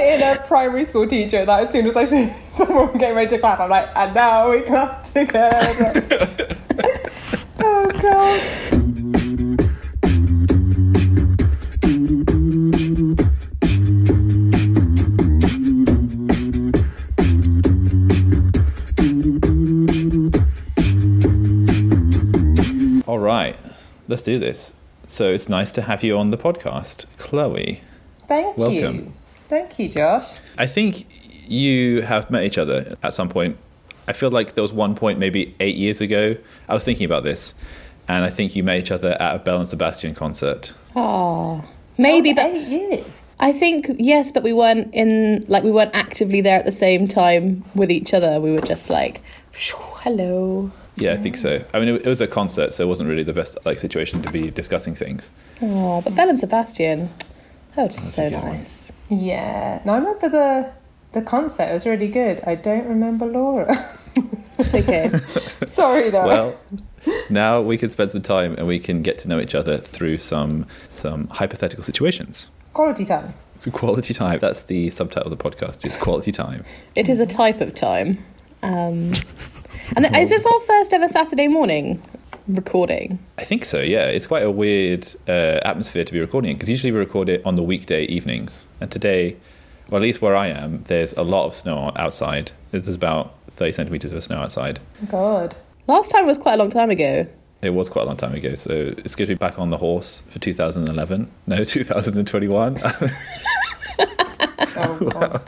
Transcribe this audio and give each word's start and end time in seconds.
my 0.00 0.06
inner 0.06 0.36
primary 0.46 0.84
school 0.84 1.06
teacher 1.06 1.44
that 1.44 1.64
as 1.64 1.70
soon 1.70 1.86
as 1.86 1.96
I 1.96 2.04
see 2.04 2.32
someone 2.56 2.96
getting 2.96 3.16
ready 3.16 3.28
to 3.28 3.38
clap, 3.38 3.60
I'm 3.60 3.68
like, 3.70 3.90
and 3.94 4.14
now 4.14 4.50
we 4.50 4.62
clap 4.62 5.04
together. 5.04 6.06
oh 7.60 7.90
god. 8.00 8.40
All 23.06 23.18
right, 23.18 23.56
let's 24.08 24.22
do 24.22 24.38
this. 24.38 24.72
So 25.08 25.30
it's 25.32 25.48
nice 25.48 25.70
to 25.72 25.82
have 25.82 26.02
you 26.02 26.16
on 26.16 26.30
the 26.30 26.38
podcast, 26.38 27.04
Chloe. 27.18 27.82
Thank 28.28 28.56
you. 28.56 28.62
Welcome. 28.62 29.14
Thank 29.50 29.80
you, 29.80 29.88
Josh. 29.88 30.38
I 30.58 30.68
think 30.68 31.08
you 31.50 32.02
have 32.02 32.30
met 32.30 32.44
each 32.44 32.56
other 32.56 32.94
at 33.02 33.12
some 33.12 33.28
point. 33.28 33.56
I 34.06 34.12
feel 34.12 34.30
like 34.30 34.54
there 34.54 34.62
was 34.62 34.72
one 34.72 34.94
point, 34.94 35.18
maybe 35.18 35.56
eight 35.58 35.74
years 35.74 36.00
ago. 36.00 36.36
I 36.68 36.74
was 36.74 36.84
thinking 36.84 37.04
about 37.04 37.24
this, 37.24 37.54
and 38.06 38.24
I 38.24 38.30
think 38.30 38.54
you 38.54 38.62
met 38.62 38.78
each 38.78 38.92
other 38.92 39.20
at 39.20 39.34
a 39.34 39.38
Belle 39.40 39.58
and 39.58 39.66
Sebastian 39.66 40.14
concert. 40.14 40.72
Oh, 40.94 41.64
maybe, 41.98 42.32
but 42.32 42.46
eight 42.46 42.68
years. 42.68 43.06
I 43.40 43.52
think 43.52 43.90
yes, 43.98 44.30
but 44.30 44.44
we 44.44 44.52
weren't 44.52 44.94
in 44.94 45.44
like 45.48 45.64
we 45.64 45.72
weren't 45.72 45.96
actively 45.96 46.40
there 46.40 46.60
at 46.60 46.64
the 46.64 46.70
same 46.70 47.08
time 47.08 47.64
with 47.74 47.90
each 47.90 48.14
other. 48.14 48.40
We 48.40 48.52
were 48.52 48.60
just 48.60 48.88
like, 48.88 49.20
hello. 49.52 50.70
Yeah, 50.94 51.14
I 51.14 51.16
think 51.16 51.36
so. 51.36 51.64
I 51.74 51.80
mean, 51.80 51.88
it, 51.88 52.06
it 52.06 52.08
was 52.08 52.20
a 52.20 52.28
concert, 52.28 52.72
so 52.72 52.84
it 52.84 52.86
wasn't 52.86 53.08
really 53.08 53.24
the 53.24 53.32
best 53.32 53.58
like 53.64 53.80
situation 53.80 54.22
to 54.22 54.30
be 54.30 54.48
discussing 54.52 54.94
things. 54.94 55.28
Oh, 55.60 56.02
but 56.02 56.14
Belle 56.14 56.28
and 56.28 56.38
Sebastian, 56.38 57.10
that 57.76 57.86
was 57.86 57.96
so 57.96 58.26
a 58.26 58.30
good 58.30 58.42
one. 58.42 58.52
nice. 58.52 58.92
Yeah. 59.08 59.80
No, 59.84 59.94
I 59.94 59.98
remember 59.98 60.28
the 60.28 60.72
the 61.12 61.22
concert. 61.22 61.64
It 61.64 61.72
was 61.72 61.86
really 61.86 62.08
good. 62.08 62.40
I 62.46 62.54
don't 62.54 62.86
remember 62.86 63.26
Laura. 63.26 63.88
It's 64.58 64.74
okay. 64.74 65.10
Sorry, 65.72 66.10
though. 66.10 66.26
Well, 66.26 66.60
now 67.30 67.62
we 67.62 67.78
can 67.78 67.88
spend 67.88 68.10
some 68.10 68.20
time 68.20 68.54
and 68.58 68.66
we 68.66 68.78
can 68.78 69.00
get 69.00 69.16
to 69.20 69.28
know 69.28 69.40
each 69.40 69.54
other 69.54 69.78
through 69.78 70.18
some 70.18 70.66
some 70.88 71.28
hypothetical 71.28 71.82
situations. 71.82 72.50
Quality 72.74 73.06
time. 73.06 73.32
So 73.56 73.70
quality 73.70 74.12
time. 74.12 74.38
That's 74.38 74.62
the 74.64 74.90
subtitle 74.90 75.32
of 75.32 75.38
the 75.38 75.42
podcast. 75.42 75.86
Is 75.86 75.96
quality 75.96 76.30
time. 76.30 76.64
it 76.94 77.08
is 77.08 77.20
a 77.20 77.26
type 77.26 77.62
of 77.62 77.74
time. 77.74 78.18
Um, 78.62 79.14
and 79.96 80.04
th- 80.04 80.14
is 80.14 80.28
this 80.28 80.44
our 80.44 80.60
first 80.60 80.92
ever 80.92 81.08
Saturday 81.08 81.48
morning 81.48 82.02
recording? 82.54 83.18
I 83.38 83.44
think 83.44 83.64
so. 83.64 83.80
Yeah, 83.80 84.06
it's 84.06 84.26
quite 84.26 84.42
a 84.42 84.50
weird 84.50 85.08
uh, 85.28 85.60
atmosphere 85.64 86.04
to 86.04 86.12
be 86.12 86.20
recording 86.20 86.54
because 86.56 86.68
usually 86.68 86.92
we 86.92 86.98
record 86.98 87.28
it 87.28 87.44
on 87.44 87.56
the 87.56 87.62
weekday 87.62 88.04
evenings, 88.04 88.66
and 88.80 88.90
today, 88.90 89.36
well, 89.88 89.98
at 89.98 90.02
least 90.02 90.22
where 90.22 90.36
I 90.36 90.48
am, 90.48 90.84
there's 90.88 91.12
a 91.14 91.22
lot 91.22 91.46
of 91.46 91.54
snow 91.54 91.92
outside. 91.96 92.52
There's 92.70 92.88
about 92.88 93.34
thirty 93.52 93.72
centimeters 93.72 94.12
of 94.12 94.22
snow 94.22 94.38
outside. 94.38 94.80
God. 95.08 95.56
Last 95.86 96.10
time 96.10 96.26
was 96.26 96.38
quite 96.38 96.54
a 96.54 96.58
long 96.58 96.70
time 96.70 96.90
ago. 96.90 97.26
It 97.62 97.70
was 97.70 97.88
quite 97.88 98.02
a 98.02 98.06
long 98.06 98.16
time 98.16 98.34
ago, 98.34 98.54
so 98.54 98.94
it's 98.98 99.14
good 99.14 99.26
to 99.26 99.34
be 99.34 99.38
back 99.38 99.58
on 99.58 99.70
the 99.70 99.76
horse 99.76 100.22
for 100.30 100.38
2011. 100.38 101.30
No, 101.46 101.64
2021. 101.64 102.80
Oh, 104.76 104.98
God. 105.10 105.42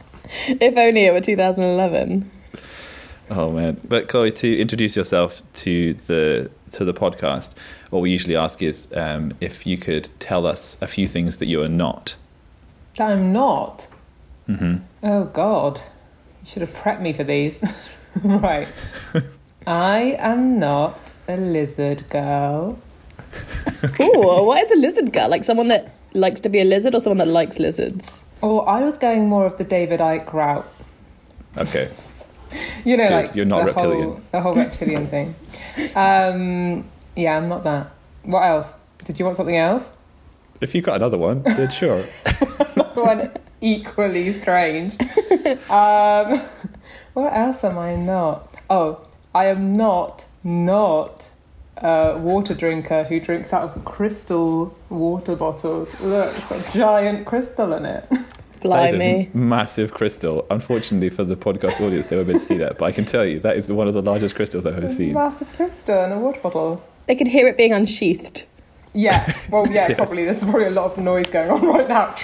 If 0.49 0.77
only 0.77 1.05
it 1.05 1.13
were 1.13 1.21
2011. 1.21 2.31
Oh 3.33 3.51
man! 3.51 3.81
But 3.89 4.09
Chloe, 4.09 4.31
to 4.31 4.59
introduce 4.59 4.97
yourself 4.97 5.43
to 5.55 5.95
the 5.95 6.51
to 6.73 6.85
the 6.85 6.95
podcast, 6.95 7.53
what 7.91 8.01
we 8.01 8.11
usually 8.11 8.37
ask 8.37 8.63
is 8.63 8.89
um, 8.95 9.33
if 9.41 9.67
you 9.67 9.77
could 9.77 10.09
tell 10.19 10.47
us 10.47 10.77
a 10.81 10.87
few 10.87 11.09
things 11.09 11.39
that 11.39 11.47
you 11.47 11.63
are 11.63 11.69
not. 11.69 12.17
That 12.97 13.11
I'm 13.11 13.33
not. 13.33 13.89
hmm 14.47 14.77
Oh 15.03 15.25
God. 15.25 15.81
You 16.43 16.49
should 16.49 16.63
have 16.63 16.75
prepped 16.75 17.01
me 17.01 17.13
for 17.13 17.25
these. 17.25 17.59
right. 18.25 18.69
I 19.67 20.17
am 20.19 20.59
not 20.59 21.13
a 21.29 21.37
lizard 21.37 22.09
girl. 22.11 22.79
Ooh, 24.01 24.45
what 24.47 24.63
is 24.65 24.71
a 24.73 24.77
lizard 24.77 25.13
girl? 25.13 25.29
Like 25.29 25.45
someone 25.45 25.69
that 25.69 25.95
likes 26.15 26.41
to 26.41 26.49
be 26.49 26.61
a 26.61 26.65
lizard 26.65 26.95
or 26.95 27.01
someone 27.01 27.19
that 27.19 27.29
likes 27.29 27.59
lizards? 27.59 28.25
Or 28.41 28.69
I 28.69 28.83
was 28.83 28.99
going 28.99 29.29
more 29.29 29.47
of 29.47 29.57
the 29.59 29.65
David 29.65 30.01
Icke 30.01 30.33
route. 30.33 30.69
Okay. 31.57 31.91
You 32.85 32.97
know, 32.97 33.09
Good, 33.09 33.27
like 33.27 33.37
you're 33.37 33.45
not 33.45 33.61
the 33.61 33.67
reptilian. 33.67 34.09
Whole, 34.09 34.21
the 34.33 34.41
whole 34.41 34.55
reptilian 34.55 35.07
thing. 35.07 35.37
Um, 35.95 36.85
yeah, 37.15 37.37
I'm 37.37 37.49
not 37.49 37.63
that. 37.63 37.93
What 38.25 38.41
else? 38.41 38.75
Did 39.05 39.21
you 39.21 39.25
want 39.25 39.37
something 39.37 39.57
else? 39.57 39.93
If 40.61 40.75
you've 40.75 40.85
got 40.85 40.97
another 40.97 41.19
one, 41.19 41.43
then 41.43 41.71
sure. 41.71 42.03
One 42.95 43.31
equally 43.61 44.33
strange. 44.35 44.95
um, 45.71 46.41
what 47.15 47.33
else 47.33 47.63
am 47.65 47.79
I 47.79 47.95
not? 47.95 48.53
Oh, 48.69 49.07
I 49.35 49.47
am 49.47 49.75
not 49.75 50.27
not 50.45 51.31
a 51.77 52.17
water 52.19 52.55
drinker 52.55 53.05
who 53.05 53.21
drinks 53.21 53.53
out 53.53 53.63
of 53.63 53.85
crystal 53.85 54.77
water 54.89 55.37
bottles. 55.37 56.01
Look, 56.01 56.35
it's 56.37 56.47
got 56.47 56.69
a 56.69 56.79
giant 56.79 57.27
crystal 57.27 57.73
in 57.73 57.87
it. 57.87 58.09
That 58.63 58.87
is 58.89 58.95
a 58.95 58.97
Blimey. 58.97 59.31
massive 59.35 59.93
crystal. 59.93 60.47
Unfortunately 60.51 61.11
for 61.11 61.25
the 61.25 61.37
podcast 61.37 61.81
audience, 61.81 62.07
they 62.09 62.17
won't 62.17 62.29
be 62.29 62.33
able 62.35 62.41
to 62.41 62.47
see 62.47 62.57
that, 62.59 62.79
but 62.79 62.87
I 62.87 62.93
can 62.93 63.05
tell 63.05 63.25
you 63.25 63.41
that 63.41 63.57
is 63.57 63.71
one 63.71 63.89
of 63.89 63.95
the 63.95 64.03
largest 64.03 64.35
crystals 64.35 64.67
I've 64.67 64.77
ever 64.79 64.87
A 64.87 64.95
seen. 64.95 65.13
massive 65.15 65.51
crystal 65.55 66.03
in 66.05 66.13
a 66.13 66.19
water 66.19 66.41
bottle. 66.41 66.85
They 67.07 67.15
could 67.15 67.29
hear 67.29 67.47
it 67.49 67.57
being 67.57 67.73
unsheathed. 67.73 68.47
Yeah, 68.95 69.37
well, 69.51 69.67
yeah, 69.69 69.95
probably. 69.97 70.25
There's 70.25 70.45
probably 70.45 70.67
a 70.67 70.71
lot 70.71 70.93
of 70.93 70.99
noise 71.05 71.29
going 71.31 71.51
on 71.51 71.65
right 71.67 71.89
now. 71.89 72.15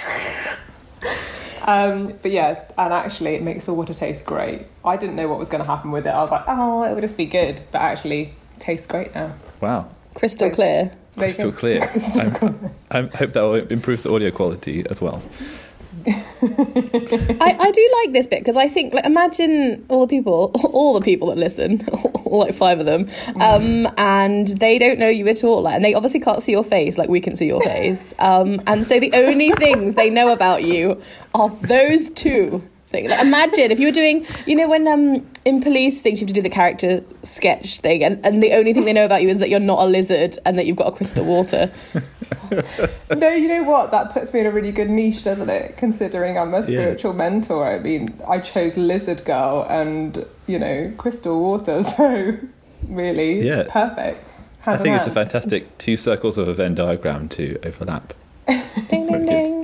Um, 1.65 2.13
but 2.21 2.31
yeah, 2.31 2.63
and 2.77 2.93
actually, 2.93 3.35
it 3.35 3.43
makes 3.43 3.65
the 3.65 3.73
water 3.73 3.93
taste 3.93 4.25
great. 4.25 4.65
I 4.83 4.97
didn't 4.97 5.15
know 5.15 5.27
what 5.27 5.37
was 5.39 5.49
going 5.49 5.59
to 5.63 5.67
happen 5.67 5.91
with 5.91 6.07
it. 6.07 6.09
I 6.11 6.21
was 6.21 6.31
like, 6.31 6.43
oh, 6.47 6.83
it 6.83 6.93
would 6.93 7.01
just 7.01 7.17
be 7.17 7.25
good, 7.25 7.61
but 7.71 7.81
actually, 7.81 8.21
it 8.21 8.59
tastes 8.59 8.87
great 8.87 9.13
now. 9.13 9.33
Wow. 9.61 9.89
Crystal 10.15 10.47
Wait. 10.47 10.55
clear. 10.55 10.91
Crystal 11.17 11.51
go. 11.51 11.57
clear. 11.57 11.87
Crystal 11.91 12.21
I'm- 12.21 12.31
clear. 12.31 12.71
I 12.91 13.01
hope 13.17 13.33
that 13.33 13.41
will 13.41 13.55
improve 13.55 14.03
the 14.03 14.11
audio 14.13 14.31
quality 14.31 14.85
as 14.89 15.01
well. 15.01 15.21
I, 17.41 17.57
I 17.59 17.71
do 17.71 17.91
like 18.03 18.13
this 18.13 18.27
bit 18.27 18.39
because 18.39 18.57
I 18.57 18.67
think, 18.67 18.93
like, 18.93 19.05
imagine 19.05 19.85
all 19.89 20.05
the 20.05 20.09
people, 20.09 20.51
all 20.63 20.93
the 20.93 21.01
people 21.03 21.27
that 21.29 21.37
listen, 21.37 21.85
all 22.25 22.39
like 22.39 22.53
five 22.53 22.79
of 22.79 22.85
them, 22.85 23.07
um, 23.39 23.87
and 23.97 24.47
they 24.47 24.79
don't 24.79 24.99
know 24.99 25.09
you 25.09 25.27
at 25.27 25.43
all, 25.43 25.61
like, 25.61 25.75
and 25.75 25.83
they 25.83 25.93
obviously 25.93 26.19
can't 26.19 26.41
see 26.41 26.51
your 26.51 26.63
face 26.63 26.97
like 26.97 27.09
we 27.09 27.19
can 27.19 27.35
see 27.35 27.47
your 27.47 27.61
face, 27.61 28.13
um, 28.19 28.61
and 28.67 28.85
so 28.85 28.99
the 28.99 29.11
only 29.13 29.51
things 29.51 29.95
they 29.95 30.09
know 30.09 30.31
about 30.31 30.63
you 30.63 31.01
are 31.33 31.49
those 31.49 32.09
two 32.09 32.63
things. 32.89 33.09
Like, 33.09 33.21
imagine 33.21 33.71
if 33.71 33.79
you 33.79 33.87
were 33.87 33.91
doing, 33.93 34.25
you 34.45 34.55
know, 34.55 34.67
when 34.67 34.87
um, 34.87 35.25
in 35.45 35.61
police 35.61 36.01
things 36.01 36.19
you 36.19 36.25
have 36.25 36.33
to 36.33 36.33
do 36.33 36.41
the 36.41 36.49
character 36.49 37.03
sketch 37.23 37.77
thing, 37.79 38.03
and, 38.03 38.23
and 38.25 38.41
the 38.43 38.53
only 38.53 38.73
thing 38.73 38.85
they 38.85 38.93
know 38.93 39.05
about 39.05 39.21
you 39.21 39.29
is 39.29 39.37
that 39.39 39.49
you're 39.49 39.59
not 39.59 39.79
a 39.79 39.85
lizard 39.85 40.37
and 40.45 40.57
that 40.57 40.65
you've 40.65 40.77
got 40.77 40.87
a 40.87 40.95
crystal 40.95 41.23
water. 41.25 41.71
No, 43.15 43.29
you 43.29 43.47
know 43.47 43.63
what? 43.63 43.91
That 43.91 44.11
puts 44.11 44.33
me 44.33 44.39
in 44.39 44.45
a 44.47 44.51
really 44.51 44.71
good 44.71 44.89
niche, 44.89 45.23
doesn't 45.23 45.49
it? 45.49 45.77
Considering 45.77 46.37
I'm 46.37 46.53
a 46.53 46.63
spiritual 46.63 47.13
mentor. 47.13 47.67
I 47.71 47.77
mean, 47.79 48.19
I 48.27 48.39
chose 48.39 48.75
Lizard 48.77 49.23
Girl 49.25 49.67
and, 49.69 50.25
you 50.47 50.57
know, 50.57 50.91
Crystal 50.97 51.39
Water. 51.39 51.83
So, 51.83 52.37
really, 52.87 53.45
Yeah. 53.45 53.65
perfect. 53.69 54.31
I 54.65 54.77
think 54.77 54.95
it's 54.95 55.05
a 55.07 55.11
fantastic 55.11 55.77
two 55.77 55.95
circles 55.97 56.37
of 56.37 56.47
a 56.47 56.53
Venn 56.53 56.73
diagram 56.75 57.29
to 57.29 57.59
overlap. 57.65 58.13
ding 58.47 59.07
ding 59.07 59.25
ding. 59.25 59.58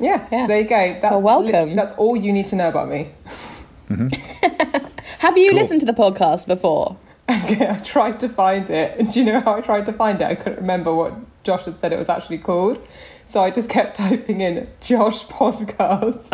Yeah, 0.00 0.26
Yeah. 0.32 0.46
there 0.46 0.60
you 0.60 0.66
go. 0.68 0.92
That's 1.00 1.02
Well, 1.12 1.20
welcome. 1.22 1.68
lit- 1.70 1.76
that's 1.76 1.92
all 1.94 2.16
you 2.16 2.32
need 2.32 2.46
to 2.48 2.56
know 2.56 2.68
about 2.68 2.88
me. 2.88 3.10
Mm-hmm. 3.90 4.86
Have 5.20 5.38
you 5.38 5.50
Cool. 5.50 5.58
listened 5.60 5.80
to 5.80 5.86
the 5.86 5.92
podcast 5.92 6.46
before? 6.46 6.96
Okay, 7.30 7.68
I 7.70 7.76
tried 7.78 8.18
to 8.20 8.28
find 8.28 8.68
it. 8.70 8.98
And 8.98 9.10
do 9.12 9.20
you 9.20 9.24
know 9.26 9.40
how 9.40 9.54
I 9.56 9.60
tried 9.60 9.84
to 9.86 9.92
find 9.92 10.20
it? 10.20 10.24
I 10.24 10.34
couldn't 10.34 10.58
remember 10.60 10.94
what 10.94 11.14
Josh 11.44 11.64
had 11.64 11.78
said 11.78 11.92
it 11.92 11.98
was 11.98 12.08
actually 12.08 12.38
called. 12.38 12.78
So 13.26 13.40
I 13.42 13.50
just 13.50 13.68
kept 13.70 13.96
typing 13.96 14.40
in 14.40 14.68
Josh 14.80 15.24
podcast. 15.26 16.26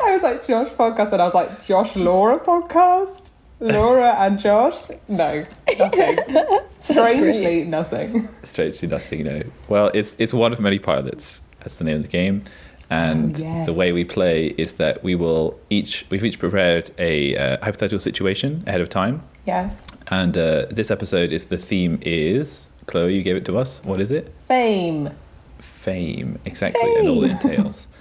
I 0.00 0.12
was 0.12 0.22
like, 0.22 0.46
Josh 0.46 0.68
podcast. 0.70 1.12
And 1.12 1.22
I 1.22 1.24
was 1.26 1.34
like, 1.34 1.64
Josh 1.64 1.94
Laura 1.96 2.38
podcast? 2.38 3.27
Laura 3.60 4.14
and 4.18 4.38
Josh? 4.38 4.88
No, 5.08 5.44
nothing. 5.78 6.18
Strangely, 6.80 7.64
nothing. 7.64 8.28
Strangely 8.44 8.88
nothing, 8.88 9.24
no. 9.24 9.42
Well, 9.68 9.90
it's 9.94 10.14
it's 10.18 10.32
one 10.32 10.52
of 10.52 10.60
many 10.60 10.78
pilots. 10.78 11.40
That's 11.60 11.74
the 11.76 11.84
name 11.84 11.96
of 11.96 12.02
the 12.02 12.08
game. 12.08 12.44
And 12.90 13.36
Oh, 13.36 13.42
yes. 13.42 13.66
the 13.66 13.72
way 13.74 13.92
we 13.92 14.04
play 14.04 14.46
is 14.56 14.74
that 14.74 15.02
we 15.04 15.14
will 15.14 15.58
each 15.70 16.06
we've 16.08 16.24
each 16.24 16.38
prepared 16.38 16.90
a 16.98 17.36
uh, 17.36 17.56
hypothetical 17.64 18.00
situation 18.00 18.62
ahead 18.66 18.80
of 18.80 18.88
time. 18.88 19.22
Yes. 19.46 19.74
And 20.10 20.36
uh, 20.38 20.66
this 20.70 20.90
episode 20.90 21.32
is 21.32 21.46
the 21.46 21.58
theme 21.58 21.98
is 22.02 22.66
Chloe. 22.86 23.14
You 23.16 23.22
gave 23.22 23.36
it 23.36 23.44
to 23.46 23.58
us. 23.58 23.80
What 23.84 24.00
is 24.00 24.10
it? 24.10 24.32
Fame. 24.46 25.10
Fame, 25.58 26.38
exactly, 26.44 26.80
and 26.98 27.08
all 27.08 27.24
it 27.24 27.32
entails. 27.32 27.86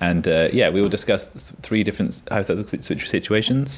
And 0.00 0.26
uh, 0.28 0.48
yeah, 0.52 0.68
we 0.70 0.80
will 0.80 0.88
discuss 0.88 1.26
three 1.62 1.82
different 1.82 2.22
hypothetical 2.30 2.82
situ- 2.82 3.06
situations. 3.06 3.76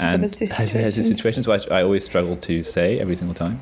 and 0.00 0.22
situations. 0.30 1.18
situations 1.18 1.46
which 1.46 1.70
I 1.70 1.82
always 1.82 2.04
struggle 2.04 2.36
to 2.36 2.62
say 2.62 2.98
every 2.98 3.16
single 3.16 3.34
time. 3.34 3.60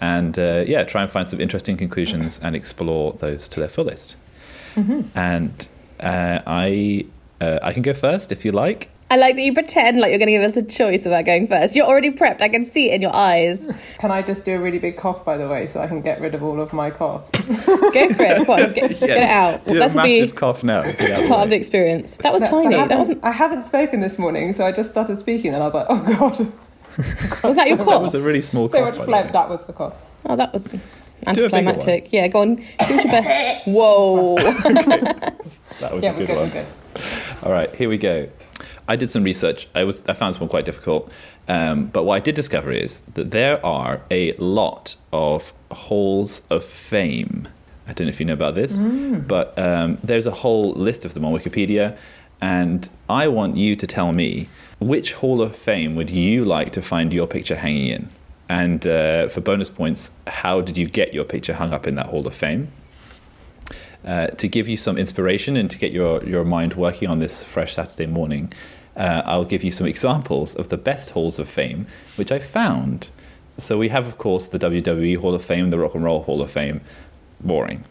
And 0.00 0.38
uh, 0.38 0.64
yeah, 0.66 0.84
try 0.84 1.02
and 1.02 1.10
find 1.10 1.26
some 1.26 1.40
interesting 1.40 1.76
conclusions 1.78 2.38
and 2.42 2.54
explore 2.54 3.12
those 3.14 3.48
to 3.48 3.60
their 3.60 3.68
fullest. 3.70 4.16
and 5.14 5.68
uh, 6.00 6.40
I 6.46 7.06
uh, 7.40 7.58
I 7.62 7.72
can 7.72 7.82
go 7.82 7.94
first 7.94 8.30
if 8.32 8.44
you 8.44 8.52
like. 8.52 8.90
I 9.08 9.16
like 9.16 9.36
that 9.36 9.42
you 9.42 9.54
pretend 9.54 10.00
like 10.00 10.10
you're 10.10 10.18
going 10.18 10.26
to 10.26 10.32
give 10.32 10.42
us 10.42 10.56
a 10.56 10.64
choice 10.64 11.06
about 11.06 11.24
going 11.24 11.46
first. 11.46 11.76
You're 11.76 11.86
already 11.86 12.10
prepped. 12.10 12.40
I 12.42 12.48
can 12.48 12.64
see 12.64 12.90
it 12.90 12.94
in 12.94 13.02
your 13.02 13.14
eyes. 13.14 13.68
Can 13.98 14.10
I 14.10 14.20
just 14.20 14.44
do 14.44 14.56
a 14.56 14.58
really 14.58 14.80
big 14.80 14.96
cough, 14.96 15.24
by 15.24 15.36
the 15.36 15.46
way, 15.48 15.66
so 15.66 15.78
I 15.80 15.86
can 15.86 16.02
get 16.02 16.20
rid 16.20 16.34
of 16.34 16.42
all 16.42 16.60
of 16.60 16.72
my 16.72 16.90
coughs? 16.90 17.30
Go 17.40 17.46
for 17.46 18.22
it. 18.24 18.36
Come 18.44 18.50
on, 18.50 18.72
get, 18.72 18.90
get 18.98 19.10
it 19.10 19.22
out. 19.22 19.64
Do 19.64 19.76
a 19.76 19.78
That'll 19.78 20.02
be 20.02 20.20
massive 20.20 20.34
cough 20.34 20.64
now. 20.64 20.82
Get 20.82 21.10
out 21.12 21.22
the 21.22 21.28
part 21.28 21.44
of 21.44 21.50
the 21.50 21.56
experience. 21.56 22.16
That 22.18 22.32
was 22.32 22.42
No, 22.42 22.48
'cause 22.48 22.58
I 22.66 22.70
tiny. 22.72 22.88
That 22.88 22.98
wasn't. 22.98 23.24
I 23.24 23.30
haven't 23.30 23.64
spoken 23.64 24.00
this 24.00 24.18
morning, 24.18 24.52
so 24.52 24.66
I 24.66 24.72
just 24.72 24.90
started 24.90 25.18
speaking, 25.20 25.54
and 25.54 25.62
I 25.62 25.66
was 25.66 25.74
like, 25.74 25.86
oh 25.88 26.02
god, 26.18 26.52
Was 27.44 27.56
that 27.56 27.68
your 27.68 27.76
cough? 27.76 27.86
That 27.86 28.02
was 28.02 28.14
a 28.14 28.20
really 28.20 28.42
small 28.42 28.68
so 28.68 28.78
cough. 28.84 28.96
much 28.98 29.06
by 29.06 29.22
phlegm. 29.22 29.32
That 29.32 29.48
was 29.48 29.64
the 29.66 29.72
cough. 29.72 29.94
Oh, 30.28 30.34
that 30.34 30.52
was 30.52 30.66
bigger 30.68 30.82
anticlimactic. 31.28 32.12
Yeah, 32.12 32.26
go 32.28 32.40
on. 32.40 32.56
Give 32.56 32.66
it 32.80 33.04
your 33.04 33.04
best. 33.04 33.66
Whoa. 33.68 34.34
That 35.80 35.94
was 35.94 36.02
yeah, 36.04 36.10
a 36.10 36.12
we're 36.12 36.18
good 36.18 36.26
good. 36.26 36.36
one. 36.36 36.44
We're 36.48 36.50
good. 36.50 36.66
All 37.44 37.52
right, 37.52 37.72
here 37.74 37.88
we 37.88 37.98
go. 37.98 38.28
I 38.88 38.96
did 38.96 39.10
some 39.10 39.24
research. 39.24 39.68
I 39.74 39.84
was 39.84 40.04
I 40.08 40.12
found 40.12 40.34
this 40.34 40.40
one 40.40 40.48
quite 40.48 40.64
difficult, 40.64 41.10
um, 41.48 41.86
but 41.86 42.04
what 42.04 42.14
I 42.14 42.20
did 42.20 42.34
discover 42.34 42.70
is 42.70 43.00
that 43.14 43.30
there 43.30 43.64
are 43.64 44.00
a 44.10 44.32
lot 44.34 44.96
of 45.12 45.52
halls 45.70 46.42
of 46.50 46.64
fame. 46.64 47.48
I 47.88 47.92
don't 47.92 48.06
know 48.06 48.10
if 48.10 48.20
you 48.20 48.26
know 48.26 48.32
about 48.32 48.54
this, 48.54 48.78
but 49.26 49.56
um, 49.58 49.98
there's 50.02 50.26
a 50.26 50.30
whole 50.30 50.72
list 50.72 51.04
of 51.04 51.14
them 51.14 51.24
on 51.24 51.32
Wikipedia, 51.32 51.96
and 52.40 52.88
I 53.08 53.28
want 53.28 53.56
you 53.56 53.76
to 53.76 53.86
tell 53.86 54.12
me 54.12 54.48
which 54.78 55.14
hall 55.14 55.40
of 55.40 55.54
fame 55.54 55.94
would 55.94 56.10
you 56.10 56.44
like 56.44 56.72
to 56.72 56.82
find 56.82 57.12
your 57.12 57.26
picture 57.26 57.56
hanging 57.56 57.86
in, 57.86 58.08
and 58.48 58.86
uh, 58.86 59.28
for 59.28 59.40
bonus 59.40 59.70
points, 59.70 60.10
how 60.26 60.60
did 60.60 60.76
you 60.76 60.88
get 60.88 61.14
your 61.14 61.24
picture 61.24 61.54
hung 61.54 61.72
up 61.72 61.86
in 61.86 61.94
that 61.96 62.06
hall 62.06 62.26
of 62.26 62.34
fame? 62.34 62.72
uh, 64.06 64.28
to 64.28 64.48
give 64.48 64.68
you 64.68 64.76
some 64.76 64.96
inspiration 64.96 65.56
and 65.56 65.70
to 65.70 65.78
get 65.78 65.92
your, 65.92 66.22
your 66.24 66.44
mind 66.44 66.74
working 66.74 67.08
on 67.08 67.18
this 67.18 67.42
fresh 67.42 67.74
Saturday 67.74 68.06
morning, 68.06 68.52
uh, 68.96 69.22
I'll 69.24 69.44
give 69.44 69.62
you 69.62 69.70
some 69.70 69.86
examples 69.86 70.54
of 70.54 70.68
the 70.68 70.76
best 70.76 71.10
halls 71.10 71.38
of 71.38 71.48
fame 71.48 71.86
which 72.16 72.32
I 72.32 72.38
found. 72.38 73.10
So 73.58 73.78
we 73.78 73.88
have, 73.88 74.06
of 74.06 74.18
course, 74.18 74.48
the 74.48 74.58
WWE 74.58 75.18
Hall 75.18 75.34
of 75.34 75.44
Fame, 75.44 75.70
the 75.70 75.78
Rock 75.78 75.94
and 75.94 76.04
Roll 76.04 76.22
Hall 76.24 76.42
of 76.42 76.50
Fame. 76.50 76.82
Boring. 77.40 77.84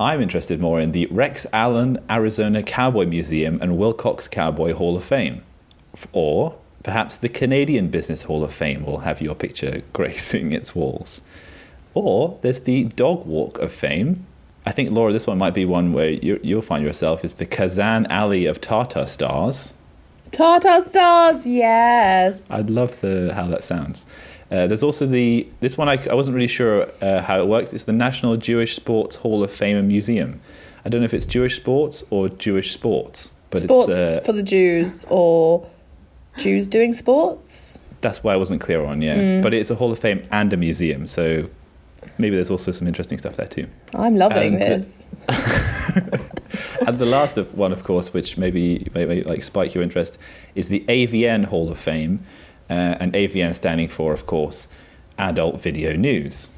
I'm 0.00 0.22
interested 0.22 0.60
more 0.60 0.80
in 0.80 0.92
the 0.92 1.06
Rex 1.06 1.46
Allen 1.52 1.98
Arizona 2.08 2.62
Cowboy 2.62 3.06
Museum 3.06 3.58
and 3.60 3.78
Willcox 3.78 4.30
Cowboy 4.30 4.72
Hall 4.72 4.96
of 4.96 5.04
Fame. 5.04 5.42
Or 6.12 6.58
perhaps 6.82 7.16
the 7.16 7.28
Canadian 7.28 7.88
Business 7.88 8.22
Hall 8.22 8.42
of 8.42 8.54
Fame 8.54 8.84
will 8.84 9.00
have 9.00 9.20
your 9.20 9.34
picture 9.34 9.82
gracing 9.92 10.52
its 10.52 10.74
walls. 10.74 11.20
Or 11.94 12.38
there's 12.42 12.60
the 12.60 12.84
Dog 12.84 13.26
Walk 13.26 13.58
of 13.58 13.72
Fame. 13.72 14.24
I 14.64 14.72
think, 14.72 14.90
Laura, 14.90 15.12
this 15.12 15.26
one 15.26 15.38
might 15.38 15.54
be 15.54 15.64
one 15.64 15.92
where 15.92 16.10
you, 16.10 16.40
you'll 16.42 16.62
find 16.62 16.84
yourself 16.84 17.24
is 17.24 17.34
the 17.34 17.46
Kazan 17.46 18.06
Alley 18.06 18.46
of 18.46 18.60
Tartar 18.60 19.06
Stars. 19.06 19.72
Tartar 20.32 20.80
stars. 20.82 21.46
Yes. 21.46 22.50
I'd 22.50 22.70
love 22.70 23.00
the 23.00 23.32
how 23.34 23.46
that 23.48 23.64
sounds. 23.64 24.06
Uh, 24.50 24.66
there's 24.66 24.82
also 24.82 25.06
the 25.06 25.46
this 25.60 25.76
one 25.78 25.88
I, 25.88 25.96
I 26.10 26.14
wasn't 26.14 26.34
really 26.34 26.48
sure 26.48 26.88
uh, 27.02 27.22
how 27.22 27.40
it 27.40 27.46
works. 27.46 27.72
It's 27.72 27.84
the 27.84 27.92
National 27.92 28.36
Jewish 28.36 28.74
Sports 28.76 29.16
Hall 29.16 29.42
of 29.44 29.52
Fame 29.52 29.76
and 29.76 29.86
Museum. 29.88 30.40
I 30.84 30.88
don't 30.88 31.00
know 31.02 31.04
if 31.04 31.14
it's 31.14 31.26
Jewish 31.26 31.56
sports 31.56 32.02
or 32.10 32.28
Jewish 32.28 32.72
sports, 32.72 33.30
but 33.50 33.60
sports 33.60 33.92
it's 33.92 34.16
uh, 34.16 34.20
for 34.22 34.32
the 34.32 34.42
Jews 34.42 35.04
or 35.08 35.68
Jews 36.38 36.66
doing 36.66 36.92
sports. 36.92 37.78
that's 38.00 38.24
why 38.24 38.32
I 38.32 38.36
wasn't 38.36 38.60
clear 38.60 38.84
on. 38.84 39.02
Yeah, 39.02 39.16
Mm. 39.16 39.42
but 39.42 39.52
it's 39.54 39.70
a 39.70 39.74
Hall 39.74 39.92
of 39.92 39.98
Fame 39.98 40.26
and 40.32 40.52
a 40.52 40.56
museum, 40.56 41.06
so 41.06 41.46
maybe 42.18 42.34
there's 42.34 42.50
also 42.50 42.72
some 42.72 42.88
interesting 42.88 43.18
stuff 43.18 43.36
there 43.36 43.46
too. 43.46 43.68
I'm 43.94 44.16
loving 44.16 44.54
And, 44.54 44.62
uh, 44.62 44.66
this. 44.68 45.02
and 46.86 46.98
the 46.98 47.06
last 47.06 47.36
of 47.36 47.54
one, 47.54 47.72
of 47.72 47.84
course, 47.84 48.12
which 48.12 48.36
maybe 48.36 48.88
may, 48.94 49.22
like 49.22 49.42
spike 49.42 49.74
your 49.74 49.82
interest, 49.82 50.18
is 50.54 50.68
the 50.68 50.84
AVN 50.88 51.46
Hall 51.46 51.70
of 51.70 51.78
Fame, 51.78 52.24
uh, 52.68 52.72
and 53.00 53.12
AVN 53.12 53.54
standing 53.54 53.88
for, 53.88 54.12
of 54.12 54.26
course, 54.26 54.68
Adult 55.18 55.60
Video 55.60 55.94
News. 55.94 56.48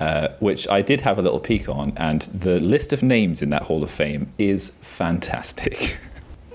Uh, 0.00 0.28
which 0.40 0.68
I 0.68 0.82
did 0.82 1.02
have 1.02 1.20
a 1.20 1.22
little 1.22 1.38
peek 1.38 1.68
on, 1.68 1.92
and 1.96 2.22
the 2.22 2.58
list 2.58 2.92
of 2.92 3.02
names 3.02 3.42
in 3.42 3.50
that 3.50 3.62
Hall 3.62 3.84
of 3.84 3.92
Fame 3.92 4.32
is 4.38 4.70
fantastic. 4.82 5.98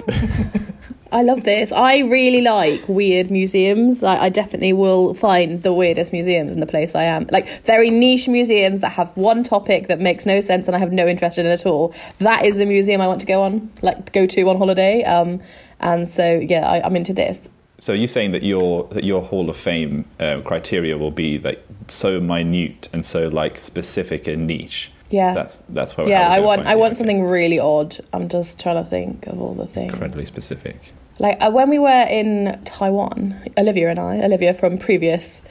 I 1.12 1.24
love 1.24 1.44
this. 1.44 1.72
I 1.72 2.00
really 2.00 2.42
like 2.42 2.88
weird 2.88 3.32
museums. 3.32 4.04
I, 4.04 4.26
I 4.26 4.30
definitely 4.30 4.74
will 4.74 5.14
find 5.14 5.64
the 5.64 5.74
weirdest 5.74 6.14
museums 6.14 6.54
in 6.54 6.60
the 6.60 6.68
place 6.68 6.94
I 6.94 7.04
am. 7.04 7.28
Like 7.32 7.66
very 7.66 7.90
niche 7.90 8.28
museums 8.28 8.82
that 8.82 8.92
have 8.92 9.16
one 9.18 9.44
topic 9.44 9.88
that 9.88 10.00
makes 10.00 10.26
no 10.26 10.40
sense 10.42 10.68
and 10.68 10.76
I 10.76 10.80
have 10.80 10.92
no 10.92 11.08
interest 11.08 11.38
in 11.38 11.46
it 11.46 11.50
at 11.50 11.66
all. 11.66 11.94
That 12.20 12.46
is 12.46 12.58
the 12.58 12.66
museum 12.66 13.02
I 13.02 13.08
want 13.08 13.22
to 13.22 13.28
go 13.28 13.42
on, 13.42 13.72
like 13.82 14.14
go 14.14 14.28
to 14.28 14.50
on 14.50 14.58
holiday. 14.58 15.04
Um, 15.04 15.42
and 15.80 16.08
so 16.08 16.40
yeah, 16.40 16.70
I, 16.70 16.86
I'm 16.86 16.96
into 16.96 17.14
this. 17.14 17.50
So 17.80 17.94
you're 17.94 18.10
saying 18.10 18.34
that 18.34 18.44
your 18.44 18.84
that 18.90 19.06
your 19.06 19.22
Hall 19.22 19.50
of 19.50 19.58
Fame 19.58 20.06
uh, 20.20 20.42
criteria 20.44 20.98
will 20.98 21.12
be 21.12 21.40
like 21.40 21.66
so 21.88 22.20
minute 22.20 22.90
and 22.92 23.06
so 23.06 23.30
like 23.30 23.58
specific 23.58 24.28
and 24.28 24.46
niche. 24.46 24.92
Yeah. 25.10 25.34
That's 25.34 25.64
that's 25.70 25.98
where. 25.98 26.08
yeah, 26.08 26.28
I 26.30 26.40
want 26.40 26.68
I 26.68 26.76
want 26.76 26.98
something 26.98 27.24
really 27.24 27.58
odd. 27.58 27.98
I'm 28.14 28.30
just 28.30 28.60
trying 28.60 28.84
to 28.84 28.88
think 28.88 29.28
of 29.28 29.42
all 29.42 29.56
the 29.56 29.66
things. 29.66 29.94
incredibly 29.94 30.26
specific. 30.26 30.94
Like 31.20 31.38
uh, 31.42 31.52
when 31.52 31.70
we 31.70 31.80
were 31.80 32.06
in 32.10 32.60
Taiwan, 32.64 33.36
Olivia 33.58 33.90
and 33.90 34.00
I, 34.00 34.20
Olivia 34.20 34.54
from 34.54 34.78
previous 34.78 35.42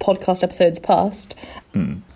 podcast 0.00 0.42
episodes 0.42 0.80
past, 0.80 1.36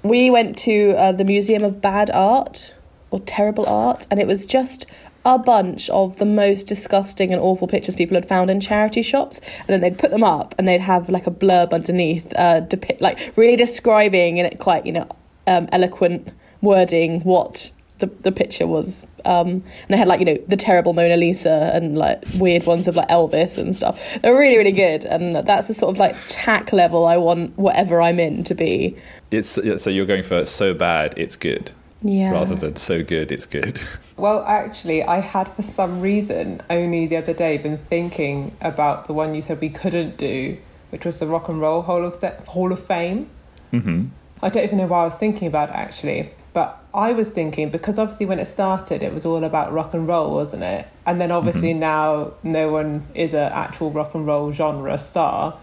we 0.02 0.28
went 0.28 0.58
to 0.58 0.90
uh, 0.96 1.12
the 1.12 1.24
Museum 1.24 1.62
of 1.62 1.80
Bad 1.80 2.10
Art 2.10 2.74
or 3.12 3.20
Terrible 3.20 3.64
Art, 3.66 4.08
and 4.10 4.18
it 4.18 4.26
was 4.26 4.44
just 4.44 4.86
a 5.24 5.38
bunch 5.38 5.88
of 5.90 6.18
the 6.18 6.26
most 6.26 6.64
disgusting 6.64 7.32
and 7.32 7.40
awful 7.40 7.68
pictures 7.68 7.94
people 7.94 8.16
had 8.16 8.26
found 8.26 8.50
in 8.50 8.58
charity 8.60 9.02
shops, 9.02 9.40
and 9.60 9.68
then 9.68 9.80
they'd 9.80 9.98
put 9.98 10.10
them 10.10 10.24
up 10.24 10.56
and 10.58 10.66
they'd 10.66 10.80
have 10.80 11.08
like 11.08 11.28
a 11.28 11.30
blurb 11.30 11.72
underneath, 11.72 12.32
uh, 12.36 12.58
depict 12.60 13.00
like 13.00 13.32
really 13.36 13.56
describing 13.56 14.38
in 14.38 14.58
quite 14.58 14.84
you 14.84 14.92
know 14.92 15.08
um, 15.46 15.68
eloquent 15.70 16.28
wording 16.60 17.20
what 17.20 17.70
the, 17.98 18.06
the 18.20 18.32
picture 18.32 18.66
was 18.66 19.06
um, 19.24 19.48
and 19.48 19.62
they 19.88 19.96
had 19.96 20.08
like 20.08 20.20
you 20.20 20.26
know 20.26 20.36
the 20.48 20.56
terrible 20.56 20.92
Mona 20.92 21.16
Lisa 21.16 21.70
and 21.74 21.96
like 21.96 22.22
weird 22.38 22.66
ones 22.66 22.86
of 22.88 22.96
like 22.96 23.08
Elvis 23.08 23.58
and 23.58 23.74
stuff 23.76 24.00
they're 24.22 24.36
really 24.36 24.58
really 24.58 24.72
good 24.72 25.04
and 25.04 25.36
that's 25.46 25.68
the 25.68 25.74
sort 25.74 25.94
of 25.94 25.98
like 25.98 26.14
tack 26.28 26.72
level 26.72 27.06
I 27.06 27.16
want 27.16 27.56
whatever 27.58 28.00
I'm 28.02 28.20
in 28.20 28.44
to 28.44 28.54
be 28.54 28.96
It's 29.30 29.48
so 29.50 29.90
you're 29.90 30.06
going 30.06 30.22
for 30.22 30.44
so 30.46 30.74
bad 30.74 31.14
it's 31.16 31.36
good 31.36 31.72
yeah 32.02 32.30
rather 32.30 32.54
than 32.54 32.76
so 32.76 33.02
good 33.02 33.32
it's 33.32 33.46
good. 33.46 33.80
Well, 34.18 34.44
actually, 34.46 35.02
I 35.02 35.20
had 35.20 35.46
for 35.54 35.60
some 35.60 36.00
reason 36.00 36.62
only 36.70 37.06
the 37.06 37.18
other 37.18 37.34
day 37.34 37.58
been 37.58 37.76
thinking 37.76 38.56
about 38.62 39.06
the 39.06 39.12
one 39.12 39.34
you 39.34 39.42
said 39.42 39.60
we 39.60 39.68
couldn't 39.68 40.16
do, 40.16 40.56
which 40.88 41.04
was 41.04 41.18
the 41.18 41.26
Rock 41.26 41.50
and 41.50 41.60
Roll 41.60 41.82
Hall 41.82 42.02
of, 42.02 42.18
Th- 42.18 42.32
Hall 42.48 42.72
of 42.72 42.82
Fame. 42.82 43.28
hmm 43.72 44.06
I 44.42 44.48
don't 44.48 44.64
even 44.64 44.78
know 44.78 44.86
why 44.86 45.02
I 45.02 45.04
was 45.04 45.16
thinking 45.16 45.48
about 45.48 45.68
it 45.68 45.74
actually, 45.74 46.30
but 46.54 46.82
I 46.96 47.12
was 47.12 47.30
thinking 47.30 47.68
because 47.70 47.98
obviously 47.98 48.26
when 48.26 48.38
it 48.38 48.46
started, 48.46 49.02
it 49.02 49.12
was 49.12 49.26
all 49.26 49.44
about 49.44 49.72
rock 49.72 49.92
and 49.94 50.08
roll, 50.08 50.32
wasn't 50.34 50.62
it? 50.62 50.88
And 51.04 51.20
then 51.20 51.30
obviously 51.30 51.74
now 51.74 52.32
no 52.42 52.70
one 52.72 53.06
is 53.14 53.34
an 53.34 53.52
actual 53.52 53.90
rock 53.90 54.14
and 54.14 54.26
roll 54.26 54.50
genre 54.50 54.98
star, 54.98 55.58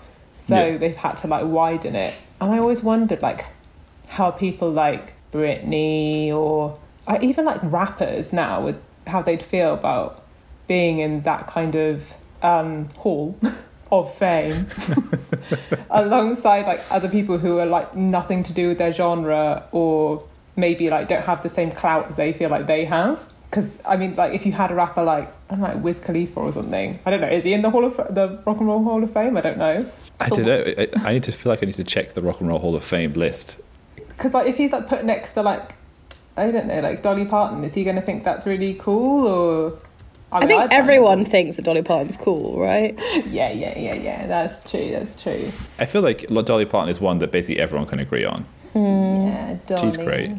so 0.46 0.56
Yeah. 0.56 0.78
they've 0.78 0.96
had 0.96 1.18
to 1.18 1.28
like 1.28 1.46
widen 1.46 1.96
it. 1.96 2.14
And 2.40 2.52
I 2.52 2.60
always 2.60 2.84
wondered 2.84 3.22
like 3.22 3.46
how 4.10 4.30
people 4.32 4.70
like 4.72 5.14
Britney 5.32 6.30
or 6.32 6.78
uh, 7.08 7.18
even 7.22 7.46
like 7.46 7.60
rappers 7.64 8.32
now 8.32 8.62
would 8.62 8.80
how 9.08 9.22
they'd 9.22 9.42
feel 9.44 9.74
about 9.74 10.22
being 10.68 11.00
in 11.00 11.22
that 11.24 11.48
kind 11.48 11.76
of 11.76 12.14
um, 12.44 12.90
hall 12.98 13.36
of 13.92 14.14
fame 14.16 14.68
alongside 15.90 16.66
like 16.68 16.82
other 16.92 17.10
people 17.10 17.38
who 17.38 17.58
are 17.60 17.66
like 17.66 17.96
nothing 17.96 18.44
to 18.44 18.54
do 18.54 18.70
with 18.70 18.78
their 18.78 18.94
genre 18.94 19.64
or 19.72 20.24
maybe 20.56 20.90
like 20.90 21.08
don't 21.08 21.24
have 21.24 21.44
the 21.44 21.50
same 21.50 21.72
clout 21.72 22.10
as 22.10 22.16
they 22.16 22.34
feel 22.34 22.50
like 22.50 22.68
they 22.68 22.86
have. 22.86 23.24
Because 23.50 23.70
I 23.86 23.98
mean 23.98 24.16
like 24.16 24.34
if 24.34 24.46
you 24.46 24.52
had 24.52 24.72
a 24.72 24.76
rapper 24.76 25.04
like 25.04 25.28
I 25.50 25.52
don't 25.52 25.60
know 25.60 25.68
like 25.68 25.84
Wiz 25.84 26.00
Khalifa 26.00 26.40
or 26.40 26.52
something 26.52 27.00
I 27.06 27.12
don't 27.12 27.22
know 27.22 27.28
is 27.28 27.44
he 27.44 27.54
in 27.54 27.62
the 27.62 27.70
hall 27.70 27.86
of 27.86 27.98
the 27.98 28.42
Rock 28.46 28.58
and 28.58 28.68
Roll 28.68 28.84
Hall 28.84 29.04
of 29.04 29.14
Fame? 29.14 29.38
I 29.38 29.42
don't 29.42 29.58
know. 29.60 29.86
I 30.20 30.30
don't 30.30 30.46
know. 30.46 30.64
I, 30.78 30.88
I 31.04 31.14
need 31.14 31.24
to 31.24 31.32
feel 31.32 31.52
like 31.52 31.62
I 31.62 31.66
need 31.68 31.76
to 31.76 31.84
check 31.84 32.14
the 32.14 32.22
Rock 32.22 32.40
and 32.40 32.50
Roll 32.50 32.60
Hall 32.60 32.76
of 32.76 32.84
Fame 32.84 33.14
list. 33.14 33.60
because 33.96 34.34
like 34.34 34.48
if 34.48 34.58
he's 34.58 34.72
like 34.72 34.88
put 34.88 35.06
next 35.06 35.34
to 35.34 35.42
like 35.44 35.76
I 36.36 36.50
don't 36.50 36.68
know 36.68 36.80
like 36.80 37.04
Dolly 37.04 37.26
Parton 37.26 37.64
is 37.64 37.74
he 37.74 37.84
going 37.84 37.96
to 37.96 38.02
think 38.02 38.24
that's 38.24 38.48
really 38.48 38.74
cool 38.74 39.28
or 39.28 39.80
I, 40.32 40.40
mean, 40.40 40.48
think 40.48 40.62
I'd 40.64 40.74
everyone 40.74 41.22
it 41.22 41.28
thinks 41.28 41.58
that 41.58 41.62
Dolly 41.66 41.84
Parton's 41.84 42.18
cool 42.18 42.60
right? 42.60 43.00
Yeah 43.28 43.52
yeah 43.52 43.78
yeah 43.78 43.94
yeah. 43.94 44.26
That's 44.26 44.70
true 44.70 44.90
that's 44.90 45.22
true. 45.22 45.52
I 45.78 45.86
feel 45.86 46.02
like 46.02 46.28
Dolly 46.46 46.66
Parton 46.66 46.90
is 46.90 47.00
one 47.00 47.20
that 47.20 47.32
basically 47.32 47.62
everyone 47.62 47.86
can 47.88 48.00
agree 48.00 48.26
on. 48.26 48.46
Mm. 48.74 49.28
yeah 49.28 49.58
Dolly 49.66 49.82
She's 49.90 49.98
great. 49.98 50.32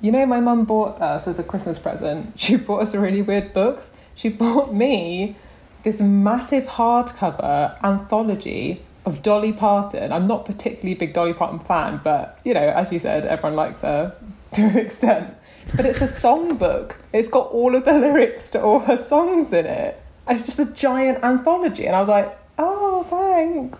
You 0.00 0.12
know, 0.12 0.26
my 0.26 0.40
mum 0.40 0.64
bought 0.64 1.00
us 1.00 1.26
as 1.26 1.38
a 1.38 1.42
Christmas 1.42 1.78
present. 1.78 2.32
She 2.38 2.56
bought 2.56 2.82
us 2.82 2.94
a 2.94 3.00
really 3.00 3.22
weird 3.22 3.52
book. 3.52 3.84
She 4.14 4.28
bought 4.28 4.72
me 4.72 5.36
this 5.82 6.00
massive 6.00 6.64
hardcover 6.64 7.82
anthology 7.82 8.82
of 9.06 9.22
Dolly 9.22 9.52
Parton. 9.52 10.12
I'm 10.12 10.26
not 10.26 10.44
particularly 10.44 10.92
a 10.92 10.96
big 10.96 11.12
Dolly 11.12 11.34
Parton 11.34 11.58
fan, 11.60 12.00
but 12.02 12.38
you 12.44 12.54
know, 12.54 12.68
as 12.68 12.92
you 12.92 12.98
said, 12.98 13.26
everyone 13.26 13.56
likes 13.56 13.80
her. 13.82 14.14
to 14.54 14.62
an 14.62 14.78
extent. 14.78 15.34
But 15.74 15.86
it's 15.86 16.00
a 16.00 16.06
songbook. 16.06 16.96
It's 17.12 17.28
got 17.28 17.50
all 17.50 17.74
of 17.74 17.84
the 17.84 17.92
lyrics 17.98 18.50
to 18.50 18.62
all 18.62 18.80
her 18.80 18.96
songs 18.96 19.52
in 19.52 19.66
it. 19.66 20.00
And 20.26 20.38
it's 20.38 20.46
just 20.46 20.58
a 20.58 20.66
giant 20.66 21.24
anthology. 21.24 21.86
And 21.86 21.96
I 21.96 22.00
was 22.00 22.08
like, 22.08 22.38
oh, 22.58 23.04
thanks. 23.10 23.78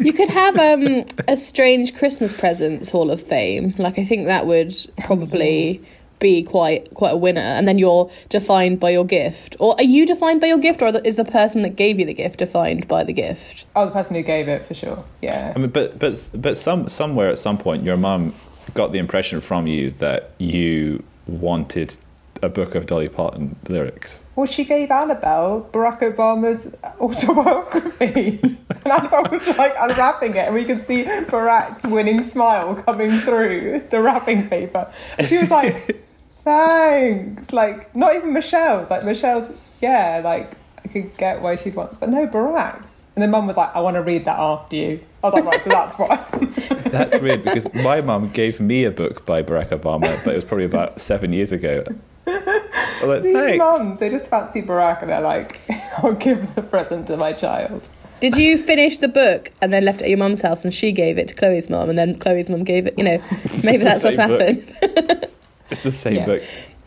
You 0.00 0.12
could 0.12 0.30
have 0.30 0.56
um, 0.56 1.04
a 1.28 1.36
strange 1.36 1.94
Christmas 1.94 2.32
presents 2.32 2.90
Hall 2.90 3.10
of 3.10 3.22
Fame. 3.22 3.74
Like 3.78 3.98
I 3.98 4.04
think 4.04 4.26
that 4.26 4.46
would 4.46 4.74
probably 5.04 5.80
be 6.18 6.42
quite 6.42 6.94
quite 6.94 7.12
a 7.12 7.16
winner. 7.16 7.40
And 7.40 7.68
then 7.68 7.78
you're 7.78 8.10
defined 8.28 8.80
by 8.80 8.90
your 8.90 9.04
gift, 9.04 9.56
or 9.60 9.74
are 9.74 9.82
you 9.82 10.06
defined 10.06 10.40
by 10.40 10.46
your 10.46 10.58
gift, 10.58 10.80
or 10.82 10.88
is 11.04 11.16
the 11.16 11.24
person 11.24 11.62
that 11.62 11.76
gave 11.76 11.98
you 11.98 12.06
the 12.06 12.14
gift 12.14 12.38
defined 12.38 12.88
by 12.88 13.04
the 13.04 13.12
gift? 13.12 13.66
Oh, 13.76 13.86
the 13.86 13.90
person 13.90 14.16
who 14.16 14.22
gave 14.22 14.48
it 14.48 14.64
for 14.64 14.74
sure. 14.74 15.04
Yeah. 15.20 15.52
I 15.54 15.58
mean, 15.58 15.70
but 15.70 15.98
but 15.98 16.30
but 16.34 16.56
some 16.56 16.88
somewhere 16.88 17.28
at 17.28 17.38
some 17.38 17.58
point, 17.58 17.82
your 17.82 17.96
mum 17.96 18.34
got 18.74 18.92
the 18.92 18.98
impression 18.98 19.40
from 19.40 19.66
you 19.66 19.90
that 19.98 20.30
you 20.38 21.02
wanted 21.26 21.96
a 22.42 22.48
book 22.48 22.74
of 22.74 22.86
Dolly 22.86 23.08
Parton 23.08 23.56
lyrics. 23.68 24.20
Well, 24.40 24.46
she 24.46 24.64
gave 24.64 24.90
Annabelle 24.90 25.68
Barack 25.70 26.00
Obama's 26.00 26.74
autobiography. 26.98 28.40
and 28.42 28.86
Annabelle 28.86 29.28
was 29.30 29.46
like 29.58 29.74
unwrapping 29.78 30.30
it, 30.30 30.46
and 30.46 30.54
we 30.54 30.64
could 30.64 30.80
see 30.80 31.04
Barack's 31.04 31.84
winning 31.84 32.22
smile 32.22 32.74
coming 32.74 33.10
through 33.10 33.80
the 33.90 34.00
wrapping 34.00 34.48
paper. 34.48 34.90
And 35.18 35.28
she 35.28 35.36
was 35.36 35.50
like, 35.50 36.02
thanks. 36.42 37.52
Like, 37.52 37.94
not 37.94 38.14
even 38.14 38.32
Michelle's. 38.32 38.88
Like, 38.88 39.04
Michelle's, 39.04 39.50
yeah, 39.82 40.22
like, 40.24 40.56
I 40.82 40.88
could 40.88 41.14
get 41.18 41.42
why 41.42 41.56
she'd 41.56 41.74
want, 41.74 42.00
but 42.00 42.08
no, 42.08 42.26
Barack. 42.26 42.76
And 43.16 43.22
then 43.22 43.32
mum 43.32 43.46
was 43.46 43.58
like, 43.58 43.76
I 43.76 43.80
want 43.80 43.96
to 43.96 44.02
read 44.02 44.24
that 44.24 44.38
after 44.38 44.74
you. 44.74 45.04
I 45.22 45.28
was 45.28 45.34
like, 45.34 45.44
right, 45.44 45.64
so 45.64 45.68
that's 45.68 45.94
why. 45.98 46.78
That's 46.90 47.20
weird 47.20 47.44
because 47.44 47.72
my 47.74 48.00
mum 48.00 48.30
gave 48.30 48.58
me 48.58 48.84
a 48.84 48.90
book 48.90 49.26
by 49.26 49.42
Barack 49.42 49.68
Obama, 49.68 50.24
but 50.24 50.32
it 50.32 50.36
was 50.36 50.44
probably 50.44 50.64
about 50.64 50.98
seven 50.98 51.34
years 51.34 51.52
ago. 51.52 51.84
I'm 53.02 53.08
like, 53.08 53.22
These 53.22 53.34
"Thanks." 53.34 53.58
mums, 53.58 53.98
they 53.98 54.08
just 54.08 54.30
fancy 54.30 54.62
Barack 54.62 55.02
and 55.02 55.10
they're 55.10 55.20
like, 55.20 55.60
I'll 55.98 56.12
give 56.14 56.54
the 56.54 56.62
present 56.62 57.06
to 57.08 57.16
my 57.16 57.32
child. 57.32 57.88
Did 58.20 58.36
you 58.36 58.58
finish 58.58 58.98
the 58.98 59.08
book 59.08 59.50
and 59.62 59.72
then 59.72 59.84
left 59.84 60.00
it 60.02 60.04
at 60.04 60.10
your 60.10 60.18
mum's 60.18 60.42
house 60.42 60.62
and 60.64 60.74
she 60.74 60.92
gave 60.92 61.16
it 61.16 61.28
to 61.28 61.34
Chloe's 61.34 61.70
mum 61.70 61.88
and 61.88 61.98
then 61.98 62.18
Chloe's 62.18 62.50
mum 62.50 62.64
gave 62.64 62.86
it? 62.86 62.98
You 62.98 63.04
know, 63.04 63.22
maybe 63.64 63.82
that's 63.84 64.04
what's 64.04 64.16
same 64.16 64.28
book. 64.28 64.40
happened. 64.40 65.26
It's 65.70 65.82
the 65.84 65.92
same 65.92 66.14
Yeah. 66.16 66.26
book. 66.26 66.42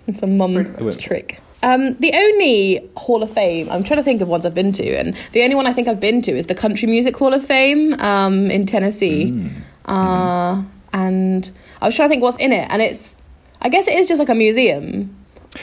It's 0.07 0.21
a 0.21 0.27
mum 0.27 0.75
trick. 0.97 1.39
Um, 1.63 1.95
the 1.95 2.11
only 2.13 2.89
Hall 2.97 3.23
of 3.23 3.31
Fame, 3.31 3.69
I'm 3.71 3.83
trying 3.85 3.97
to 3.99 4.03
think 4.03 4.21
of 4.21 4.27
ones 4.27 4.45
I've 4.45 4.53
been 4.53 4.73
to, 4.73 4.95
and 4.97 5.15
the 5.31 5.43
only 5.43 5.55
one 5.55 5.65
I 5.65 5.71
think 5.71 5.87
I've 5.87 6.01
been 6.01 6.21
to 6.23 6.31
is 6.31 6.47
the 6.47 6.55
Country 6.55 6.89
Music 6.89 7.15
Hall 7.15 7.33
of 7.33 7.43
Fame 7.45 7.93
um, 8.01 8.51
in 8.51 8.65
Tennessee. 8.65 9.31
Mm. 9.31 9.61
Uh, 9.85 10.61
and 10.91 11.49
I 11.81 11.85
was 11.85 11.95
trying 11.95 12.09
to 12.09 12.11
think 12.11 12.21
what's 12.21 12.35
in 12.37 12.51
it, 12.51 12.67
and 12.69 12.81
it's, 12.81 13.15
I 13.61 13.69
guess 13.69 13.87
it 13.87 13.97
is 13.97 14.09
just 14.09 14.19
like 14.19 14.27
a 14.27 14.35
museum. 14.35 15.15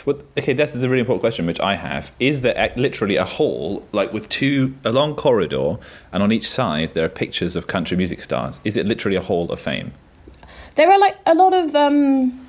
Well, 0.05 0.19
okay, 0.39 0.53
this 0.53 0.75
is 0.75 0.83
a 0.83 0.89
really 0.89 1.01
important 1.01 1.21
question 1.21 1.47
which 1.47 1.61
I 1.61 1.75
have. 1.75 2.11
Is 2.21 2.43
there 2.43 2.55
ac- 2.57 2.79
literally 2.81 3.17
a 3.17 3.25
hall, 3.25 3.87
like 3.93 4.13
with 4.13 4.29
two, 4.29 4.75
a 4.85 4.93
long 4.93 5.15
corridor, 5.15 5.77
and 6.13 6.23
on 6.23 6.33
each 6.33 6.49
side 6.49 6.91
there 6.91 7.05
are 7.05 7.09
pictures 7.09 7.57
of 7.57 7.67
country 7.67 7.97
music 7.97 8.23
stars? 8.23 8.61
Is 8.65 8.77
it 8.77 8.87
literally 8.87 9.17
a 9.17 9.23
hall 9.23 9.51
of 9.51 9.61
fame? 9.61 9.93
There 10.77 10.91
are 10.91 10.99
like 10.99 11.17
a 11.27 11.35
lot 11.35 11.53
of 11.53 11.75
um, 11.75 12.47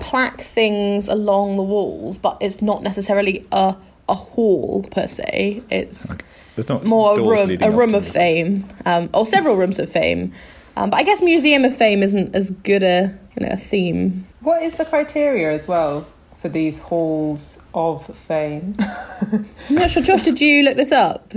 plaque 0.00 0.40
things 0.40 1.08
along 1.08 1.56
the 1.56 1.62
walls, 1.62 2.18
but 2.18 2.36
it's 2.40 2.60
not 2.62 2.82
necessarily 2.82 3.46
a 3.52 3.76
a 4.08 4.14
hall 4.14 4.84
per 4.90 5.06
se. 5.06 5.62
It's 5.70 6.16
There's 6.56 6.68
not 6.68 6.84
more 6.84 7.18
a 7.18 7.22
room, 7.22 7.58
a 7.60 7.70
room 7.70 7.94
of 7.94 8.06
it. 8.06 8.10
fame, 8.10 8.68
um, 8.86 9.10
or 9.12 9.26
several 9.26 9.56
rooms 9.56 9.78
of 9.78 9.90
fame. 9.90 10.32
Um, 10.76 10.90
but 10.90 11.00
I 11.00 11.02
guess 11.02 11.20
museum 11.20 11.64
of 11.64 11.76
fame 11.76 12.02
isn't 12.02 12.34
as 12.34 12.50
good 12.50 12.82
a 12.82 13.18
you 13.38 13.46
know 13.46 13.52
a 13.52 13.56
theme. 13.56 14.26
What 14.40 14.62
is 14.62 14.76
the 14.76 14.84
criteria 14.84 15.52
as 15.52 15.66
well 15.66 16.06
for 16.40 16.48
these 16.48 16.78
halls 16.78 17.58
of 17.74 18.06
fame? 18.16 18.76
I'm 18.80 19.46
not 19.70 19.90
sure. 19.90 20.02
Josh, 20.02 20.22
did 20.22 20.40
you 20.40 20.62
look 20.62 20.76
this 20.76 20.92
up? 20.92 21.32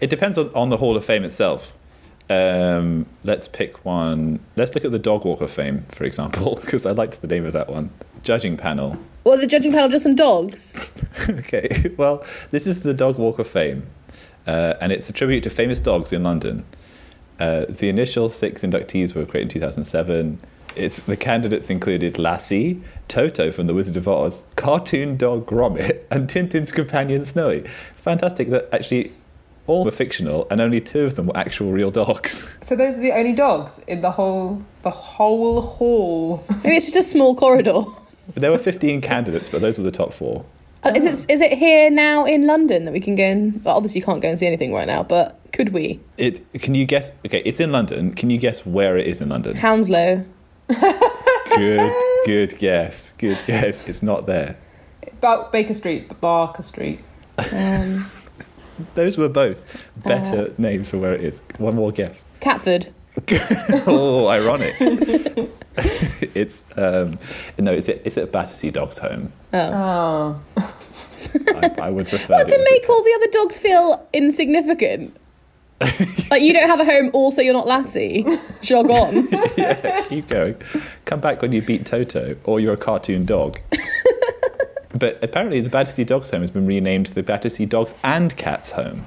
It 0.00 0.08
depends 0.08 0.38
on, 0.38 0.50
on 0.54 0.70
the 0.70 0.76
hall 0.76 0.96
of 0.96 1.04
fame 1.04 1.24
itself. 1.24 1.72
Um, 2.30 3.06
let's 3.24 3.48
pick 3.48 3.84
one. 3.84 4.38
Let's 4.54 4.74
look 4.74 4.84
at 4.84 4.92
the 4.92 5.00
Dog 5.00 5.24
Walk 5.24 5.40
of 5.40 5.50
Fame, 5.50 5.84
for 5.90 6.04
example, 6.04 6.54
because 6.60 6.86
I 6.86 6.92
liked 6.92 7.20
the 7.20 7.26
name 7.26 7.44
of 7.44 7.52
that 7.54 7.68
one. 7.68 7.90
Judging 8.22 8.56
panel. 8.56 8.96
Well, 9.24 9.36
the 9.36 9.46
judging 9.46 9.72
panel 9.72 9.88
just 9.88 10.04
some 10.04 10.14
dogs? 10.14 10.76
okay, 11.28 11.92
well, 11.98 12.24
this 12.52 12.66
is 12.66 12.80
the 12.80 12.94
Dog 12.94 13.18
Walk 13.18 13.38
of 13.40 13.48
Fame, 13.48 13.86
uh, 14.46 14.74
and 14.80 14.92
it's 14.92 15.10
a 15.10 15.12
tribute 15.12 15.42
to 15.42 15.50
famous 15.50 15.80
dogs 15.80 16.12
in 16.12 16.22
London. 16.22 16.64
Uh, 17.40 17.64
the 17.68 17.88
initial 17.88 18.28
six 18.28 18.62
inductees 18.62 19.14
were 19.14 19.26
created 19.26 19.48
in 19.48 19.54
2007. 19.54 20.38
It's 20.80 21.02
the 21.02 21.16
candidates 21.16 21.68
included 21.68 22.18
Lassie, 22.18 22.80
Toto 23.06 23.52
from 23.52 23.66
The 23.66 23.74
Wizard 23.74 23.98
of 23.98 24.08
Oz, 24.08 24.44
cartoon 24.56 25.18
dog 25.18 25.44
Gromit, 25.44 26.00
and 26.10 26.26
Tintin's 26.26 26.72
companion 26.72 27.26
Snowy. 27.26 27.68
Fantastic 28.02 28.48
that 28.48 28.70
actually 28.72 29.12
all 29.66 29.84
were 29.84 29.90
fictional, 29.90 30.46
and 30.50 30.58
only 30.58 30.80
two 30.80 31.00
of 31.00 31.16
them 31.16 31.26
were 31.26 31.36
actual 31.36 31.70
real 31.70 31.90
dogs. 31.90 32.48
so 32.62 32.74
those 32.74 32.96
are 32.96 33.02
the 33.02 33.12
only 33.12 33.34
dogs 33.34 33.78
in 33.88 34.00
the 34.00 34.10
whole 34.10 34.62
the 34.80 34.90
whole 34.90 35.60
hall. 35.60 36.42
Maybe 36.64 36.76
it's 36.76 36.86
just 36.86 36.96
a 36.96 37.02
small 37.02 37.36
corridor. 37.36 37.84
there 38.34 38.50
were 38.50 38.58
15 38.58 39.02
candidates, 39.02 39.50
but 39.50 39.60
those 39.60 39.76
were 39.76 39.84
the 39.84 39.90
top 39.90 40.14
four. 40.14 40.46
Uh, 40.82 40.92
Is 40.96 41.04
it 41.04 41.30
is 41.30 41.42
it 41.42 41.58
here 41.58 41.90
now 41.90 42.24
in 42.24 42.46
London 42.46 42.86
that 42.86 42.92
we 42.92 43.00
can 43.00 43.16
go 43.16 43.24
and? 43.24 43.62
Well, 43.62 43.76
obviously 43.76 43.98
you 44.00 44.04
can't 44.06 44.22
go 44.22 44.30
and 44.30 44.38
see 44.38 44.46
anything 44.46 44.72
right 44.72 44.86
now, 44.86 45.02
but 45.02 45.38
could 45.52 45.74
we? 45.74 46.00
It 46.16 46.40
can 46.54 46.74
you 46.74 46.86
guess? 46.86 47.12
Okay, 47.26 47.42
it's 47.44 47.60
in 47.60 47.70
London. 47.70 48.14
Can 48.14 48.30
you 48.30 48.38
guess 48.38 48.64
where 48.64 48.96
it 48.96 49.06
is 49.06 49.20
in 49.20 49.28
London? 49.28 49.56
Hounslow. 49.56 50.24
Good, 51.56 51.92
good 52.26 52.58
guess. 52.58 53.12
Good 53.18 53.38
guess. 53.46 53.88
It's 53.88 54.02
not 54.02 54.26
there. 54.26 54.56
About 55.08 55.52
Baker 55.52 55.74
Street, 55.74 56.20
Barker 56.20 56.62
Street. 56.62 57.00
Um, 57.38 58.10
Those 58.94 59.18
were 59.18 59.28
both 59.28 59.62
better 59.96 60.52
names 60.58 60.88
for 60.90 60.98
where 60.98 61.14
it 61.14 61.22
is. 61.22 61.40
One 61.58 61.76
more 61.76 61.92
guess. 61.92 62.24
Catford. 62.40 62.92
oh, 63.86 64.28
ironic. 64.28 64.74
it's 64.80 66.62
um, 66.76 67.18
no, 67.58 67.72
it's 67.72 67.88
at, 67.88 68.00
it's 68.04 68.16
at 68.16 68.32
Battersea 68.32 68.70
Dogs 68.70 68.98
Home. 68.98 69.32
Oh. 69.52 70.40
Oh, 70.56 70.76
I, 71.48 71.74
I 71.82 71.90
would 71.90 72.08
prefer. 72.08 72.34
Well, 72.34 72.46
to 72.46 72.64
make 72.70 72.88
all 72.88 73.02
the 73.02 73.12
other 73.16 73.30
dogs 73.32 73.58
feel 73.58 74.08
insignificant. 74.12 75.16
like 76.30 76.42
you 76.42 76.52
don't 76.52 76.68
have 76.68 76.80
a 76.80 76.84
home, 76.84 77.10
also 77.14 77.40
you're 77.40 77.54
not 77.54 77.66
Lassie. 77.66 78.24
Jog 78.60 78.90
on. 78.90 79.28
yeah, 79.56 80.04
keep 80.08 80.28
going. 80.28 80.56
Come 81.06 81.20
back 81.20 81.40
when 81.40 81.52
you 81.52 81.62
beat 81.62 81.86
Toto, 81.86 82.36
or 82.44 82.60
you're 82.60 82.74
a 82.74 82.78
cartoon 82.78 83.24
dog. 83.24 83.58
but 84.94 85.22
apparently, 85.22 85.60
the 85.60 85.70
Battersea 85.70 86.04
Dogs 86.04 86.30
Home 86.30 86.42
has 86.42 86.50
been 86.50 86.66
renamed 86.66 87.06
the 87.08 87.22
Battersea 87.22 87.64
Dogs 87.64 87.94
and 88.02 88.36
Cats 88.36 88.72
Home. 88.72 89.06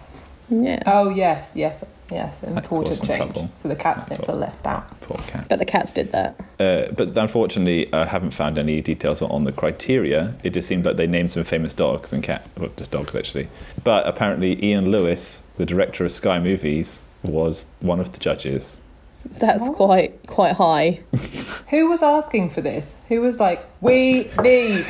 Yeah. 0.49 0.81
oh 0.87 1.09
yes, 1.09 1.51
yes, 1.53 1.83
yes. 2.13 2.41
An 2.43 2.55
That 2.55 2.63
important 2.63 3.03
change. 3.03 3.17
trouble. 3.17 3.49
So 3.57 3.67
the 3.67 3.75
cats 3.75 4.03
That 4.03 4.09
don't 4.09 4.17
caused- 4.19 4.29
feel 4.31 4.39
left 4.39 4.65
out. 4.67 5.01
Poor 5.01 5.17
cats. 5.27 5.47
But 5.49 5.59
the 5.59 5.65
cats 5.65 5.91
did 5.91 6.11
that. 6.11 6.35
Uh, 6.59 6.91
but 6.95 7.17
unfortunately, 7.17 7.91
I 7.93 8.05
haven't 8.05 8.31
found 8.31 8.57
any 8.57 8.81
details 8.81 9.21
on, 9.21 9.29
on 9.31 9.43
the 9.43 9.51
criteria. 9.51 10.35
It 10.43 10.51
just 10.51 10.67
seemed 10.67 10.85
like 10.85 10.95
they 10.97 11.07
named 11.07 11.31
some 11.31 11.43
famous 11.43 11.73
dogs 11.73 12.13
and 12.13 12.23
cat, 12.23 12.47
well, 12.57 12.69
just 12.77 12.91
dogs 12.91 13.15
actually. 13.15 13.49
But 13.83 14.07
apparently, 14.07 14.63
Ian 14.63 14.91
Lewis, 14.91 15.43
the 15.57 15.65
director 15.65 16.05
of 16.05 16.11
Sky 16.11 16.39
Movies, 16.39 17.01
was 17.23 17.65
one 17.79 17.99
of 17.99 18.11
the 18.13 18.19
judges. 18.19 18.77
That's 19.25 19.69
What? 19.69 19.77
quite 19.77 20.27
quite 20.27 20.53
high. 20.55 20.99
Who 21.69 21.87
was 21.89 22.03
asking 22.03 22.49
for 22.49 22.59
this? 22.61 22.95
Who 23.07 23.21
was 23.21 23.39
like, 23.39 23.65
we 23.79 24.29
need 24.41 24.83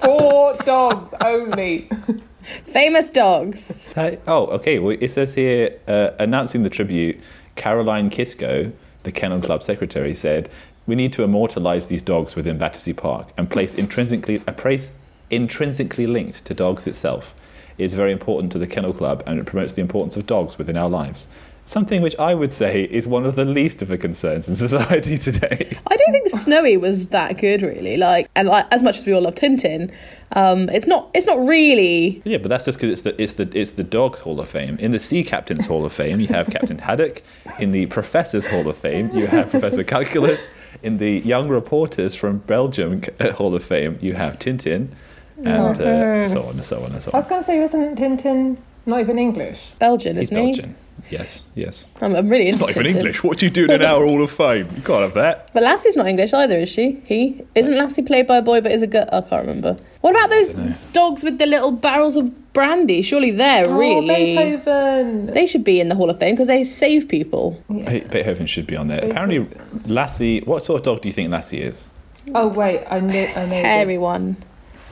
four 0.00 0.54
dogs 0.64 1.12
only? 1.20 1.88
Famous 2.64 3.10
dogs. 3.10 3.92
Oh, 4.26 4.46
okay. 4.46 4.78
Well, 4.78 4.96
it 5.00 5.10
says 5.10 5.34
here 5.34 5.78
uh, 5.86 6.10
announcing 6.18 6.62
the 6.62 6.70
tribute, 6.70 7.20
Caroline 7.56 8.10
Kisco, 8.10 8.72
the 9.02 9.12
Kennel 9.12 9.40
Club 9.40 9.62
secretary, 9.62 10.14
said, 10.14 10.48
"We 10.86 10.94
need 10.94 11.12
to 11.14 11.24
immortalise 11.24 11.88
these 11.88 12.02
dogs 12.02 12.36
within 12.36 12.58
Battersea 12.58 12.92
Park 12.94 13.28
and 13.36 13.50
place 13.50 13.74
intrinsically 13.74 14.42
a 14.46 14.52
place 14.52 14.92
intrinsically 15.30 16.06
linked 16.06 16.44
to 16.46 16.54
dogs 16.54 16.86
itself. 16.86 17.34
It 17.76 17.84
is 17.84 17.94
very 17.94 18.12
important 18.12 18.50
to 18.52 18.58
the 18.58 18.66
Kennel 18.66 18.92
Club 18.92 19.22
and 19.26 19.38
it 19.38 19.46
promotes 19.46 19.74
the 19.74 19.82
importance 19.82 20.16
of 20.16 20.26
dogs 20.26 20.58
within 20.58 20.76
our 20.76 20.88
lives." 20.88 21.26
Something 21.68 22.00
which 22.00 22.16
I 22.18 22.32
would 22.32 22.54
say 22.54 22.84
is 22.84 23.06
one 23.06 23.26
of 23.26 23.34
the 23.34 23.44
least 23.44 23.82
of 23.82 23.88
the 23.88 23.98
concerns 23.98 24.48
in 24.48 24.56
society 24.56 25.18
today. 25.28 25.76
I 25.86 25.96
don't 25.96 26.12
think 26.12 26.30
Snowy 26.30 26.78
was 26.78 27.08
that 27.08 27.36
good, 27.36 27.60
really. 27.60 27.98
Like, 27.98 28.30
and 28.34 28.48
like, 28.48 28.66
as 28.70 28.82
much 28.82 28.96
as 28.96 29.04
we 29.04 29.12
all 29.12 29.20
love 29.20 29.34
Tintin, 29.34 29.92
um, 30.32 30.70
it's 30.70 30.86
not. 30.86 31.10
It's 31.12 31.26
not 31.26 31.38
really. 31.38 32.22
Yeah, 32.24 32.38
but 32.38 32.48
that's 32.48 32.64
just 32.64 32.78
because 32.78 32.92
it's 32.92 33.02
the 33.02 33.22
it's 33.22 33.34
the 33.34 33.50
it's 33.52 33.72
the 33.72 33.84
Dogs 33.84 34.20
Hall 34.20 34.40
of 34.40 34.48
Fame. 34.48 34.78
In 34.78 34.92
the 34.92 34.98
Sea 34.98 35.22
Captains 35.22 35.66
Hall 35.66 35.84
of 35.84 35.92
Fame, 35.92 36.20
you 36.20 36.28
have 36.28 36.46
Captain 36.50 36.78
Haddock. 36.78 37.22
In 37.58 37.72
the 37.72 37.84
Professors 37.84 38.46
Hall 38.46 38.66
of 38.66 38.78
Fame, 38.78 39.10
you 39.12 39.26
have 39.26 39.50
Professor 39.50 39.84
Calculus. 39.84 40.40
In 40.82 40.96
the 40.96 41.18
Young 41.18 41.50
Reporters 41.50 42.14
from 42.14 42.38
Belgium 42.38 43.02
uh, 43.20 43.32
Hall 43.32 43.54
of 43.54 43.62
Fame, 43.62 43.98
you 44.00 44.14
have 44.14 44.38
Tintin, 44.38 44.88
and 45.36 45.78
uh, 45.78 46.28
so 46.30 46.44
on 46.44 46.54
and 46.54 46.64
so 46.64 46.82
on 46.82 46.92
and 46.92 47.02
so 47.02 47.10
on. 47.10 47.16
I 47.16 47.18
was 47.18 47.26
going 47.26 47.42
to 47.42 47.46
say, 47.46 47.60
wasn't 47.60 47.98
Tintin 47.98 48.56
not 48.86 49.00
even 49.00 49.18
English? 49.18 49.72
Belgian, 49.78 50.16
He's 50.16 50.32
isn't 50.32 50.54
he? 50.54 50.74
Belgian. 51.10 51.20
Yes, 51.26 51.44
yes. 51.54 51.86
I'm, 52.00 52.14
I'm 52.14 52.28
really 52.28 52.48
It's 52.48 52.58
not 52.60 52.68
interested. 52.70 52.90
even 52.90 52.96
English. 52.98 53.24
What 53.24 53.38
do 53.38 53.46
you 53.46 53.50
do 53.50 53.64
in 53.64 53.70
an 53.70 53.82
hour 53.82 54.04
Hall 54.04 54.22
of 54.22 54.30
Fame? 54.30 54.66
You 54.76 54.82
can't 54.82 55.02
have 55.02 55.14
that. 55.14 55.50
But 55.54 55.62
Lassie's 55.62 55.96
not 55.96 56.06
English 56.06 56.32
either, 56.34 56.56
is 56.58 56.68
she? 56.68 57.02
He 57.06 57.42
isn't 57.54 57.76
Lassie 57.76 58.02
played 58.02 58.26
by 58.26 58.38
a 58.38 58.42
boy, 58.42 58.60
but 58.60 58.72
is 58.72 58.82
a 58.82 58.86
girl. 58.86 59.08
I 59.12 59.20
can't 59.22 59.46
remember. 59.46 59.76
What 60.00 60.10
about 60.10 60.30
those 60.30 60.54
dogs 60.92 61.24
with 61.24 61.38
the 61.38 61.46
little 61.46 61.72
barrels 61.72 62.16
of 62.16 62.52
brandy? 62.52 63.02
Surely 63.02 63.30
they're 63.32 63.66
Oh, 63.68 63.76
really. 63.78 64.36
Beethoven. 64.36 65.26
They 65.26 65.46
should 65.46 65.64
be 65.64 65.80
in 65.80 65.88
the 65.88 65.94
Hall 65.94 66.08
of 66.10 66.18
Fame 66.18 66.34
because 66.34 66.48
they 66.48 66.64
save 66.64 67.08
people. 67.08 67.62
Be- 67.68 68.00
Beethoven 68.00 68.46
should 68.46 68.66
be 68.66 68.76
on 68.76 68.88
there. 68.88 69.04
Apparently, 69.04 69.46
Lassie. 69.86 70.40
What 70.40 70.64
sort 70.64 70.80
of 70.80 70.84
dog 70.84 71.02
do 71.02 71.08
you 71.08 71.12
think 71.12 71.30
Lassie 71.30 71.60
is? 71.62 71.86
Oh 72.34 72.48
wait, 72.48 72.84
I 72.90 73.00
know. 73.00 73.24
I 73.24 73.46
know. 73.46 73.62
Hairy 73.62 73.94
this. 73.94 74.02
one. 74.02 74.36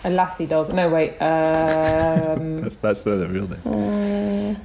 A 0.06 0.10
lassie 0.10 0.46
dog. 0.46 0.72
No 0.72 0.88
wait. 0.88 1.10
Um, 1.20 2.60
That's 2.62 2.76
that's 2.76 3.02
the 3.02 3.26
real 3.28 3.48
name. 3.48 4.56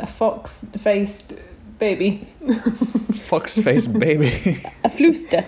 a 0.00 0.06
fox-faced 0.06 1.34
baby. 1.78 2.26
Fox 3.28 3.58
faced 3.60 3.92
baby. 3.92 4.62
A 4.84 4.88
flooster. 4.88 5.44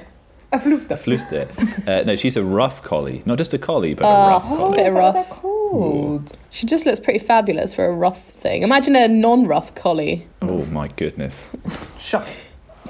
A 0.53 0.59
floopster. 0.59 0.99
Fluster. 0.99 1.47
Uh, 1.89 2.03
no, 2.05 2.17
she's 2.17 2.37
a 2.37 2.43
rough 2.45 2.83
collie. 2.83 3.23
Not 3.25 3.39
just 3.39 3.55
a 3.55 3.59
collie, 3.59 3.95
but 3.95 4.05
a 4.05 4.09
Oh. 4.09 4.29
rough 4.29 4.45
Oh, 4.47 4.57
collie. 4.57 4.77
Bit 4.79 4.87
is 4.89 4.95
that 4.95 5.03
what 5.03 5.15
rough. 5.15 5.29
they're 5.29 5.39
called? 5.39 6.37
She 6.51 6.67
just 6.67 6.85
looks 6.87 6.99
pretty 7.01 7.21
fabulous 7.21 7.73
for 7.73 7.87
a 7.87 7.93
rough 7.93 8.23
thing. 8.25 8.63
Imagine 8.65 8.97
a 8.97 9.07
non-rough 9.09 9.75
collie. 9.77 10.27
Oh 10.43 10.65
my 10.67 10.89
goodness. 10.89 11.51
Shocking. 11.99 12.35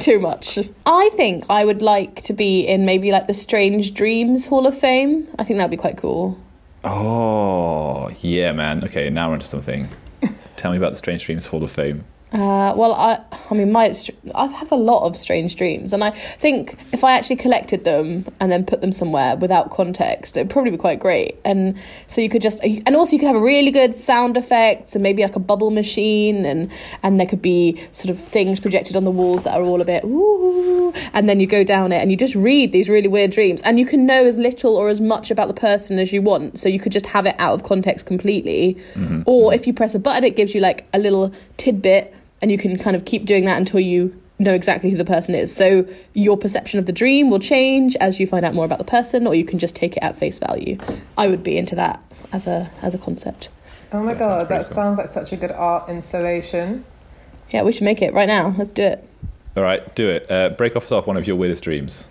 Too 0.00 0.18
much. 0.18 0.58
I 0.86 1.10
think 1.14 1.44
I 1.50 1.64
would 1.64 1.82
like 1.82 2.22
to 2.22 2.32
be 2.32 2.62
in 2.62 2.86
maybe 2.86 3.12
like 3.12 3.26
the 3.26 3.34
Strange 3.34 3.92
Dreams 3.92 4.46
Hall 4.46 4.66
of 4.66 4.76
Fame. 4.76 5.28
I 5.38 5.44
think 5.44 5.58
that'd 5.58 5.70
be 5.70 5.76
quite 5.76 5.98
cool. 5.98 6.38
Oh 6.84 8.10
yeah, 8.20 8.52
man. 8.52 8.82
Okay, 8.84 9.10
now 9.10 9.28
we're 9.28 9.34
onto 9.34 9.46
something. 9.46 9.88
Tell 10.56 10.70
me 10.70 10.78
about 10.78 10.92
the 10.92 10.98
Strange 10.98 11.26
Dreams 11.26 11.46
Hall 11.46 11.62
of 11.62 11.70
Fame. 11.70 12.04
Uh, 12.32 12.72
well, 12.76 12.92
I, 12.92 13.18
I 13.50 13.54
mean, 13.54 13.72
my, 13.72 13.92
I 14.36 14.46
have 14.46 14.70
a 14.70 14.76
lot 14.76 15.04
of 15.04 15.16
strange 15.16 15.56
dreams, 15.56 15.92
and 15.92 16.04
I 16.04 16.10
think 16.10 16.78
if 16.92 17.02
I 17.02 17.14
actually 17.16 17.36
collected 17.36 17.82
them 17.82 18.24
and 18.38 18.52
then 18.52 18.64
put 18.64 18.80
them 18.80 18.92
somewhere 18.92 19.34
without 19.34 19.72
context, 19.72 20.36
it'd 20.36 20.48
probably 20.48 20.70
be 20.70 20.76
quite 20.76 21.00
great. 21.00 21.40
And 21.44 21.76
so 22.06 22.20
you 22.20 22.28
could 22.28 22.40
just, 22.40 22.62
and 22.62 22.94
also 22.94 23.12
you 23.12 23.18
could 23.18 23.26
have 23.26 23.34
a 23.34 23.42
really 23.42 23.72
good 23.72 23.96
sound 23.96 24.36
effects 24.36 24.94
and 24.94 25.02
maybe 25.02 25.24
like 25.24 25.34
a 25.34 25.40
bubble 25.40 25.72
machine, 25.72 26.44
and 26.44 26.70
and 27.02 27.18
there 27.18 27.26
could 27.26 27.42
be 27.42 27.84
sort 27.90 28.10
of 28.10 28.18
things 28.18 28.60
projected 28.60 28.94
on 28.94 29.02
the 29.02 29.10
walls 29.10 29.42
that 29.42 29.58
are 29.58 29.64
all 29.64 29.80
a 29.80 29.84
bit 29.84 30.04
ooh, 30.04 30.92
and 31.12 31.28
then 31.28 31.40
you 31.40 31.48
go 31.48 31.64
down 31.64 31.90
it 31.90 31.96
and 31.96 32.12
you 32.12 32.16
just 32.16 32.36
read 32.36 32.70
these 32.70 32.88
really 32.88 33.08
weird 33.08 33.32
dreams, 33.32 33.60
and 33.62 33.80
you 33.80 33.86
can 33.86 34.06
know 34.06 34.24
as 34.24 34.38
little 34.38 34.76
or 34.76 34.88
as 34.88 35.00
much 35.00 35.32
about 35.32 35.48
the 35.48 35.54
person 35.54 35.98
as 35.98 36.12
you 36.12 36.22
want. 36.22 36.60
So 36.60 36.68
you 36.68 36.78
could 36.78 36.92
just 36.92 37.06
have 37.06 37.26
it 37.26 37.34
out 37.40 37.54
of 37.54 37.64
context 37.64 38.06
completely, 38.06 38.78
or 39.26 39.52
if 39.52 39.66
you 39.66 39.72
press 39.72 39.96
a 39.96 39.98
button, 39.98 40.22
it 40.22 40.36
gives 40.36 40.54
you 40.54 40.60
like 40.60 40.86
a 40.94 40.98
little 41.00 41.34
tidbit 41.56 42.14
and 42.42 42.50
you 42.50 42.58
can 42.58 42.78
kind 42.78 42.96
of 42.96 43.04
keep 43.04 43.24
doing 43.24 43.44
that 43.46 43.56
until 43.58 43.80
you 43.80 44.20
know 44.38 44.54
exactly 44.54 44.90
who 44.90 44.96
the 44.96 45.04
person 45.04 45.34
is. 45.34 45.54
So 45.54 45.86
your 46.14 46.36
perception 46.36 46.78
of 46.78 46.86
the 46.86 46.92
dream 46.92 47.28
will 47.30 47.38
change 47.38 47.94
as 47.96 48.18
you 48.18 48.26
find 48.26 48.44
out 48.44 48.54
more 48.54 48.64
about 48.64 48.78
the 48.78 48.84
person, 48.84 49.26
or 49.26 49.34
you 49.34 49.44
can 49.44 49.58
just 49.58 49.76
take 49.76 49.96
it 49.96 50.00
at 50.02 50.16
face 50.16 50.38
value. 50.38 50.78
I 51.18 51.28
would 51.28 51.42
be 51.42 51.58
into 51.58 51.74
that 51.76 52.02
as 52.32 52.46
a 52.46 52.70
as 52.82 52.94
a 52.94 52.98
concept. 52.98 53.48
Oh 53.92 54.02
my 54.02 54.12
That 54.14 54.18
god, 54.18 54.48
pretty 54.48 54.62
that 54.62 54.66
cool. 54.68 54.74
sounds 54.74 54.98
like 54.98 55.08
such 55.10 55.32
a 55.32 55.36
good 55.36 55.50
art 55.52 55.88
installation. 55.88 56.84
Yeah, 57.50 57.62
we 57.64 57.72
should 57.72 57.82
make 57.84 58.00
it 58.00 58.14
right 58.14 58.28
now. 58.28 58.54
Let's 58.56 58.70
do 58.70 58.82
it. 58.84 59.06
All 59.56 59.62
right, 59.64 59.94
do 59.96 60.08
it. 60.08 60.30
Uh, 60.30 60.50
break 60.50 60.76
off 60.76 60.90
off 60.92 61.06
one 61.08 61.16
of 61.16 61.26
your 61.26 61.34
weirdest 61.36 61.64
dreams. 61.64 62.06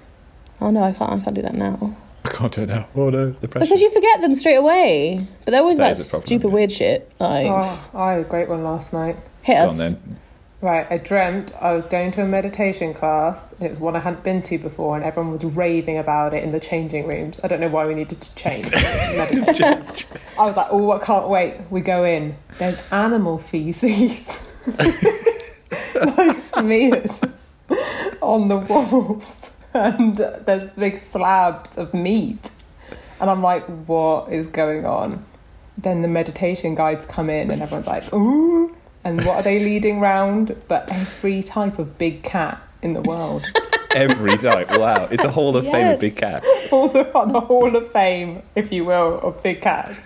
Oh 0.59 0.69
no, 0.71 0.83
I 0.83 0.91
can't. 0.91 1.11
I 1.13 1.19
can't 1.21 1.35
do 1.35 1.41
that 1.41 1.55
now 1.55 1.95
I 2.25 2.29
can't 2.31 2.51
do 2.51 2.63
it 2.63 2.69
now. 2.69 2.85
Oh 2.95 3.09
no, 3.09 3.31
the 3.31 3.47
pressure. 3.47 3.65
because 3.65 3.79
you 3.81 3.89
forget 3.89 4.19
them 4.19 4.35
straight 4.35 4.57
away. 4.57 5.25
But 5.45 5.51
they're 5.51 5.61
always 5.61 5.77
That 5.77 5.93
about 5.97 6.09
problem, 6.09 6.27
stupid 6.27 6.47
yeah. 6.49 6.53
weird 6.53 6.71
shit. 6.71 7.11
Like 7.17 7.47
Oh, 7.49 7.89
I 7.93 8.11
had 8.13 8.21
a 8.25 8.29
great 8.29 8.49
one 8.49 8.63
last 8.65 8.91
night. 8.91 9.15
Hit 9.49 9.57
Go 9.57 9.67
us. 9.67 9.79
on 9.79 9.93
then. 9.93 10.19
Right, 10.61 10.85
I 10.91 10.97
dreamt 10.97 11.53
I 11.61 11.71
was 11.71 11.87
going 11.87 12.11
to 12.11 12.21
a 12.21 12.25
meditation 12.25 12.93
class. 12.93 13.53
and 13.53 13.63
It 13.63 13.69
was 13.69 13.79
one 13.79 13.95
I 13.95 13.99
hadn't 13.99 14.23
been 14.25 14.41
to 14.43 14.57
before, 14.57 14.97
and 14.97 15.05
everyone 15.05 15.31
was 15.31 15.45
raving 15.45 15.97
about 15.97 16.33
it 16.33 16.43
in 16.43 16.51
the 16.51 16.59
changing 16.59 17.07
rooms. 17.07 17.39
I 17.41 17.47
don't 17.47 17.61
know 17.61 17.69
why 17.69 17.85
we 17.85 17.95
needed 17.95 18.19
to 18.19 18.35
change. 18.35 18.69
meditation. 18.71 19.85
I 20.37 20.45
was 20.45 20.57
like, 20.57 20.67
oh, 20.69 20.91
I 20.91 20.99
can't 20.99 21.29
wait. 21.29 21.55
We 21.69 21.79
go 21.79 22.03
in. 22.03 22.35
There's 22.57 22.77
animal 22.91 23.37
feces, 23.37 24.67
like 26.17 26.37
smeared 26.37 27.11
on 28.21 28.49
the 28.49 28.57
walls, 28.57 29.51
and 29.73 30.17
there's 30.17 30.67
big 30.71 30.99
slabs 30.99 31.77
of 31.77 31.93
meat. 31.93 32.51
And 33.21 33.29
I'm 33.29 33.41
like, 33.41 33.65
what 33.87 34.29
is 34.29 34.47
going 34.47 34.85
on? 34.85 35.25
Then 35.77 36.01
the 36.01 36.09
meditation 36.09 36.75
guides 36.75 37.05
come 37.05 37.29
in, 37.29 37.49
and 37.49 37.61
everyone's 37.61 37.87
like, 37.87 38.13
ooh. 38.13 38.75
And 39.09 39.25
what 39.25 39.37
are 39.37 39.41
they 39.41 39.57
leading 39.57 39.99
round? 39.99 40.55
But 40.67 40.87
every 40.91 41.41
type 41.41 41.79
of 41.79 41.97
big 41.97 42.21
cat 42.21 42.61
in 42.83 42.93
the 42.93 43.01
world. 43.01 43.43
Every 43.95 44.37
type. 44.37 44.69
Wow, 44.77 45.07
it's 45.09 45.23
a 45.23 45.31
Hall 45.31 45.57
of 45.57 45.65
Fame 45.65 45.95
of 45.95 45.99
big 45.99 46.15
cat. 46.15 46.45
all 46.71 46.89
the, 46.89 47.05
the 47.05 47.41
Hall 47.41 47.75
of 47.75 47.91
Fame, 47.91 48.43
if 48.53 48.71
you 48.71 48.85
will, 48.85 49.19
of 49.21 49.41
big 49.41 49.61
cats. 49.61 49.97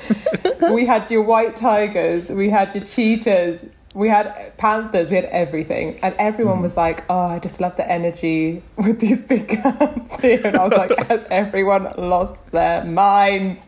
we 0.72 0.86
had 0.86 1.10
your 1.10 1.22
white 1.24 1.54
tigers, 1.54 2.30
we 2.30 2.48
had 2.48 2.74
your 2.74 2.86
cheetahs, 2.86 3.66
we 3.92 4.08
had 4.08 4.56
panthers, 4.56 5.10
we 5.10 5.16
had 5.16 5.26
everything. 5.26 5.98
And 6.02 6.14
everyone 6.18 6.62
was 6.62 6.78
like, 6.78 7.04
oh, 7.10 7.18
I 7.18 7.38
just 7.38 7.60
love 7.60 7.76
the 7.76 7.86
energy 7.86 8.62
with 8.76 8.98
these 8.98 9.20
big 9.20 9.46
cats 9.48 10.18
here. 10.20 10.40
And 10.42 10.56
I 10.56 10.66
was 10.66 10.78
like, 10.78 10.96
has 11.08 11.26
everyone 11.28 11.92
lost 11.98 12.40
their 12.50 12.82
minds? 12.82 13.66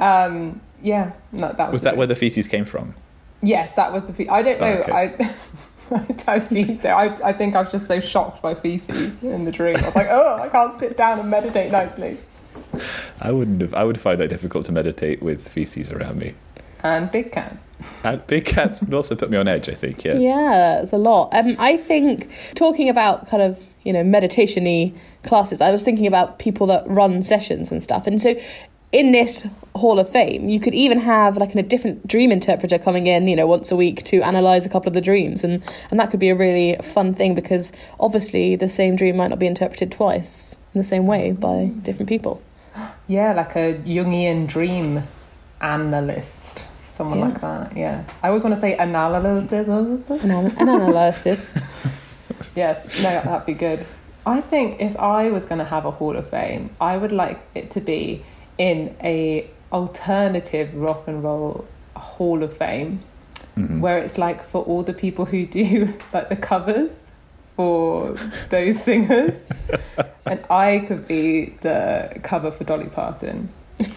Um, 0.00 0.60
yeah, 0.82 1.12
no, 1.30 1.52
that 1.52 1.58
was, 1.68 1.74
Was 1.74 1.82
that 1.82 1.90
dream. 1.90 1.98
where 1.98 2.06
the 2.08 2.16
feces 2.16 2.48
came 2.48 2.64
from? 2.64 2.96
Yes, 3.42 3.72
that 3.74 3.92
was 3.92 4.04
the. 4.04 4.12
Fe- 4.12 4.28
I 4.28 4.42
don't 4.42 4.60
Oh, 4.62 4.64
know. 4.74 4.80
okay. 4.82 4.92
I. 4.92 5.34
I 6.26 6.36
assume 6.36 6.74
so. 6.74 6.88
I, 6.88 7.14
I 7.28 7.32
think 7.32 7.54
I 7.54 7.60
was 7.62 7.72
just 7.72 7.86
so 7.86 8.00
shocked 8.00 8.40
by 8.40 8.54
feces 8.54 9.22
in 9.22 9.44
the 9.44 9.50
dream. 9.50 9.76
I 9.76 9.82
was 9.86 9.94
like, 9.94 10.06
oh, 10.10 10.38
I 10.40 10.48
can't 10.48 10.78
sit 10.78 10.96
down 10.96 11.18
and 11.18 11.28
meditate 11.28 11.70
nicely. 11.70 12.16
I 13.20 13.30
wouldn't 13.30 13.60
have. 13.60 13.74
I 13.74 13.84
would 13.84 14.00
find 14.00 14.18
that 14.20 14.28
difficult 14.28 14.64
to 14.66 14.72
meditate 14.72 15.22
with 15.22 15.46
feces 15.48 15.92
around 15.92 16.18
me. 16.18 16.34
And 16.84 17.10
big 17.10 17.30
cats. 17.30 17.68
And 18.04 18.26
big 18.26 18.44
cats 18.44 18.80
would 18.80 18.94
also 18.94 19.14
put 19.14 19.30
me 19.30 19.36
on 19.36 19.48
edge. 19.48 19.68
I 19.68 19.74
think. 19.74 20.04
Yeah. 20.04 20.14
Yeah, 20.14 20.80
it's 20.82 20.92
a 20.92 20.98
lot. 20.98 21.28
Um, 21.34 21.56
I 21.58 21.76
think 21.76 22.30
talking 22.54 22.88
about 22.88 23.28
kind 23.28 23.42
of 23.42 23.62
you 23.84 23.92
know 23.92 24.02
meditation-y 24.04 24.94
classes, 25.24 25.60
I 25.60 25.70
was 25.72 25.84
thinking 25.84 26.06
about 26.06 26.38
people 26.38 26.66
that 26.68 26.84
run 26.88 27.22
sessions 27.22 27.70
and 27.70 27.82
stuff, 27.82 28.06
and 28.06 28.22
so 28.22 28.34
in 28.92 29.12
this 29.12 29.46
Hall 29.74 29.98
of 29.98 30.08
Fame, 30.10 30.48
you 30.50 30.60
could 30.60 30.74
even 30.74 30.98
have 31.00 31.38
like 31.38 31.54
a 31.54 31.62
different 31.62 32.06
dream 32.06 32.30
interpreter 32.30 32.78
coming 32.78 33.06
in, 33.06 33.26
you 33.26 33.34
know, 33.34 33.46
once 33.46 33.72
a 33.72 33.76
week 33.76 34.02
to 34.04 34.20
analyze 34.22 34.66
a 34.66 34.68
couple 34.68 34.88
of 34.88 34.94
the 34.94 35.00
dreams, 35.00 35.42
and 35.44 35.62
and 35.90 35.98
that 35.98 36.10
could 36.10 36.20
be 36.20 36.28
a 36.28 36.34
really 36.36 36.76
fun 36.82 37.14
thing 37.14 37.34
because 37.34 37.72
obviously 37.98 38.54
the 38.54 38.68
same 38.68 38.94
dream 38.96 39.16
might 39.16 39.28
not 39.28 39.38
be 39.38 39.46
interpreted 39.46 39.90
twice 39.90 40.54
in 40.74 40.78
the 40.78 40.84
same 40.84 41.06
way 41.06 41.32
by 41.32 41.72
different 41.82 42.08
people. 42.08 42.42
Yeah, 43.08 43.32
like 43.32 43.56
a 43.56 43.74
Jungian 43.84 44.46
dream 44.46 45.02
analyst. 45.60 46.64
Someone 46.92 47.18
Yeah. 47.18 47.24
like 47.26 47.40
that. 47.40 47.76
Yeah. 47.76 48.04
I 48.22 48.28
always 48.28 48.44
want 48.44 48.54
to 48.54 48.60
say 48.60 48.76
analysis. 48.76 49.66
An, 50.24 50.32
an 50.32 50.68
analysis. 50.68 51.52
Yes, 52.54 52.84
no, 52.98 53.08
that'd 53.24 53.46
be 53.46 53.54
good. 53.54 53.86
I 54.26 54.42
think 54.42 54.78
if 54.80 54.94
I 54.98 55.30
was 55.30 55.46
going 55.46 55.58
to 55.60 55.64
have 55.64 55.86
a 55.86 55.90
Hall 55.90 56.14
of 56.16 56.28
Fame, 56.28 56.68
I 56.82 56.98
would 56.98 57.12
like 57.12 57.40
it 57.54 57.70
to 57.70 57.80
be 57.80 58.22
in 58.58 58.94
a 59.02 59.48
alternative 59.72 60.74
rock 60.74 61.04
and 61.06 61.22
roll 61.24 61.66
Hall 61.96 62.42
of 62.42 62.56
Fame, 62.56 63.00
Mhm. 63.56 63.80
where 63.80 63.98
it's 63.98 64.18
like 64.18 64.44
for 64.44 64.62
all 64.64 64.82
the 64.82 64.92
people 64.92 65.24
who 65.26 65.46
do 65.46 65.92
like 66.12 66.28
the 66.28 66.36
covers 66.36 67.04
for 67.56 68.14
those 68.50 68.82
singers, 68.82 69.38
and 70.26 70.40
I 70.50 70.84
could 70.86 71.06
be 71.06 71.54
the 71.60 72.18
cover 72.22 72.50
for 72.50 72.64
Dolly 72.64 72.88
Parton. 72.88 73.48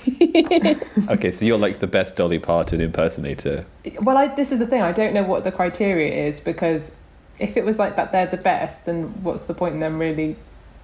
Okay, 1.09 1.31
so 1.31 1.45
you're 1.45 1.57
like 1.57 1.79
the 1.79 1.87
best 1.87 2.15
Dolly 2.15 2.39
Parton 2.39 2.81
impersonator. 2.81 3.65
Well, 4.01 4.17
I, 4.17 4.27
this 4.27 4.51
is 4.51 4.59
the 4.59 4.67
thing. 4.67 4.81
I 4.81 4.91
don't 4.91 5.13
know 5.13 5.23
what 5.23 5.43
the 5.43 5.51
criteria 5.51 6.11
is 6.27 6.39
because 6.39 6.91
if 7.39 7.55
it 7.57 7.63
was 7.65 7.77
like 7.79 7.95
that, 7.95 8.11
they're 8.11 8.25
the 8.25 8.37
best. 8.37 8.85
Then 8.85 9.13
what's 9.23 9.45
the 9.45 9.53
point 9.53 9.75
in 9.75 9.79
them 9.79 9.99
really 9.99 10.35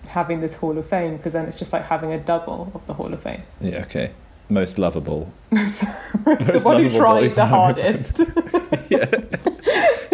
having 0.07 0.41
this 0.41 0.55
Hall 0.55 0.77
of 0.77 0.85
Fame? 0.85 1.17
Because 1.17 1.33
then 1.33 1.45
it's 1.45 1.57
just 1.57 1.73
like 1.73 1.83
having 1.83 2.11
a 2.11 2.19
double 2.19 2.71
of 2.73 2.85
the 2.87 2.93
Hall 2.93 3.13
of 3.13 3.21
Fame. 3.21 3.43
Yeah. 3.59 3.83
Okay. 3.83 4.11
Most 4.49 4.77
lovable. 4.77 5.31
the 5.49 6.61
one 6.63 6.83
who 6.83 6.89
tried 6.89 7.35
the 7.35 7.45
hardest. 7.45 8.19
yeah. 8.89 9.09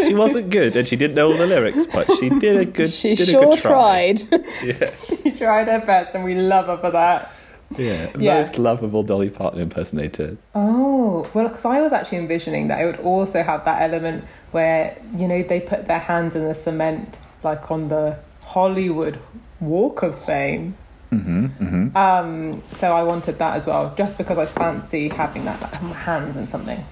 she 0.05 0.13
wasn't 0.13 0.51
good, 0.51 0.75
and 0.75 0.87
she 0.87 0.95
didn't 0.95 1.15
know 1.15 1.31
all 1.31 1.37
the 1.37 1.47
lyrics, 1.47 1.87
but 1.91 2.05
she 2.19 2.29
did 2.29 2.57
a 2.57 2.65
good. 2.65 2.91
she 2.91 3.15
did 3.15 3.29
a 3.29 3.31
sure 3.31 3.43
good 3.45 3.59
try. 3.59 4.13
tried. 4.13 4.43
Yeah. 4.63 4.95
she 4.97 5.31
tried 5.31 5.67
her 5.67 5.83
best, 5.83 6.13
and 6.13 6.23
we 6.23 6.35
love 6.35 6.67
her 6.67 6.77
for 6.77 6.91
that. 6.91 7.31
Yeah. 7.75 8.11
Yeah. 8.17 8.41
Most 8.41 8.57
lovable 8.57 9.03
Dolly 9.03 9.29
Parton 9.29 9.59
impersonator. 9.59 10.37
Oh, 10.55 11.29
well, 11.33 11.47
because 11.47 11.65
I 11.65 11.81
was 11.81 11.91
actually 11.91 12.19
envisioning 12.19 12.67
that 12.67 12.79
it 12.79 12.85
would 12.85 12.99
also 12.99 13.43
have 13.43 13.65
that 13.65 13.81
element 13.81 14.23
where, 14.51 14.97
you 15.15 15.27
know, 15.27 15.41
they 15.41 15.59
put 15.59 15.85
their 15.85 15.99
hands 15.99 16.35
in 16.35 16.45
the 16.45 16.53
cement, 16.53 17.17
like 17.43 17.69
on 17.71 17.89
the 17.89 18.17
Hollywood 18.41 19.19
Walk 19.59 20.03
of 20.03 20.17
Fame. 20.23 20.75
Mm-hmm. 21.11 21.45
Mm-hmm. 21.45 21.97
Um, 21.97 22.61
so 22.73 22.91
I 22.93 23.03
wanted 23.03 23.39
that 23.39 23.55
as 23.57 23.65
well, 23.65 23.93
just 23.97 24.17
because 24.17 24.37
I 24.37 24.45
fancy 24.45 25.07
having 25.09 25.45
that 25.45 25.61
like, 25.61 25.81
my 25.81 25.93
hands 25.93 26.35
and 26.35 26.49
something. 26.49 26.83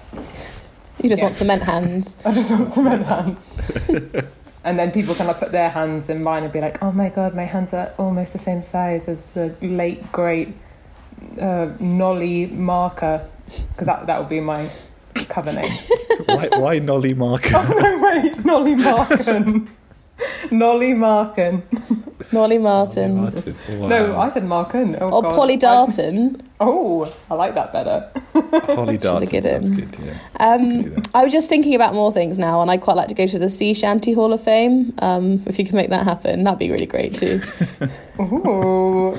You 1.02 1.10
just 1.10 1.20
Yeah. 1.20 1.26
want 1.26 1.34
cement 1.34 1.62
hands. 1.62 2.16
I 2.24 2.32
just 2.32 2.50
want 2.50 2.72
cement 2.72 3.04
hands. 3.04 3.46
and 4.64 4.78
then 4.78 4.90
people 4.90 5.14
can 5.14 5.26
like, 5.26 5.38
put 5.38 5.52
their 5.52 5.68
hands 5.68 6.08
in 6.08 6.22
mine 6.22 6.44
and 6.44 6.52
be 6.52 6.60
like, 6.62 6.82
oh 6.82 6.92
my 6.92 7.10
god, 7.10 7.34
my 7.34 7.44
hands 7.44 7.74
are 7.74 7.92
almost 7.98 8.32
the 8.32 8.38
same 8.38 8.62
size 8.62 9.06
as 9.06 9.26
the 9.28 9.54
late, 9.60 10.10
great 10.12 10.54
uh, 11.40 11.68
Nolly 11.78 12.46
Marker. 12.46 13.28
Because 13.72 13.86
that, 13.86 14.06
that 14.06 14.18
would 14.18 14.30
be 14.30 14.40
my 14.40 14.70
cover 15.28 15.52
name. 15.52 15.70
why, 16.26 16.48
why 16.56 16.78
Nolly 16.78 17.12
Marker? 17.14 17.50
oh, 17.54 17.78
no, 17.78 17.98
wait, 17.98 18.44
Nolly 18.46 18.74
Marken. 18.74 19.68
Nolly 20.50 20.94
Marken. 20.94 21.62
Nolly 22.32 22.58
Martin. 22.58 23.16
Martin. 23.16 23.54
Wow. 23.78 23.86
No, 23.88 24.16
I 24.18 24.28
said 24.30 24.44
Marken. 24.44 24.96
Oh, 25.00 25.10
Or 25.10 25.22
God. 25.22 25.34
Polly 25.36 25.54
I- 25.54 25.56
Darton. 25.56 26.42
oh, 26.60 27.12
I 27.30 27.34
like 27.34 27.54
that 27.54 27.72
better. 27.72 28.10
Polly 28.74 28.96
Darton 28.98 29.28
good 29.28 29.44
sounds 29.44 29.68
in. 29.68 29.74
good. 29.76 29.96
Yeah. 30.02 30.18
Um, 30.40 30.82
Do. 30.82 31.02
I 31.14 31.22
was 31.22 31.32
just 31.32 31.48
thinking 31.48 31.74
about 31.74 31.94
more 31.94 32.12
things 32.12 32.38
now, 32.38 32.62
and 32.62 32.70
I'd 32.70 32.80
quite 32.80 32.96
like 32.96 33.08
to 33.08 33.14
go 33.14 33.26
to 33.26 33.38
the 33.38 33.48
Sea 33.50 33.74
Shanty 33.74 34.12
Hall 34.12 34.32
of 34.32 34.42
Fame. 34.42 34.94
Um, 34.98 35.42
if 35.46 35.58
you 35.58 35.64
can 35.66 35.76
make 35.76 35.90
that 35.90 36.04
happen, 36.04 36.42
that'd 36.44 36.58
be 36.58 36.70
really 36.70 36.86
great 36.86 37.14
too. 37.14 37.40
Ooh. 38.20 39.18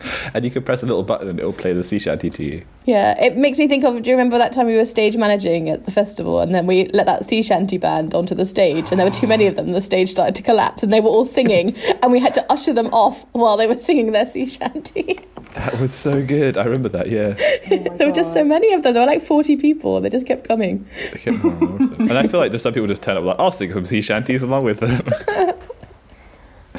And 0.34 0.44
you 0.44 0.50
can 0.50 0.62
press 0.62 0.82
a 0.82 0.86
little 0.86 1.02
button 1.02 1.28
and 1.28 1.38
it'll 1.38 1.52
play 1.52 1.72
the 1.72 1.84
sea 1.84 1.98
shanty 1.98 2.28
to 2.30 2.44
you. 2.44 2.64
Yeah, 2.84 3.18
it 3.22 3.36
makes 3.36 3.58
me 3.58 3.68
think 3.68 3.84
of. 3.84 4.02
Do 4.02 4.10
you 4.10 4.16
remember 4.16 4.38
that 4.38 4.52
time 4.52 4.66
we 4.66 4.76
were 4.76 4.84
stage 4.84 5.16
managing 5.16 5.70
at 5.70 5.86
the 5.86 5.90
festival, 5.90 6.40
and 6.40 6.54
then 6.54 6.66
we 6.66 6.86
let 6.88 7.06
that 7.06 7.24
sea 7.24 7.42
shanty 7.42 7.78
band 7.78 8.14
onto 8.14 8.34
the 8.34 8.44
stage, 8.44 8.90
and 8.90 9.00
there 9.00 9.06
were 9.06 9.14
too 9.14 9.26
many 9.26 9.46
of 9.46 9.56
them. 9.56 9.68
The 9.72 9.80
stage 9.80 10.10
started 10.10 10.34
to 10.34 10.42
collapse, 10.42 10.82
and 10.82 10.92
they 10.92 11.00
were 11.00 11.08
all 11.08 11.24
singing, 11.24 11.74
and 12.02 12.12
we 12.12 12.20
had 12.20 12.34
to 12.34 12.52
usher 12.52 12.72
them 12.72 12.88
off 12.88 13.24
while 13.32 13.56
they 13.56 13.66
were 13.66 13.78
singing 13.78 14.12
their 14.12 14.26
sea 14.26 14.46
shanty. 14.46 15.20
That 15.54 15.80
was 15.80 15.92
so 15.92 16.24
good. 16.24 16.56
I 16.56 16.64
remember 16.64 16.88
that. 16.90 17.08
Yeah. 17.10 17.34
Oh 17.38 17.96
there 17.96 18.08
were 18.08 18.12
just 18.12 18.32
so 18.32 18.44
many 18.44 18.72
of 18.74 18.82
them. 18.82 18.94
There 18.94 19.02
were 19.02 19.12
like 19.12 19.22
forty 19.22 19.56
people. 19.56 20.00
They 20.00 20.10
just 20.10 20.26
kept 20.26 20.46
coming. 20.46 20.86
Kept. 21.12 21.42
And 21.42 22.12
I 22.12 22.26
feel 22.28 22.40
like 22.40 22.52
just 22.52 22.62
some 22.62 22.74
people 22.74 22.88
just 22.88 23.02
turn 23.02 23.16
up 23.16 23.24
like, 23.24 23.36
I'll 23.38 23.52
sing 23.52 23.72
some 23.72 23.86
sea 23.86 24.02
shanties 24.02 24.42
along 24.42 24.64
with 24.64 24.80
them. 24.80 25.08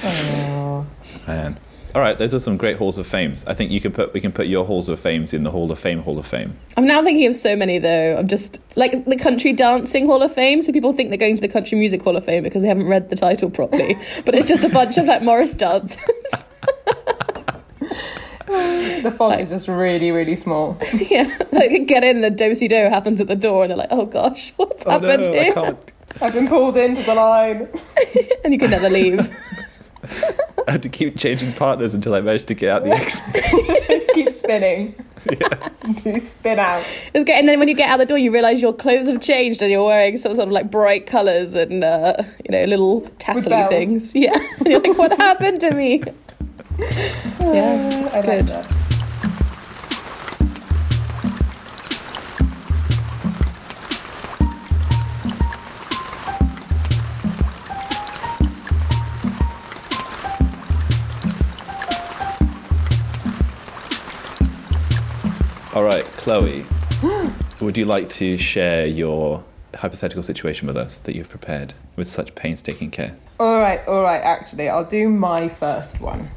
Oh. 0.03 0.85
Man. 1.27 1.59
All 1.97 2.03
right, 2.03 2.15
those 2.15 2.31
are 2.35 2.39
some 2.39 2.57
great 2.57 2.77
halls 2.77 2.99
of 2.99 3.07
fames. 3.07 3.43
I 3.47 3.55
think 3.55 3.71
you 3.71 3.81
can 3.81 3.91
put 3.91 4.13
we 4.13 4.21
can 4.21 4.31
put 4.31 4.45
your 4.45 4.65
halls 4.65 4.87
of 4.87 4.99
fames 4.99 5.33
in 5.33 5.41
the 5.41 5.49
Hall 5.49 5.71
of 5.71 5.79
Fame 5.79 5.97
Hall 6.03 6.19
of 6.19 6.27
Fame. 6.27 6.55
I'm 6.77 6.85
now 6.85 7.01
thinking 7.01 7.25
of 7.25 7.35
so 7.35 7.55
many 7.55 7.79
though. 7.79 8.17
I'm 8.19 8.27
just 8.27 8.59
like 8.75 9.05
the 9.05 9.15
Country 9.15 9.51
Dancing 9.51 10.05
Hall 10.05 10.21
of 10.21 10.31
Fame. 10.31 10.61
So 10.61 10.71
people 10.71 10.93
think 10.93 11.09
they're 11.09 11.17
going 11.17 11.37
to 11.37 11.41
the 11.41 11.47
Country 11.47 11.75
Music 11.75 12.03
Hall 12.03 12.15
of 12.15 12.23
Fame 12.23 12.43
because 12.43 12.61
they 12.61 12.67
haven't 12.67 12.85
read 12.87 13.09
the 13.09 13.15
title 13.15 13.49
properly. 13.49 13.95
but 14.25 14.35
it's 14.35 14.45
just 14.45 14.63
a 14.63 14.69
bunch 14.69 14.99
of 14.99 15.07
like 15.07 15.23
Morris 15.23 15.55
dancers. 15.55 16.03
The 18.47 19.11
font 19.17 19.41
is 19.41 19.49
just 19.49 19.67
really, 19.67 20.11
really 20.11 20.35
small. 20.35 20.77
yeah, 21.09 21.23
like 21.51 21.69
they 21.69 21.79
get 21.79 22.03
in, 22.03 22.21
the 22.21 22.29
do-si-do 22.29 22.75
happens 22.89 23.19
at 23.21 23.27
the 23.27 23.35
door, 23.35 23.63
and 23.63 23.69
they're 23.71 23.77
like, 23.77 23.89
"Oh 23.91 24.05
gosh, 24.05 24.51
what's 24.57 24.85
Oh, 24.85 24.91
happened 24.91 25.23
no, 25.23 25.33
I 25.33 25.43
here?" 25.43 25.53
can't. 25.53 25.91
I've 26.21 26.33
been 26.33 26.47
pulled 26.47 26.77
into 26.77 27.01
the 27.03 27.13
line. 27.15 27.67
And 28.43 28.53
you 28.53 28.59
can 28.59 28.69
never 28.71 28.89
leave. 28.89 29.29
I 30.67 30.71
had 30.73 30.83
to 30.83 30.89
keep 30.89 31.17
changing 31.17 31.53
partners 31.53 31.93
until 31.93 32.13
I 32.13 32.21
managed 32.21 32.47
to 32.49 32.53
get 32.53 32.69
out 32.69 32.83
the 32.83 32.91
exit. 32.91 34.09
Keep 34.13 34.33
spinning. 34.33 34.95
Yeah. 35.31 35.69
Do 36.03 36.19
spin 36.19 36.59
out. 36.59 36.83
It's 37.13 37.23
great. 37.23 37.37
And 37.37 37.47
then 37.47 37.59
when 37.59 37.67
you 37.67 37.73
get 37.75 37.89
out 37.89 37.97
the 37.97 38.05
door, 38.05 38.17
you 38.17 38.33
realise 38.33 38.61
your 38.61 38.73
clothes 38.73 39.07
have 39.07 39.21
changed, 39.21 39.61
and 39.61 39.71
you're 39.71 39.83
wearing 39.83 40.17
some 40.17 40.33
sort 40.35 40.47
of 40.47 40.53
like 40.53 40.69
bright 40.71 41.05
colours 41.07 41.53
and 41.55 41.83
uh, 41.83 42.15
you 42.45 42.51
know 42.51 42.63
little 42.65 43.01
tassely 43.19 43.55
things. 43.69 44.13
Yeah, 44.15 44.35
you're 44.65 44.79
like, 44.81 44.97
"What 44.97 45.15
happened 45.17 45.61
to 45.61 45.71
me?" 45.73 46.03
yeah, 46.79 48.05
it's 48.05 48.15
I 48.15 48.19
like 48.19 48.25
good. 48.25 48.47
that. 48.47 48.86
All 65.77 65.83
right, 65.83 66.03
Chloe, 66.05 66.65
would 67.61 67.77
you 67.77 67.85
like 67.85 68.09
to 68.09 68.35
share 68.35 68.87
your 68.87 69.43
hypothetical 69.75 70.23
situation 70.23 70.65
with 70.65 70.75
us 70.75 70.97
that 71.01 71.15
you've 71.15 71.29
prepared 71.29 71.75
with 71.95 72.07
such 72.07 72.33
painstaking 72.33 72.89
care? 72.89 73.15
All 73.39 73.59
right, 73.59 73.87
all 73.87 74.01
right. 74.01 74.17
Actually, 74.19 74.69
I'll 74.69 74.83
do 74.83 75.07
my 75.07 75.47
first 75.49 76.01
one. 76.01 76.31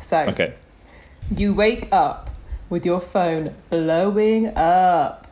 So, 0.00 0.20
Okay. 0.28 0.54
you 1.36 1.52
wake 1.52 1.88
up 1.92 2.30
with 2.70 2.86
your 2.86 3.02
phone 3.02 3.54
blowing 3.68 4.56
up. 4.56 5.26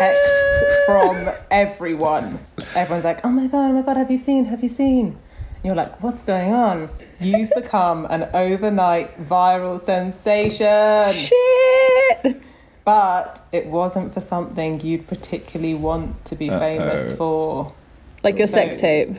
Texts 0.00 0.64
from 0.86 1.28
everyone. 1.52 2.40
Everyone's 2.74 3.04
like, 3.04 3.24
"Oh 3.24 3.30
my 3.30 3.46
god, 3.46 3.70
oh 3.70 3.72
my 3.72 3.82
god, 3.82 3.98
have 3.98 4.10
you 4.10 4.18
seen? 4.18 4.46
Have 4.46 4.64
you 4.64 4.68
seen?" 4.68 5.06
And 5.54 5.62
you're 5.64 5.76
like, 5.76 6.02
"What's 6.02 6.22
going 6.22 6.52
on?" 6.52 6.88
You've 7.20 7.52
become 7.54 8.04
an 8.10 8.28
overnight 8.34 9.24
viral 9.28 9.80
sensation. 9.80 11.12
Shit. 11.12 12.42
But 12.86 13.40
it 13.50 13.66
wasn't 13.66 14.14
for 14.14 14.20
something 14.20 14.80
you'd 14.80 15.08
particularly 15.08 15.74
want 15.74 16.24
to 16.26 16.36
be 16.36 16.48
Uh-oh. 16.48 16.60
famous 16.60 17.16
for. 17.18 17.72
Like 18.22 18.38
your 18.38 18.46
sex 18.46 18.76
tape. 18.76 19.10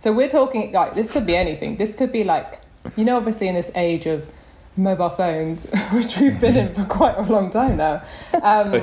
So 0.00 0.12
we're 0.12 0.28
talking 0.28 0.72
like 0.72 0.94
this 0.94 1.10
could 1.12 1.24
be 1.24 1.36
anything. 1.36 1.76
This 1.76 1.94
could 1.94 2.10
be 2.12 2.24
like 2.24 2.60
you 2.96 3.04
know, 3.04 3.16
obviously 3.16 3.46
in 3.48 3.54
this 3.54 3.70
age 3.76 4.06
of 4.06 4.28
mobile 4.76 5.08
phones, 5.10 5.64
which 5.92 6.18
we've 6.18 6.38
been 6.40 6.56
in 6.56 6.74
for 6.74 6.84
quite 6.84 7.16
a 7.16 7.22
long 7.22 7.50
time 7.50 7.76
now. 7.76 8.02
Um, 8.42 8.82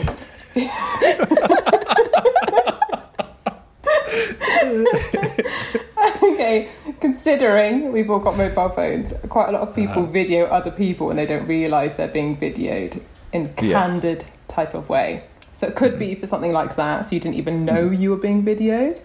okay, 6.23 6.69
considering 6.99 7.91
we've 7.91 8.09
all 8.09 8.19
got 8.19 8.37
mobile 8.37 8.69
phones, 8.69 9.13
quite 9.29 9.49
a 9.49 9.51
lot 9.51 9.61
of 9.67 9.75
people 9.75 10.03
Uh-huh. 10.03 10.11
video 10.11 10.45
other 10.45 10.71
people 10.71 11.09
and 11.09 11.19
they 11.19 11.25
don't 11.25 11.47
realise 11.47 11.93
they're 11.95 12.07
being 12.07 12.37
videoed 12.37 13.01
in 13.33 13.45
a 13.57 13.61
Yes. 13.65 13.73
candid 13.73 14.25
type 14.47 14.73
of 14.73 14.89
way. 14.89 15.23
So 15.53 15.67
it 15.67 15.75
could 15.75 15.99
be 15.99 16.15
for 16.15 16.27
something 16.27 16.53
like 16.53 16.75
that, 16.75 17.07
so 17.07 17.15
you 17.15 17.19
didn't 17.19 17.35
even 17.35 17.65
know 17.65 17.89
you 17.89 18.09
were 18.09 18.17
being 18.17 18.43
videoed. 18.43 18.99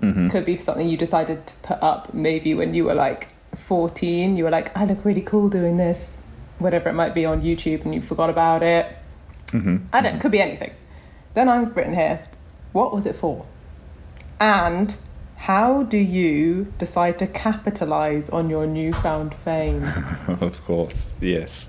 hmm 0.00 0.28
Could 0.28 0.44
be 0.44 0.56
for 0.56 0.62
something 0.62 0.88
you 0.88 0.96
decided 0.96 1.46
to 1.48 1.54
put 1.62 1.82
up 1.82 2.14
maybe 2.14 2.54
when 2.54 2.72
you 2.74 2.84
were 2.84 2.94
like 2.94 3.28
14. 3.56 4.36
You 4.36 4.44
were 4.44 4.50
like, 4.50 4.74
I 4.76 4.84
look 4.84 5.04
really 5.04 5.22
cool 5.22 5.48
doing 5.48 5.76
this, 5.76 6.10
whatever 6.58 6.88
it 6.88 6.92
might 6.94 7.14
be 7.14 7.26
on 7.26 7.42
YouTube, 7.42 7.84
and 7.84 7.94
you 7.94 8.00
forgot 8.00 8.30
about 8.30 8.62
it. 8.62 8.86
hmm 9.50 9.78
I 9.92 10.00
don't. 10.00 10.20
Could 10.20 10.30
be 10.32 10.40
anything. 10.40 10.72
Then 11.34 11.48
I've 11.48 11.76
written 11.76 11.94
here, 11.94 12.20
what 12.72 12.92
was 12.94 13.06
it 13.06 13.16
for? 13.16 13.44
And 14.40 14.96
how 15.36 15.82
do 15.82 15.96
you 15.96 16.72
decide 16.78 17.18
to 17.20 17.26
capitalize 17.26 18.28
on 18.30 18.48
your 18.50 18.66
newfound 18.66 19.34
fame? 19.34 19.84
of 20.28 20.62
course, 20.64 21.10
yes. 21.20 21.68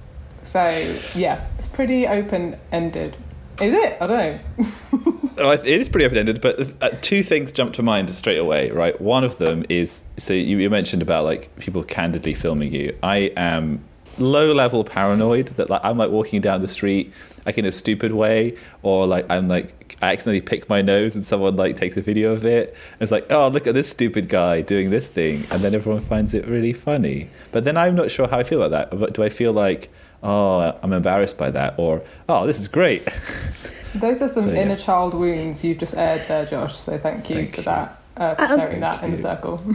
So 0.50 0.66
yeah, 1.14 1.46
it's 1.58 1.68
pretty 1.68 2.08
open 2.08 2.58
ended. 2.72 3.16
Is 3.62 3.74
it? 3.74 3.98
I 4.02 4.08
don't 4.08 4.18
know. 4.18 5.12
Oh, 5.42 5.52
it 5.52 5.66
is 5.66 5.88
pretty 5.88 6.06
open-ended, 6.06 6.42
but 6.42 6.60
uh, 6.84 6.90
two 7.02 7.24
things 7.24 7.54
jump 7.54 7.72
to 7.76 7.82
mind 7.82 8.10
straight 8.10 8.40
away, 8.40 8.72
right? 8.72 9.00
One 9.00 9.24
of 9.24 9.38
them 9.38 9.64
is 9.70 10.04
so 10.18 10.34
you, 10.34 10.70
mentioned 10.70 11.02
about 11.02 11.24
like 11.24 11.56
people 11.60 11.82
candidly 11.84 12.34
filming 12.34 12.74
you. 12.74 12.98
I 13.02 13.32
am 13.38 13.82
low-level 14.18 14.84
paranoid 14.84 15.48
that 15.56 15.70
like 15.70 15.80
I'm 15.86 15.98
like 15.98 16.12
walking 16.12 16.42
down 16.42 16.62
the 16.62 16.68
street 16.68 17.14
like 17.46 17.58
in 17.58 17.66
a 17.66 17.72
stupid 17.72 18.12
way, 18.12 18.58
or 18.84 19.08
like 19.08 19.26
I'm 19.30 19.48
like 19.48 19.96
I 20.02 20.12
accidentally 20.12 20.42
pick 20.42 20.68
my 20.68 20.82
nose 20.82 21.16
and 21.16 21.26
someone 21.26 21.56
like 21.56 21.78
takes 21.78 21.96
a 21.96 22.02
video 22.02 22.34
of 22.34 22.44
it. 22.44 22.76
And 22.94 23.02
it's 23.02 23.12
like, 23.12 23.32
oh, 23.32 23.48
look 23.48 23.66
at 23.66 23.74
this 23.74 23.90
stupid 23.90 24.28
guy 24.28 24.60
doing 24.60 24.90
this 24.90 25.06
thing, 25.06 25.48
and 25.52 25.64
then 25.64 25.74
everyone 25.74 26.02
finds 26.02 26.34
it 26.34 26.46
really 26.48 26.74
funny. 26.74 27.30
But 27.54 27.64
then 27.64 27.78
I'm 27.78 27.96
not 27.96 28.12
sure 28.12 28.28
how 28.28 28.40
I 28.40 28.44
feel 28.44 28.62
about 28.62 28.92
that. 28.92 29.14
Do 29.14 29.24
I 29.24 29.30
feel 29.30 29.54
like 29.54 29.90
oh 30.24 30.78
I'm 30.84 30.94
embarrassed 30.94 31.38
by 31.38 31.52
that, 31.52 31.76
or 31.78 32.02
oh 32.28 32.46
this 32.48 32.60
is 32.60 32.68
great? 32.68 33.08
Those 33.96 34.22
are 34.22 34.28
some 34.30 34.46
So, 34.46 34.52
yeah. 34.52 34.62
inner 34.62 34.76
child 34.78 35.14
wounds 35.16 35.64
you've 35.64 35.80
just 35.80 35.96
aired 35.96 36.28
there, 36.28 36.46
Josh. 36.46 36.78
So 36.78 36.98
thank 37.00 37.28
you 37.30 37.36
Thank 37.38 37.56
for 37.56 37.62
you. 37.62 37.66
that, 37.66 38.02
uh, 38.18 38.36
for 38.36 38.42
Um, 38.44 38.60
sharing 38.60 38.80
that 38.82 39.00
Thank 39.00 39.04
in 39.04 39.12
the 39.16 39.22
circle. 39.22 39.64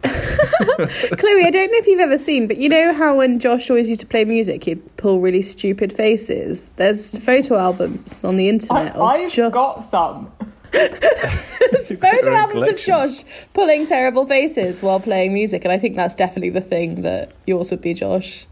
Chloe, 0.02 1.44
I 1.44 1.50
don't 1.50 1.72
know 1.72 1.78
if 1.78 1.86
you've 1.88 1.98
ever 2.00 2.18
seen, 2.18 2.46
but 2.46 2.58
you 2.58 2.68
know 2.68 2.92
how 2.94 3.16
when 3.16 3.40
Josh 3.40 3.68
always 3.68 3.88
used 3.88 4.00
to 4.00 4.06
play 4.06 4.24
music, 4.24 4.62
he'd 4.64 4.96
pull 4.96 5.18
really 5.20 5.42
stupid 5.42 5.92
faces. 5.92 6.68
There's 6.76 7.18
photo 7.18 7.56
albums 7.56 8.22
on 8.22 8.36
the 8.36 8.48
internet 8.48 8.94
of 8.94 9.02
I've 9.02 9.32
Josh. 9.32 9.52
got 9.52 9.90
some. 9.90 10.30
photo 10.72 12.32
albums 12.34 12.68
of 12.68 12.78
Josh 12.78 13.24
pulling 13.54 13.86
terrible 13.86 14.26
faces 14.26 14.82
while 14.82 15.00
playing 15.00 15.32
music, 15.32 15.64
and 15.64 15.72
I 15.72 15.78
think 15.78 15.96
that's 15.96 16.14
definitely 16.14 16.50
the 16.50 16.60
thing 16.60 17.02
that 17.02 17.32
yours 17.46 17.70
would 17.72 17.80
be, 17.80 17.94
Josh. 17.94 18.46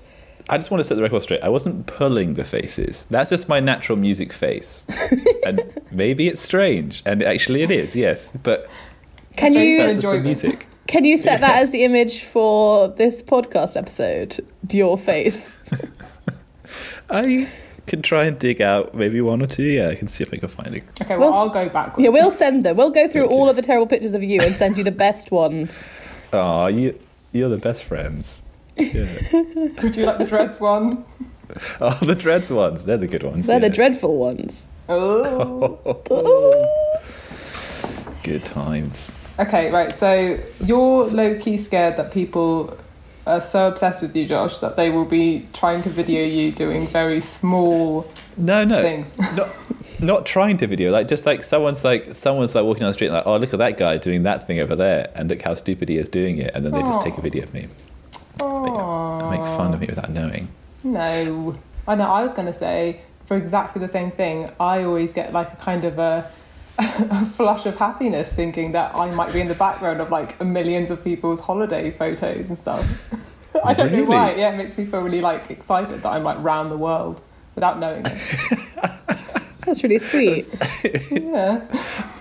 I 0.49 0.57
just 0.59 0.71
want 0.71 0.81
to 0.81 0.85
set 0.85 0.95
the 0.97 1.03
record 1.03 1.23
straight. 1.23 1.43
I 1.43 1.49
wasn't 1.49 1.87
pulling 1.87 2.35
the 2.35 2.45
faces. 2.45 3.05
That's 3.11 3.31
just 3.31 3.49
my 3.49 3.59
natural 3.61 3.99
music 3.99 4.33
face. 4.33 4.87
and 5.47 5.61
maybe 5.91 6.29
it's 6.29 6.41
strange, 6.41 7.03
and 7.05 7.23
actually 7.23 7.63
it 7.63 7.71
is, 7.71 7.97
yes. 7.97 8.33
But 8.43 8.69
Can 9.37 9.55
you 9.55 9.79
that's 9.79 9.95
just 9.95 10.03
the 10.03 10.09
enjoyment. 10.09 10.25
music. 10.25 10.67
can 10.87 11.05
you 11.05 11.17
set 11.17 11.41
that 11.41 11.57
as 11.63 11.73
the 11.73 11.83
image 11.85 12.23
for 12.23 12.89
this 12.89 13.23
podcast 13.23 13.77
episode? 13.77 14.47
Your 14.71 14.97
face. 14.97 15.59
I 17.11 17.49
can 17.87 18.03
try 18.03 18.25
and 18.25 18.39
dig 18.39 18.61
out 18.61 18.95
maybe 18.95 19.21
one 19.21 19.41
or 19.43 19.47
two. 19.47 19.63
Yeah, 19.65 19.89
I 19.89 19.95
can 19.95 20.09
see 20.09 20.25
if 20.25 20.33
I 20.33 20.39
can 20.39 20.49
find 20.49 20.75
it. 20.77 20.85
Okay, 21.03 21.17
well, 21.17 21.31
We'll 21.31 21.39
s- 21.41 21.47
I'll 21.47 21.49
go 21.49 21.69
backwards. 21.69 22.05
Yeah, 22.05 22.11
we'll 22.11 22.31
send 22.33 22.65
them. 22.65 22.77
We'll 22.77 22.91
go 22.91 23.07
through 23.09 23.23
Thank 23.23 23.31
you. 23.33 23.37
all 23.37 23.49
of 23.49 23.57
the 23.57 23.63
terrible 23.63 23.87
pictures 23.87 24.13
of 24.15 24.23
you 24.23 24.41
and 24.41 24.57
send 24.57 24.77
you 24.79 24.85
the 24.85 24.93
best 24.93 25.31
ones. 25.31 25.85
Oh, 26.33 26.67
you 26.67 26.99
you're 27.33 27.49
the 27.49 27.57
best 27.57 27.85
friends. 27.85 28.43
Yeah. 28.77 29.07
Would 29.83 29.97
you 29.97 30.05
like 30.05 30.19
the 30.19 30.27
dreads 30.29 30.61
one? 30.61 31.05
oh, 31.81 31.99
the 32.03 32.15
dreads 32.15 32.51
ones. 32.51 32.85
They're 32.85 32.97
the 32.97 33.07
good 33.07 33.23
ones. 33.23 33.47
They're 33.47 33.61
the 33.61 33.71
dreadful 33.71 34.17
ones. 34.17 34.69
Oh. 34.89 35.79
Good 38.23 38.45
times. 38.45 39.15
Okay, 39.39 39.71
right. 39.71 39.93
So 39.93 40.39
you're 40.65 41.05
low 41.05 41.39
key 41.39 41.59
scared 41.59 41.97
that 41.97 42.11
people 42.11 42.77
are 43.27 43.41
so 43.41 43.69
obsessed 43.69 44.03
with 44.03 44.17
you, 44.17 44.27
Josh, 44.27 44.59
that 44.59 44.77
they 44.77 44.91
will 44.91 45.05
be 45.05 45.47
trying 45.53 45.83
to 45.83 45.91
video 45.91 46.25
you 46.25 46.53
doing 46.53 46.87
very 46.89 47.21
small 47.21 48.11
No, 48.37 48.65
no, 48.65 48.83
things. 48.83 49.07
not 49.37 49.49
not 50.01 50.27
trying 50.27 50.57
to 50.59 50.67
video. 50.67 50.91
Like 50.91 51.09
just 51.09 51.27
like 51.27 51.43
someone's 51.45 51.85
like 51.85 52.15
someone's 52.15 52.55
like 52.55 52.65
walking 52.65 52.81
down 52.81 52.91
the 52.91 52.95
street, 52.95 53.11
like 53.11 53.27
oh 53.27 53.37
look 53.37 53.53
at 53.53 53.59
that 53.59 53.77
guy 53.77 53.97
doing 53.97 54.23
that 54.25 54.47
thing 54.47 54.61
over 54.61 54.77
there, 54.77 55.11
and 55.15 55.29
look 55.29 55.43
how 55.43 55.55
stupid 55.55 55.89
he 55.89 55.97
is 55.97 56.09
doing 56.09 56.39
it, 56.39 56.53
and 56.55 56.65
then 56.65 56.73
they 56.73 56.83
just 56.83 57.01
take 57.01 57.19
a 57.19 57.21
video 57.21 57.45
of 57.45 57.55
me, 57.55 57.62
Aww. 57.62 57.65
and 57.65 57.73
make 59.37 59.57
fun 59.57 59.75
of 59.75 59.81
me 59.81 59.87
without 59.87 60.11
knowing. 60.11 60.49
No. 60.85 61.59
I 61.88 61.94
know, 61.94 62.05
I 62.11 62.22
was 62.22 62.33
going 62.35 62.46
to 62.46 62.53
say, 62.53 63.01
for 63.27 63.37
exactly 63.37 63.81
the 63.81 63.88
same 63.88 64.11
thing, 64.11 64.51
I 64.59 64.83
always 64.85 65.12
get 65.12 65.33
like 65.33 65.53
a 65.53 65.57
kind 65.57 65.85
of 65.85 65.99
a, 65.99 66.31
a 66.79 67.27
flush 67.27 67.66
of 67.66 67.79
happiness 67.79 68.33
thinking 68.33 68.72
that 68.72 68.94
I 68.94 69.11
might 69.11 69.33
be 69.33 69.40
in 69.40 69.49
the 69.49 69.55
background 69.55 70.01
of 70.01 70.11
like 70.11 70.40
millions 70.44 70.90
of 70.90 71.03
people's 71.03 71.40
holiday 71.40 71.90
photos 71.90 72.46
and 72.49 72.59
stuff. 72.59 72.85
I 73.64 73.72
don't 73.72 73.92
know 73.92 74.05
why. 74.05 74.35
Yeah, 74.35 74.53
it 74.53 74.57
makes 74.59 74.77
me 74.77 74.85
feel 74.87 75.01
really 75.01 75.20
like 75.20 75.51
excited 75.51 76.03
that 76.03 76.09
I'm 76.11 76.22
like 76.25 76.38
round 76.40 76.70
the 76.70 76.77
world 76.77 77.20
without 77.55 77.79
knowing 77.79 78.05
it. 78.05 78.18
That's 79.61 79.83
really 79.83 79.99
sweet. 79.99 80.46
Yeah. 81.11 81.61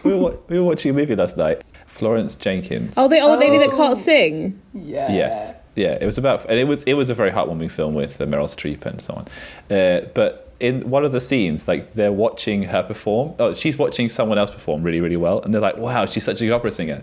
we, 0.04 0.13
were, 0.15 0.38
we 0.47 0.58
were 0.58 0.63
watching 0.65 0.91
a 0.91 0.93
movie 0.93 1.15
last 1.15 1.38
night. 1.38 1.62
Florence 1.88 2.36
Jenkins. 2.36 2.93
Oh, 2.97 3.08
the 3.08 3.19
old 3.19 3.39
lady 3.39 3.58
that 3.60 3.69
Oh. 3.73 3.78
can't 3.78 3.97
sing. 3.97 4.60
Yeah. 4.73 5.12
Yes, 5.12 5.56
yeah, 5.76 5.98
it 6.00 6.06
was 6.06 6.18
about, 6.18 6.50
and 6.50 6.58
it 6.58 6.66
was 6.66 6.84
it 6.84 6.94
was 6.94 7.10
a 7.10 7.14
very 7.14 7.32
heartwarming 7.32 7.72
film 7.72 7.94
with 7.94 8.20
uh, 8.22 8.26
Meryl 8.26 8.50
Streep 8.50 8.86
and 8.86 9.02
so 9.02 9.14
on. 9.14 9.76
Uh, 9.76 10.08
but 10.14 10.54
in 10.60 10.90
one 10.90 11.04
of 11.04 11.12
the 11.12 11.22
scenes, 11.22 11.68
like 11.68 11.94
they're 11.96 12.14
watching 12.14 12.64
her 12.64 12.82
perform. 12.82 13.36
Oh, 13.40 13.54
she's 13.54 13.78
watching 13.78 14.10
someone 14.10 14.38
else 14.38 14.52
perform 14.52 14.84
really, 14.84 15.02
really 15.02 15.18
well, 15.18 15.42
and 15.42 15.54
they're 15.54 15.62
like, 15.62 15.78
"Wow, 15.78 16.06
she's 16.06 16.24
such 16.24 16.42
a 16.42 16.46
good 16.46 16.54
opera 16.54 16.72
singer." 16.72 17.02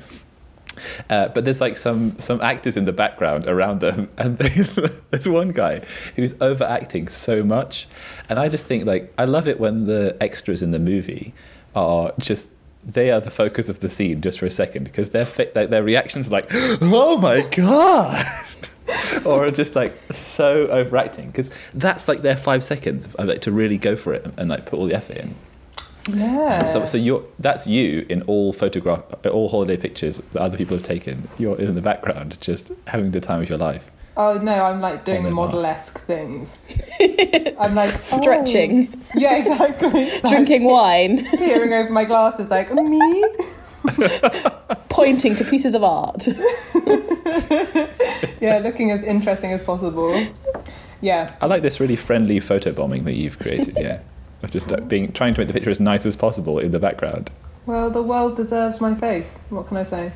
Uh, 1.11 1.29
but 1.29 1.45
there's 1.45 1.61
like 1.61 1.77
some 1.77 2.19
some 2.19 2.41
actors 2.41 2.77
in 2.77 2.87
the 2.87 2.93
background 2.93 3.47
around 3.47 3.81
them, 3.81 4.09
and 4.17 4.39
they, 4.39 4.49
there's 5.11 5.29
one 5.29 5.51
guy 5.51 5.83
who's 6.17 6.35
overacting 6.41 7.09
so 7.09 7.43
much, 7.43 7.87
and 8.29 8.39
I 8.39 8.49
just 8.49 8.65
think 8.65 8.87
like 8.87 9.13
I 9.19 9.27
love 9.27 9.49
it 9.49 9.61
when 9.61 9.87
the 9.87 10.17
extras 10.21 10.63
in 10.63 10.71
the 10.71 10.79
movie 10.79 11.35
are 11.75 12.13
just 12.19 12.49
they 12.85 13.11
are 13.11 13.21
the 13.21 13.31
focus 13.31 13.68
of 13.68 13.81
the 13.81 13.88
scene 13.88 14.21
just 14.21 14.38
for 14.38 14.47
a 14.47 14.51
second 14.51 14.85
because 14.85 15.11
their 15.11 15.27
fa- 15.27 15.49
like, 15.55 15.71
their 15.71 15.83
reactions 15.83 16.29
are 16.29 16.33
like, 16.33 16.47
oh 16.53 17.16
my 17.16 17.42
god. 17.42 18.27
or 19.25 19.47
are 19.47 19.51
just 19.51 19.75
like 19.75 19.97
so 20.12 20.66
overacting 20.68 21.29
because 21.29 21.49
that's 21.75 22.09
like 22.09 22.23
their 22.23 22.37
five 22.37 22.64
seconds 22.64 23.05
of, 23.05 23.27
like 23.27 23.40
to 23.40 23.53
really 23.53 23.79
go 23.79 23.97
for 23.97 24.12
it 24.12 24.25
and, 24.25 24.38
and 24.38 24.51
like 24.51 24.66
put 24.66 24.79
all 24.79 24.87
the 24.87 24.95
effort 24.95 25.16
in. 25.18 25.35
Yeah. 26.11 26.64
So, 26.64 26.85
so 26.87 26.99
you're 26.99 27.25
that's 27.38 27.66
you 27.66 28.05
in 28.09 28.23
all 28.23 28.53
photograph, 28.53 29.05
all 29.25 29.49
holiday 29.49 29.77
pictures 29.77 30.18
that 30.18 30.42
other 30.42 30.57
people 30.57 30.77
have 30.77 30.87
taken. 30.87 31.29
You're 31.38 31.59
in 31.59 31.75
the 31.77 31.81
background, 31.81 32.38
just 32.40 32.73
having 32.88 33.12
the 33.12 33.21
time 33.21 33.42
of 33.42 33.49
your 33.49 33.59
life. 33.59 33.88
Oh 34.16 34.38
no, 34.38 34.53
I'm 34.53 34.81
like 34.81 35.05
doing 35.05 35.27
On 35.27 35.33
model 35.33 35.64
esque 35.64 36.01
things. 36.03 36.51
I'm 37.59 37.75
like 37.75 37.94
oh. 37.94 38.01
Stretching, 38.01 39.03
Yeah, 39.14 39.37
exactly. 39.37 40.11
Like, 40.22 40.29
drinking 40.29 40.64
wine, 40.64 41.25
peering 41.38 41.72
over 41.72 41.90
my 41.90 42.05
glasses, 42.05 42.51
like 42.51 42.72
me. 42.72 43.25
pointing 44.90 45.35
to 45.37 45.44
pieces 45.44 45.75
of 45.75 45.83
art. 45.83 46.29
Yeah, 48.40 48.59
looking 48.59 48.90
as 48.90 49.03
interesting 49.03 49.53
as 49.53 49.62
possible. 49.62 50.14
Yeah, 51.01 51.35
I 51.40 51.46
like 51.46 51.62
this 51.62 51.81
really 51.81 51.96
friendly 51.96 52.38
photo 52.40 52.72
bombing 52.72 53.05
that 53.05 53.14
you've 53.14 53.38
created. 53.38 53.79
Yeah, 53.81 54.01
of 54.42 54.51
just 54.51 54.70
uh, 54.72 54.81
being 54.81 55.12
trying 55.12 55.33
to 55.35 55.40
make 55.40 55.48
the 55.48 55.55
picture 55.55 55.70
as 55.70 55.81
nice 55.81 56.05
as 56.05 56.16
possible 56.16 56.59
in 56.59 56.72
the 56.72 56.79
background. 56.79 57.31
well, 57.66 57.88
the 57.88 58.03
world 58.03 58.37
deserves 58.37 58.81
my 58.81 58.94
faith. 58.94 59.38
What 59.48 59.68
can 59.68 59.79
I 59.79 59.85
say? 59.85 60.12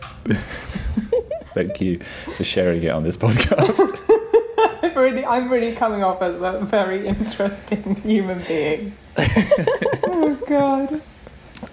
Thank 1.57 1.81
you 1.81 2.01
for 2.37 2.45
sharing 2.45 2.83
it 2.83 2.91
on 2.91 3.03
this 3.03 3.17
podcast. 3.17 3.81
I'm 4.83 4.95
really, 4.95 5.25
I'm 5.25 5.49
really 5.51 5.75
coming 5.75 6.05
off 6.05 6.21
as 6.21 6.35
a 6.43 6.61
very 6.67 7.07
interesting 7.07 7.95
human 8.03 8.43
being. 8.47 8.95
oh 9.17 10.39
God. 10.47 11.01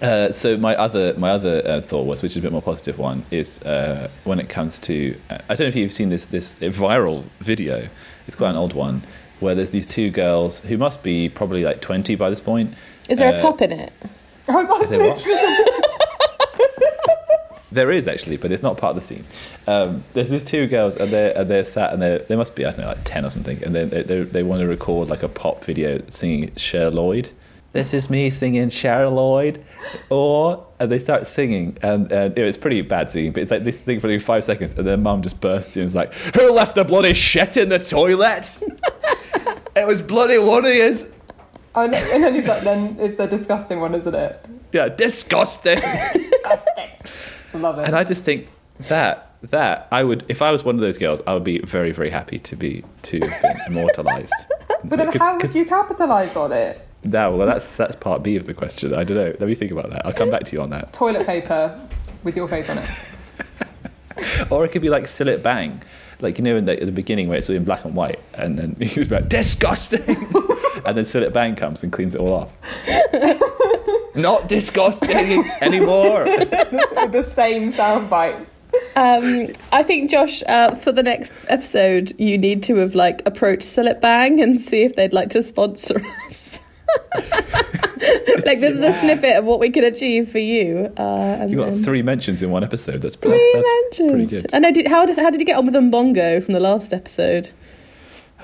Uh, 0.00 0.32
so 0.32 0.56
my 0.56 0.74
other 0.76 1.12
my 1.18 1.28
other 1.32 1.60
uh, 1.66 1.80
thought 1.82 2.06
was, 2.06 2.22
which 2.22 2.32
is 2.32 2.38
a 2.38 2.40
bit 2.40 2.50
more 2.50 2.62
positive 2.62 2.98
one, 2.98 3.26
is 3.30 3.60
uh, 3.60 4.08
when 4.24 4.40
it 4.40 4.48
comes 4.48 4.78
to 4.78 5.14
uh, 5.28 5.36
I 5.50 5.54
don't 5.54 5.66
know 5.66 5.68
if 5.68 5.76
you've 5.76 5.92
seen 5.92 6.08
this 6.08 6.24
this 6.24 6.54
viral 6.54 7.24
video. 7.40 7.88
It's 8.26 8.36
quite 8.36 8.50
an 8.50 8.56
old 8.56 8.72
one 8.72 9.02
where 9.40 9.54
there's 9.54 9.70
these 9.70 9.86
two 9.86 10.08
girls 10.08 10.60
who 10.60 10.78
must 10.78 11.02
be 11.02 11.28
probably 11.28 11.62
like 11.62 11.82
20 11.82 12.14
by 12.14 12.30
this 12.30 12.40
point. 12.40 12.72
Is 13.10 13.18
there 13.18 13.34
Uh, 13.34 13.38
a 13.38 13.42
cup 13.42 13.60
in 13.60 13.72
it? 13.72 13.92
I 14.48 14.56
was 14.56 14.68
like, 14.70 14.82
Is 14.84 14.88
there 14.90 15.08
what? 15.10 15.90
There 17.74 17.90
is 17.90 18.06
actually, 18.06 18.36
but 18.36 18.52
it's 18.52 18.62
not 18.62 18.78
part 18.78 18.96
of 18.96 19.02
the 19.02 19.06
scene. 19.06 19.24
Um, 19.66 20.04
there's 20.12 20.30
these 20.30 20.44
two 20.44 20.66
girls, 20.66 20.96
and 20.96 21.10
they're, 21.10 21.36
and 21.36 21.50
they're 21.50 21.64
sat, 21.64 21.92
and 21.92 22.00
they 22.00 22.24
they 22.28 22.36
must 22.36 22.54
be 22.54 22.64
I 22.64 22.70
don't 22.70 22.80
know 22.80 22.86
like 22.86 23.04
ten 23.04 23.24
or 23.24 23.30
something, 23.30 23.62
and 23.64 23.74
they 23.74 23.84
they, 23.84 24.22
they 24.22 24.42
want 24.42 24.60
to 24.60 24.68
record 24.68 25.08
like 25.08 25.22
a 25.22 25.28
pop 25.28 25.64
video 25.64 26.00
singing 26.08 26.54
Cher 26.56 26.90
Lloyd. 26.90 27.30
This 27.72 27.92
is 27.92 28.08
me 28.08 28.30
singing 28.30 28.70
Cher 28.70 29.08
Lloyd, 29.08 29.64
or 30.08 30.64
and 30.78 30.92
they 30.92 31.00
start 31.00 31.26
singing, 31.26 31.76
and, 31.82 32.12
and 32.12 32.38
it's 32.38 32.56
pretty 32.56 32.82
bad 32.82 33.10
singing, 33.10 33.32
but 33.32 33.42
it's 33.42 33.50
like 33.50 33.64
this 33.64 33.78
thing 33.78 33.98
for 33.98 34.08
like 34.08 34.22
five 34.22 34.44
seconds, 34.44 34.74
and 34.74 34.86
their 34.86 34.96
mum 34.96 35.22
just 35.22 35.40
bursts 35.40 35.76
in 35.76 35.82
and 35.82 35.88
is 35.88 35.94
like, 35.96 36.14
"Who 36.14 36.52
left 36.52 36.76
the 36.76 36.84
bloody 36.84 37.14
shit 37.14 37.56
in 37.56 37.70
the 37.70 37.80
toilet? 37.80 38.62
it 39.76 39.86
was 39.86 40.00
bloody 40.00 40.38
one 40.38 40.64
of 40.64 40.72
yous." 40.72 41.08
and, 41.76 41.94
and 41.94 42.22
then 42.22 42.34
he's 42.34 42.46
like, 42.46 42.62
then 42.62 42.96
it's 43.00 43.16
the 43.16 43.26
disgusting 43.26 43.80
one, 43.80 43.94
isn't 43.94 44.14
it? 44.14 44.44
Yeah, 44.72 44.88
disgusting. 44.88 45.78
disgusting. 46.12 46.90
Love 47.54 47.78
it. 47.78 47.86
And 47.86 47.94
I 47.96 48.04
just 48.04 48.22
think 48.22 48.48
that 48.88 49.30
that 49.50 49.88
I 49.92 50.04
would, 50.04 50.24
if 50.28 50.40
I 50.40 50.50
was 50.50 50.64
one 50.64 50.74
of 50.74 50.80
those 50.80 50.96
girls, 50.98 51.20
I 51.26 51.34
would 51.34 51.44
be 51.44 51.58
very 51.60 51.92
very 51.92 52.10
happy 52.10 52.38
to 52.40 52.56
be 52.56 52.84
to 53.02 53.20
have 53.20 53.42
been 53.42 53.56
immortalised. 53.68 54.32
but 54.84 54.96
then, 54.96 55.12
how 55.12 55.38
would 55.38 55.54
you 55.54 55.64
capitalise 55.64 56.34
on 56.36 56.52
it? 56.52 56.86
No, 57.04 57.36
well 57.36 57.46
that's 57.46 57.76
that's 57.76 57.96
part 57.96 58.22
B 58.22 58.36
of 58.36 58.46
the 58.46 58.54
question. 58.54 58.94
I 58.94 59.04
don't 59.04 59.16
know. 59.16 59.34
Let 59.38 59.42
me 59.42 59.54
think 59.54 59.70
about 59.70 59.90
that. 59.90 60.06
I'll 60.06 60.12
come 60.12 60.30
back 60.30 60.44
to 60.44 60.56
you 60.56 60.62
on 60.62 60.70
that. 60.70 60.92
Toilet 60.92 61.26
paper 61.26 61.78
with 62.22 62.36
your 62.36 62.48
face 62.48 62.68
on 62.70 62.78
it. 62.78 62.88
Or 64.50 64.64
it 64.64 64.70
could 64.70 64.82
be 64.82 64.90
like 64.90 65.04
Cillit 65.04 65.42
Bang, 65.42 65.82
like 66.20 66.38
you 66.38 66.44
know 66.44 66.56
in 66.56 66.66
the, 66.66 66.78
at 66.78 66.86
the 66.86 66.92
beginning 66.92 67.28
where 67.28 67.36
it's 67.38 67.50
all 67.50 67.56
in 67.56 67.64
black 67.64 67.84
and 67.84 67.94
white, 67.96 68.20
and 68.34 68.56
then 68.58 68.76
he 68.80 69.00
was 69.00 69.10
like 69.10 69.28
disgusting, 69.28 70.02
and 70.06 70.96
then 70.96 71.04
Cillit 71.04 71.32
Bang 71.32 71.56
comes 71.56 71.82
and 71.82 71.92
cleans 71.92 72.14
it 72.14 72.20
all 72.20 72.32
off. 72.32 72.50
Not 74.14 74.48
disgusting 74.48 75.44
anymore. 75.60 76.24
the 76.24 77.28
same 77.34 77.72
soundbite. 77.72 78.46
Um, 78.96 79.48
I 79.72 79.82
think 79.82 80.10
Josh, 80.10 80.42
uh, 80.48 80.74
for 80.76 80.92
the 80.92 81.02
next 81.02 81.32
episode, 81.48 82.12
you 82.18 82.36
need 82.38 82.62
to 82.64 82.76
have 82.76 82.94
like 82.94 83.22
approached 83.26 83.62
Cillit 83.62 84.00
Bang 84.00 84.40
and 84.40 84.60
see 84.60 84.82
if 84.82 84.96
they'd 84.96 85.12
like 85.12 85.30
to 85.30 85.42
sponsor 85.42 86.00
us. 86.28 86.60
like 88.44 88.60
this 88.60 88.76
is 88.76 88.80
a 88.80 88.92
snippet 89.00 89.36
of 89.36 89.44
what 89.44 89.58
we 89.60 89.70
could 89.70 89.84
achieve 89.84 90.30
for 90.30 90.38
you. 90.38 90.92
Uh, 90.96 91.46
You 91.48 91.56
got 91.58 91.70
then- 91.70 91.84
three 91.84 92.02
mentions 92.02 92.42
in 92.42 92.50
one 92.50 92.62
episode. 92.64 93.00
That's, 93.02 93.14
Three 93.16 93.30
that's, 93.30 93.66
that's 93.66 93.96
pretty 93.98 94.12
mentions. 94.12 94.30
good. 94.30 94.50
And 94.52 94.66
I 94.66 94.70
did, 94.70 94.86
how 94.88 95.06
did 95.06 95.18
how 95.18 95.30
did 95.30 95.40
you 95.40 95.46
get 95.46 95.56
on 95.56 95.66
with 95.66 95.74
Mbongo 95.74 96.42
from 96.44 96.54
the 96.54 96.60
last 96.60 96.92
episode? 96.92 97.50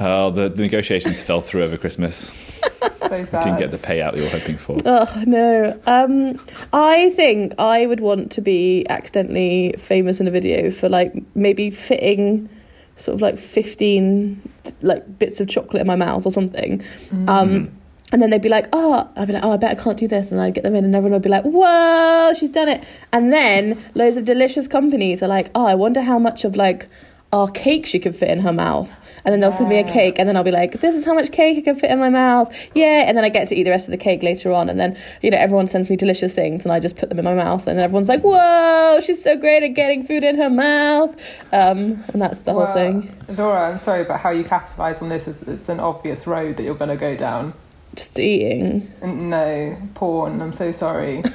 Oh, 0.00 0.30
the, 0.30 0.48
the 0.48 0.62
negotiations 0.62 1.22
fell 1.22 1.40
through 1.40 1.62
over 1.64 1.76
Christmas. 1.76 2.30
So 3.10 3.24
sad. 3.24 3.42
Didn't 3.42 3.58
get 3.58 3.70
the 3.72 3.78
payout 3.78 4.16
you 4.16 4.22
were 4.22 4.28
hoping 4.28 4.56
for. 4.56 4.76
Oh 4.84 5.22
no. 5.26 5.80
Um, 5.86 6.38
I 6.72 7.10
think 7.10 7.54
I 7.58 7.84
would 7.84 7.98
want 7.98 8.30
to 8.32 8.40
be 8.40 8.86
accidentally 8.88 9.74
famous 9.78 10.20
in 10.20 10.28
a 10.28 10.30
video 10.30 10.70
for 10.70 10.88
like 10.88 11.12
maybe 11.34 11.70
fitting 11.72 12.48
sort 12.96 13.16
of 13.16 13.20
like 13.20 13.36
fifteen 13.36 14.40
like 14.80 15.18
bits 15.18 15.40
of 15.40 15.48
chocolate 15.48 15.80
in 15.80 15.88
my 15.88 15.96
mouth 15.96 16.24
or 16.24 16.30
something. 16.30 16.84
Um, 17.26 17.72
and 18.12 18.22
then 18.22 18.30
they'd 18.30 18.40
be 18.42 18.48
like, 18.48 18.68
"Oh," 18.72 19.08
I'd 19.16 19.26
be 19.26 19.32
like, 19.32 19.44
"Oh, 19.44 19.52
I 19.52 19.56
bet 19.56 19.72
I 19.76 19.82
can't 19.82 19.98
do 19.98 20.06
this," 20.06 20.30
and 20.30 20.40
I'd 20.40 20.54
get 20.54 20.62
them 20.62 20.76
in, 20.76 20.84
and 20.84 20.94
everyone 20.94 21.14
would 21.14 21.22
be 21.22 21.28
like, 21.30 21.44
"Whoa, 21.44 22.32
she's 22.38 22.50
done 22.50 22.68
it!" 22.68 22.84
And 23.12 23.32
then 23.32 23.76
loads 23.94 24.16
of 24.16 24.24
delicious 24.24 24.68
companies 24.68 25.20
are 25.20 25.28
like, 25.28 25.50
"Oh, 25.54 25.66
I 25.66 25.74
wonder 25.74 26.02
how 26.02 26.18
much 26.20 26.44
of 26.44 26.54
like." 26.54 26.86
Our 27.32 27.48
cake 27.48 27.86
she 27.86 28.00
could 28.00 28.16
fit 28.16 28.28
in 28.28 28.40
her 28.40 28.52
mouth, 28.52 28.90
and 29.24 29.32
then 29.32 29.38
they'll 29.38 29.52
send 29.52 29.68
me 29.68 29.78
a 29.78 29.84
cake, 29.84 30.16
and 30.18 30.28
then 30.28 30.36
I'll 30.36 30.42
be 30.42 30.50
like, 30.50 30.80
"This 30.80 30.96
is 30.96 31.04
how 31.04 31.14
much 31.14 31.30
cake 31.30 31.58
I 31.58 31.60
can 31.60 31.76
fit 31.76 31.88
in 31.92 32.00
my 32.00 32.08
mouth." 32.08 32.52
Yeah, 32.74 33.04
and 33.06 33.16
then 33.16 33.22
I 33.24 33.28
get 33.28 33.46
to 33.48 33.54
eat 33.54 33.62
the 33.62 33.70
rest 33.70 33.86
of 33.86 33.92
the 33.92 33.98
cake 33.98 34.24
later 34.24 34.50
on, 34.50 34.68
and 34.68 34.80
then 34.80 34.96
you 35.22 35.30
know 35.30 35.36
everyone 35.36 35.68
sends 35.68 35.88
me 35.88 35.94
delicious 35.94 36.34
things, 36.34 36.64
and 36.64 36.72
I 36.72 36.80
just 36.80 36.96
put 36.96 37.08
them 37.08 37.20
in 37.20 37.24
my 37.24 37.34
mouth, 37.34 37.68
and 37.68 37.78
everyone's 37.78 38.08
like, 38.08 38.22
"Whoa, 38.22 38.98
she's 39.00 39.22
so 39.22 39.36
great 39.36 39.62
at 39.62 39.74
getting 39.74 40.02
food 40.02 40.24
in 40.24 40.36
her 40.38 40.50
mouth," 40.50 41.14
um, 41.52 42.02
and 42.12 42.20
that's 42.20 42.40
the 42.42 42.52
whole 42.52 42.66
thing. 42.74 43.14
Laura, 43.28 43.70
I'm 43.70 43.78
sorry, 43.78 44.02
but 44.02 44.16
how 44.16 44.30
you 44.30 44.42
capitalise 44.42 45.00
on 45.00 45.08
this 45.08 45.28
is 45.28 45.40
it's 45.42 45.68
an 45.68 45.78
obvious 45.78 46.26
road 46.26 46.56
that 46.56 46.64
you're 46.64 46.74
going 46.74 46.90
to 46.90 46.96
go 46.96 47.14
down. 47.14 47.54
just 47.94 48.18
eating. 48.18 48.90
No, 49.02 49.76
porn. 49.94 50.40
I'm 50.42 50.52
so 50.52 50.72
sorry. 50.72 51.22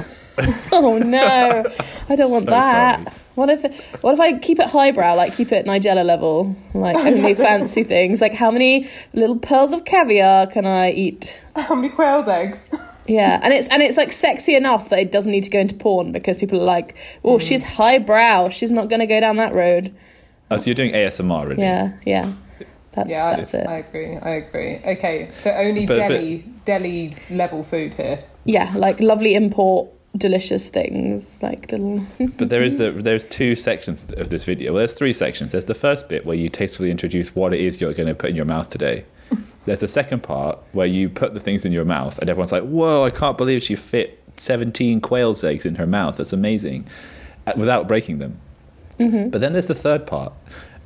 Oh 0.74 0.98
no, 0.98 1.64
I 2.10 2.16
don't 2.18 2.30
want 2.32 2.44
So 2.44 2.50
that. 2.52 3.08
sorry. 3.08 3.18
What 3.36 3.50
if 3.50 3.64
what 4.02 4.14
if 4.14 4.20
I 4.20 4.38
keep 4.40 4.60
it 4.60 4.68
highbrow, 4.68 5.16
like 5.16 5.36
keep 5.36 5.52
it 5.52 5.66
Nigella 5.66 6.06
level, 6.06 6.56
like 6.74 6.96
only 6.96 7.34
fancy 7.46 7.84
things? 7.84 8.22
Like 8.22 8.34
how 8.34 8.50
many 8.50 8.90
little 9.14 9.38
pearls 9.38 9.74
of 9.74 9.86
caviar 9.86 10.48
can 10.48 10.66
I 10.66 10.92
eat? 10.92 11.44
How 11.56 11.76
many 11.76 11.90
quail's 11.90 12.28
eggs? 12.28 12.60
Yeah, 13.08 13.40
and 13.44 13.54
it's 13.54 13.68
and 13.68 13.84
it's 13.84 13.98
like 13.98 14.12
sexy 14.12 14.56
enough 14.56 14.90
that 14.90 14.98
it 14.98 15.12
doesn't 15.12 15.32
need 15.32 15.44
to 15.44 15.52
go 15.52 15.60
into 15.60 15.76
porn 15.76 16.12
because 16.12 16.38
people 16.38 16.60
are 16.60 16.64
like, 16.66 16.98
oh, 17.24 17.38
she's 17.38 17.62
highbrow, 17.62 18.50
she's 18.50 18.72
not 18.72 18.90
going 18.90 19.00
to 19.00 19.06
go 19.06 19.20
down 19.20 19.36
that 19.36 19.54
road. 19.54 19.94
Oh, 20.50 20.58
so 20.58 20.66
you're 20.66 20.74
doing 20.74 20.92
ASMR, 20.92 21.48
really? 21.50 21.62
Yeah, 21.62 21.94
yeah, 22.04 22.34
that's 22.94 23.12
yeah, 23.12 23.36
that's 23.36 23.54
it. 23.54 23.68
I 23.68 23.76
agree. 23.78 24.18
I 24.18 24.30
agree. 24.30 24.78
Okay, 24.84 25.30
so 25.36 25.52
only 25.52 25.86
But- 25.86 25.98
but- 25.98 26.08
deli 26.08 26.46
deli 26.66 27.16
level 27.30 27.64
food 27.64 27.94
here. 27.94 28.24
Yeah, 28.46 28.74
like 28.76 29.00
lovely 29.00 29.36
import, 29.36 29.90
delicious 30.18 30.70
things, 30.70 31.42
like 31.44 31.72
little. 31.72 32.06
But 32.38 32.50
there 32.50 32.64
is 32.64 32.78
the 32.78 32.92
there's 32.92 33.26
two 33.26 33.56
sections 33.56 34.06
of 34.18 34.30
this 34.30 34.44
video. 34.44 34.74
Well, 34.74 34.80
there's 34.80 34.94
three 34.94 35.14
sections. 35.14 35.52
There's 35.52 35.66
the 35.66 35.76
first 35.76 36.10
bit 36.10 36.26
where 36.26 36.36
you 36.36 36.50
tastefully 36.50 36.92
introduce 36.92 37.36
what 37.36 37.54
it 37.54 37.60
is 37.60 37.80
you're 37.82 37.94
going 37.94 38.08
to 38.08 38.16
put 38.16 38.30
in 38.30 38.36
your 38.36 38.46
mouth 38.46 38.70
today. 38.70 39.06
There's 39.66 39.80
the 39.80 39.88
second 39.88 40.22
part 40.22 40.60
where 40.74 40.86
you 40.86 41.10
put 41.10 41.34
the 41.34 41.40
things 41.40 41.66
in 41.66 41.72
your 41.72 41.86
mouth, 41.86 42.20
and 42.20 42.30
everyone's 42.30 42.52
like, 42.52 42.64
"Whoa! 42.64 43.04
I 43.04 43.10
can't 43.10 43.38
believe 43.38 43.64
she 43.64 43.76
fit 43.76 44.22
17 44.38 45.02
quail's 45.02 45.44
eggs 45.44 45.66
in 45.66 45.76
her 45.76 45.88
mouth. 45.88 46.18
That's 46.18 46.34
amazing," 46.34 46.86
uh, 47.48 47.54
without 47.58 47.88
breaking 47.88 48.20
them. 48.20 48.40
But 48.98 49.42
then 49.42 49.52
there's 49.54 49.66
the 49.66 49.76
third 49.76 50.08
part, 50.08 50.34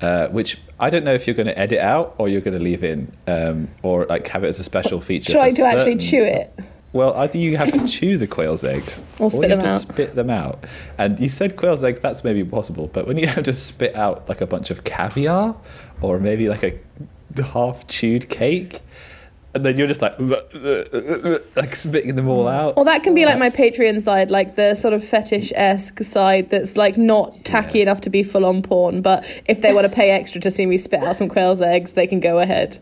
uh, 0.02 0.28
which 0.30 0.58
I 0.80 0.90
don't 0.90 1.04
know 1.04 1.14
if 1.14 1.28
you're 1.28 1.36
going 1.36 1.48
to 1.48 1.60
edit 1.60 1.80
out 1.80 2.16
or 2.18 2.28
you're 2.30 2.42
going 2.42 2.58
to 2.58 2.64
leave 2.64 2.84
in, 2.84 3.12
um, 3.28 3.68
or 3.84 4.06
like 4.06 4.28
have 4.30 4.44
it 4.44 4.48
as 4.48 4.60
a 4.60 4.64
special 4.64 5.00
feature. 5.02 5.34
Trying 5.34 5.52
for 5.52 5.58
to 5.58 5.68
actually 5.68 5.98
chew 5.98 6.24
it. 6.24 6.58
Well, 6.94 7.14
either 7.16 7.38
you 7.38 7.58
have 7.58 7.72
to 7.72 7.88
chew 7.88 8.18
the 8.18 8.28
quail's 8.28 8.64
eggs, 8.64 9.02
Or 9.20 9.30
spit 9.30 9.50
you 9.52 9.56
them 9.58 9.66
out. 9.66 9.82
spit 9.82 10.16
them 10.16 10.30
out. 10.30 10.66
And 10.98 11.20
you 11.20 11.30
said 11.30 11.56
quail's 11.56 11.84
eggs, 11.84 12.00
that's 12.00 12.24
maybe 12.24 12.44
possible, 12.44 12.88
but 12.92 13.08
when 13.08 13.18
you 13.18 13.28
have 13.28 13.44
to 13.46 13.54
spit 13.54 13.96
out 13.96 14.28
like 14.28 14.42
a 14.42 14.48
bunch 14.48 14.70
of 14.72 14.84
caviar, 14.84 15.56
or 16.02 16.20
maybe 16.20 16.50
like 16.50 16.64
a 16.64 17.44
half 17.44 17.88
chewed 17.88 18.30
cake, 18.30 18.82
and 19.56 19.66
then 19.66 19.78
you're 19.78 19.88
just 19.88 20.02
like 20.02 20.16
like 21.56 21.76
spitting 21.76 22.16
them 22.16 22.30
all 22.30 22.48
out. 22.48 22.76
Or 22.78 22.86
that 22.86 23.04
can 23.04 23.16
be 23.16 23.26
like 23.26 23.40
my 23.40 23.50
Patreon 23.50 24.02
side, 24.02 24.30
like 24.30 24.56
the 24.56 24.76
sort 24.76 24.94
of 24.94 25.04
fetish 25.04 25.52
esque 25.56 26.04
side 26.04 26.50
that's 26.50 26.78
like 26.78 26.98
not 26.98 27.44
tacky 27.46 27.80
Yeah. 27.80 27.84
enough 27.84 28.02
to 28.02 28.10
be 28.10 28.24
full 28.24 28.46
on 28.46 28.62
porn, 28.62 29.02
but 29.02 29.26
if 29.48 29.62
they 29.62 29.74
want 29.74 29.88
to 29.90 29.94
pay 29.94 30.12
extra 30.12 30.40
to 30.42 30.52
see 30.52 30.66
me 30.66 30.78
spit 30.78 31.02
out 31.04 31.16
some 31.16 31.30
quail's 31.30 31.62
eggs, 31.62 31.94
they 31.94 32.06
can 32.08 32.20
go 32.20 32.40
ahead. 32.40 32.78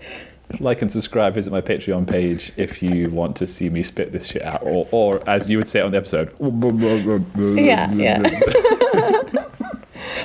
Like 0.59 0.81
and 0.81 0.91
subscribe, 0.91 1.33
visit 1.33 1.51
my 1.51 1.61
Patreon 1.61 2.09
page 2.09 2.53
if 2.55 2.81
you 2.81 3.09
want 3.09 3.35
to 3.37 3.47
see 3.47 3.69
me 3.69 3.83
spit 3.83 4.13
this 4.13 4.27
shit 4.27 4.41
out, 4.41 4.63
or, 4.63 4.87
or 4.91 5.29
as 5.29 5.49
you 5.49 5.57
would 5.57 5.67
say 5.67 5.81
on 5.81 5.91
the 5.91 5.97
episode, 5.97 6.33
Yeah, 7.37 7.91
yeah. 7.91 8.21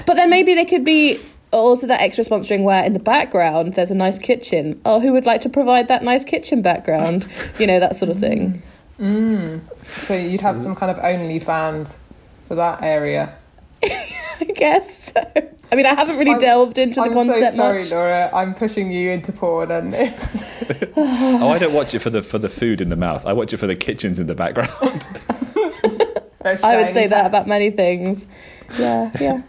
But 0.07 0.15
then 0.15 0.31
maybe 0.31 0.55
they 0.55 0.65
could 0.65 0.85
be 0.85 1.21
also 1.53 1.87
that 1.87 2.01
extra 2.01 2.25
sponsoring 2.25 2.65
where 2.65 2.85
in 2.85 2.93
the 2.93 2.99
background 2.99 3.75
there's 3.75 3.91
a 3.91 3.95
nice 3.95 4.19
kitchen. 4.19 4.81
Oh, 4.85 5.01
who 5.01 5.13
would 5.13 5.27
like 5.27 5.41
to 5.43 5.49
provide 5.49 5.89
that 5.89 6.03
nice 6.03 6.25
kitchen 6.25 6.63
background? 6.63 7.27
You 7.59 7.67
know, 7.67 7.81
that 7.81 7.97
sort 7.97 8.11
of 8.11 8.19
thing. 8.19 8.63
Mm. 8.99 9.61
So 10.03 10.15
you'd 10.15 10.41
have 10.41 10.59
some 10.59 10.75
kind 10.75 10.91
of 10.91 10.99
OnlyFans 10.99 11.97
for 12.49 12.55
that 12.57 12.83
area. 12.83 13.37
I 14.63 14.79
guess 14.79 15.13
so. 15.13 15.49
I 15.73 15.75
mean, 15.75 15.87
I 15.87 15.95
haven't 15.95 16.19
really 16.19 16.31
I'm- 16.33 16.41
delved 16.41 16.79
into 16.79 17.01
the 17.01 17.07
I'm 17.07 17.13
concept 17.15 17.57
so 17.57 17.57
sorry, 17.57 17.79
much. 17.81 17.91
Laura. 17.93 18.31
I'm 18.33 18.55
pushing 18.55 18.93
you 18.93 19.11
into 19.11 19.33
porn, 19.33 19.71
and 19.71 19.95
it's 19.95 20.43
Oh, 20.97 21.49
I 21.49 21.59
don't 21.59 21.73
watch 21.75 21.95
it 21.95 21.99
for 22.01 22.11
the 22.11 22.23
for 22.23 22.39
the 22.39 22.49
food 22.49 22.81
in 22.81 22.89
the 22.89 22.97
mouth. 22.97 23.27
I 23.27 23.33
watch 23.33 23.53
it 23.53 23.57
for 23.57 23.67
the 23.67 23.75
kitchens 23.77 24.21
in 24.21 24.27
the 24.29 24.35
background. 24.35 24.71
I 26.45 26.77
would 26.83 26.93
say 26.93 27.07
that 27.07 27.27
about 27.27 27.47
many 27.47 27.71
things. 27.71 28.27
Yeah, 28.79 29.11
yeah. 29.21 29.43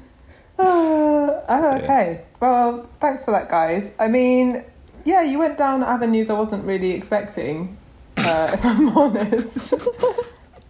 Uh, 0.60 1.42
oh, 1.50 1.80
okay. 1.84 2.22
Well, 2.40 2.88
thanks 3.00 3.26
for 3.26 3.32
that, 3.32 3.50
guys. 3.50 3.92
I 4.00 4.08
mean, 4.08 4.64
yeah, 5.04 5.22
you 5.24 5.40
went 5.40 5.58
down 5.58 5.84
avenues 5.84 6.30
I 6.30 6.34
wasn't 6.34 6.64
really 6.66 6.92
expecting, 6.92 7.78
uh, 8.18 8.52
if 8.54 8.64
I'm 8.64 8.96
honest. 8.98 9.74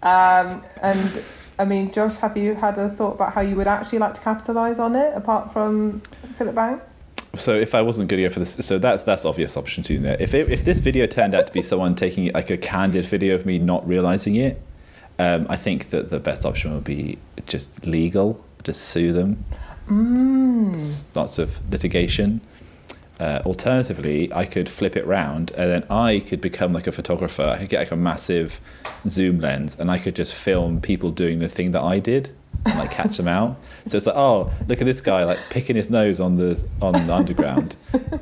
um, 0.01 0.63
and 0.81 1.23
I 1.63 1.65
mean, 1.65 1.93
Josh, 1.93 2.17
have 2.17 2.35
you 2.35 2.55
had 2.55 2.77
a 2.77 2.89
thought 2.89 3.13
about 3.13 3.31
how 3.31 3.39
you 3.39 3.55
would 3.55 3.67
actually 3.67 3.99
like 3.99 4.13
to 4.15 4.19
capitalise 4.19 4.79
on 4.79 4.97
it, 4.97 5.15
apart 5.15 5.53
from 5.53 6.01
Cillit 6.27 6.53
Bang? 6.53 6.81
So 7.35 7.55
if 7.55 7.73
I 7.73 7.81
wasn't 7.81 8.09
going 8.09 8.21
to 8.21 8.27
go 8.27 8.33
for 8.33 8.41
this, 8.41 8.57
so 8.65 8.77
that's 8.77 9.03
that's 9.03 9.23
obvious 9.23 9.55
option 9.55 9.81
two 9.81 9.97
there. 9.97 10.17
If 10.19 10.33
it, 10.33 10.49
if 10.49 10.65
this 10.65 10.79
video 10.79 11.07
turned 11.07 11.33
out 11.33 11.47
to 11.47 11.53
be 11.53 11.61
someone 11.61 11.95
taking 11.95 12.29
like 12.33 12.49
a 12.49 12.57
candid 12.57 13.05
video 13.05 13.33
of 13.33 13.45
me 13.45 13.59
not 13.59 13.87
realizing 13.87 14.35
it, 14.35 14.61
um, 15.19 15.47
I 15.49 15.55
think 15.55 15.89
that 15.91 16.09
the 16.09 16.19
best 16.19 16.43
option 16.43 16.73
would 16.73 16.83
be 16.83 17.19
just 17.47 17.85
legal, 17.85 18.43
just 18.65 18.81
sue 18.81 19.13
them. 19.13 19.45
Mm. 19.87 21.03
Lots 21.15 21.39
of 21.39 21.71
litigation. 21.71 22.41
Uh, 23.23 23.41
alternatively, 23.45 24.29
I 24.33 24.43
could 24.43 24.67
flip 24.67 24.97
it 24.97 25.07
round 25.07 25.51
and 25.51 25.71
then 25.71 25.83
I 25.89 26.19
could 26.19 26.41
become 26.41 26.73
like 26.73 26.87
a 26.87 26.91
photographer. 26.91 27.43
I 27.43 27.57
could 27.59 27.69
get 27.69 27.79
like 27.79 27.91
a 27.91 27.95
massive 27.95 28.59
zoom 29.07 29.39
lens 29.39 29.77
and 29.79 29.89
I 29.89 29.97
could 29.97 30.13
just 30.13 30.33
film 30.33 30.81
people 30.81 31.09
doing 31.09 31.39
the 31.39 31.47
thing 31.47 31.71
that 31.71 31.83
I 31.83 31.99
did 31.99 32.35
and 32.65 32.77
like 32.77 32.91
catch 32.91 33.15
them 33.15 33.29
out. 33.29 33.55
So 33.85 33.95
it's 33.95 34.05
like, 34.07 34.17
oh, 34.17 34.51
look 34.67 34.81
at 34.81 34.85
this 34.85 34.99
guy 34.99 35.23
like 35.23 35.39
picking 35.49 35.77
his 35.77 35.89
nose 35.89 36.19
on 36.19 36.35
the 36.35 36.61
on 36.81 36.91
the 36.91 37.13
underground, 37.13 37.77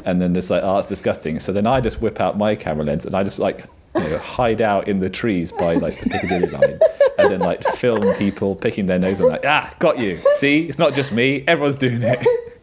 and 0.06 0.22
then 0.22 0.36
it's 0.36 0.52
like, 0.52 0.62
oh, 0.64 0.78
it's 0.78 0.88
disgusting. 0.88 1.40
So 1.40 1.52
then 1.52 1.66
I 1.66 1.82
just 1.82 2.00
whip 2.00 2.22
out 2.22 2.38
my 2.38 2.56
camera 2.56 2.86
lens 2.86 3.04
and 3.04 3.16
I 3.16 3.24
just 3.24 3.40
like 3.40 3.66
you 3.96 4.08
know, 4.08 4.20
hide 4.20 4.62
out 4.62 4.88
in 4.88 5.00
the 5.00 5.10
trees 5.10 5.52
by 5.52 5.74
like 5.86 6.00
the 6.00 6.10
Piccadilly 6.12 6.52
line, 6.52 6.80
and 7.18 7.32
then 7.32 7.40
like 7.40 7.64
film 7.78 8.14
people 8.18 8.56
picking 8.56 8.86
their 8.86 9.00
nose 9.00 9.20
and 9.20 9.30
like, 9.30 9.46
ah, 9.48 9.74
got 9.80 9.98
you. 9.98 10.18
See, 10.38 10.70
it's 10.70 10.78
not 10.78 10.94
just 10.94 11.12
me. 11.12 11.44
Everyone's 11.48 11.78
doing 11.78 12.04
it. 12.04 12.20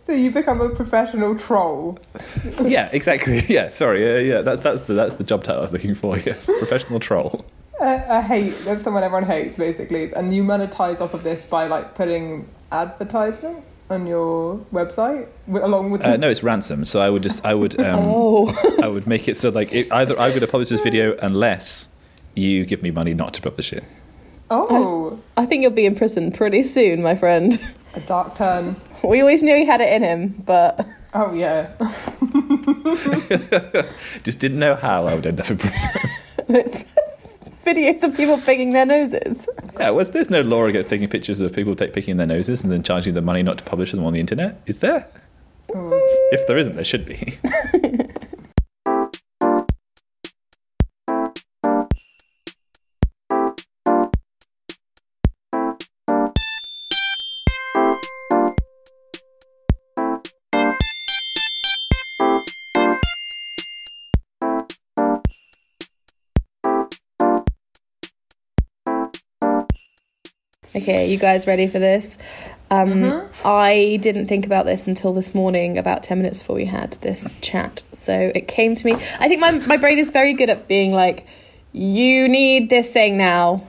So 0.09 0.15
you 0.15 0.31
become 0.31 0.63
a 0.63 0.71
professional 0.71 1.37
troll. 1.37 1.99
yeah, 2.63 2.89
exactly. 2.93 3.45
Yeah, 3.49 3.69
sorry. 3.69 4.03
Uh, 4.11 4.21
yeah, 4.21 4.41
that's 4.41 4.63
that's 4.63 4.85
the 4.87 4.95
that's 4.95 5.17
the 5.17 5.25
job 5.25 5.45
title 5.45 5.59
I 5.61 5.63
was 5.63 5.73
looking 5.73 5.95
for. 5.95 6.17
Yes, 6.27 6.47
professional 6.47 6.99
troll. 6.99 7.45
a, 7.79 8.03
a 8.09 8.21
hate 8.23 8.55
of 8.67 8.81
someone 8.81 9.03
everyone 9.05 9.27
hates 9.27 9.59
basically 9.59 10.13
and 10.15 10.35
you 10.35 10.43
monetize 10.43 11.01
off 11.03 11.13
of 11.13 11.23
this 11.25 11.45
by 11.45 11.67
like 11.67 11.95
putting 11.95 12.49
advertisement 12.73 13.63
on 13.91 14.07
your 14.07 14.57
website 14.73 15.29
along 15.49 15.91
with 15.91 16.03
Uh, 16.05 16.17
no, 16.17 16.31
it's 16.31 16.43
ransom. 16.43 16.85
So 16.87 17.01
I 17.01 17.11
would 17.11 17.23
just 17.23 17.45
I 17.45 17.53
would 17.55 17.79
um, 17.79 18.01
Oh, 18.03 18.79
I 18.83 18.89
would 18.89 19.07
make 19.07 19.29
it 19.29 19.37
so 19.37 19.51
like 19.51 19.73
it, 19.75 19.93
either 19.93 20.15
I'm 20.19 20.31
going 20.31 20.41
to 20.41 20.47
publish 20.49 20.71
this 20.71 20.81
video 20.81 21.17
unless 21.21 21.87
you 22.35 22.65
give 22.65 22.83
me 22.83 22.91
money 22.91 23.13
not 23.13 23.35
to 23.35 23.43
publish 23.43 23.75
it. 23.75 23.85
oh 24.51 25.21
I 25.37 25.45
think 25.47 25.61
you'll 25.63 25.71
be 25.71 25.85
in 25.87 25.95
prison 25.95 26.33
pretty 26.33 26.63
soon, 26.63 27.03
my 27.03 27.15
friend. 27.15 27.61
A 27.95 28.01
dark 28.01 28.35
turn 28.35 28.77
We 29.05 29.21
always 29.21 29.43
knew 29.43 29.57
he 29.57 29.65
had 29.65 29.81
it 29.81 29.93
in 29.93 30.03
him, 30.03 30.43
but 30.45 30.87
oh 31.15 31.33
yeah 31.35 31.73
Just 34.25 34.39
didn't 34.39 34.59
know 34.59 34.75
how 34.75 35.07
I 35.07 35.15
would 35.15 35.27
end 35.27 35.41
up 35.41 35.51
in 35.51 35.59
prison. 35.59 35.91
it's 36.49 36.85
videos 37.65 38.03
of 38.03 38.17
people 38.17 38.39
picking 38.39 38.73
their 38.73 38.87
noses. 38.87 39.49
yeah, 39.79 39.91
was 39.91 40.11
there's 40.11 40.31
no 40.31 40.41
law 40.43 40.65
against 40.65 40.91
taking 40.91 41.09
pictures 41.09 41.41
of 41.41 41.53
people 41.53 41.77
take 41.77 41.93
picking 41.93 42.17
their 42.17 42.27
noses 42.27 42.63
and 42.63 42.73
then 42.73 42.83
charging 42.83 43.15
them 43.15 43.25
money 43.25 43.43
not 43.43 43.59
to 43.59 43.65
publish 43.65 43.93
them 43.93 44.05
on 44.05 44.13
the 44.13 44.21
internet? 44.21 44.61
Is 44.67 44.79
there? 44.79 45.07
Mm. 45.71 45.99
If 46.33 46.47
there 46.47 46.57
isn't, 46.57 46.77
there 46.77 46.85
should 46.85 47.05
be. 47.05 47.39
Okay, 70.79 71.11
you 71.11 71.19
guys 71.19 71.49
ready 71.49 71.67
for 71.67 71.81
this? 71.81 72.19
Um, 72.71 73.29
I 73.45 73.99
didn't 74.01 74.27
think 74.27 74.47
about 74.47 74.65
this 74.65 74.87
until 74.87 75.13
this 75.13 75.35
morning, 75.35 75.77
about 75.77 76.05
10 76.05 76.19
minutes 76.19 76.39
before 76.39 76.55
we 76.55 76.67
had 76.67 76.93
this 77.01 77.35
chat. 77.41 77.83
So 77.93 78.13
it 78.33 78.47
came 78.47 78.77
to 78.77 78.87
me. 78.87 78.93
I 78.93 79.27
think 79.27 79.41
my, 79.41 79.51
my 79.51 79.77
brain 79.77 79.99
is 79.99 80.11
very 80.11 80.35
good 80.35 80.51
at 80.51 80.69
being 80.69 80.93
like, 80.93 81.27
you 81.73 82.29
need 82.29 82.71
this 82.71 82.93
thing 82.93 83.19
now. 83.19 83.67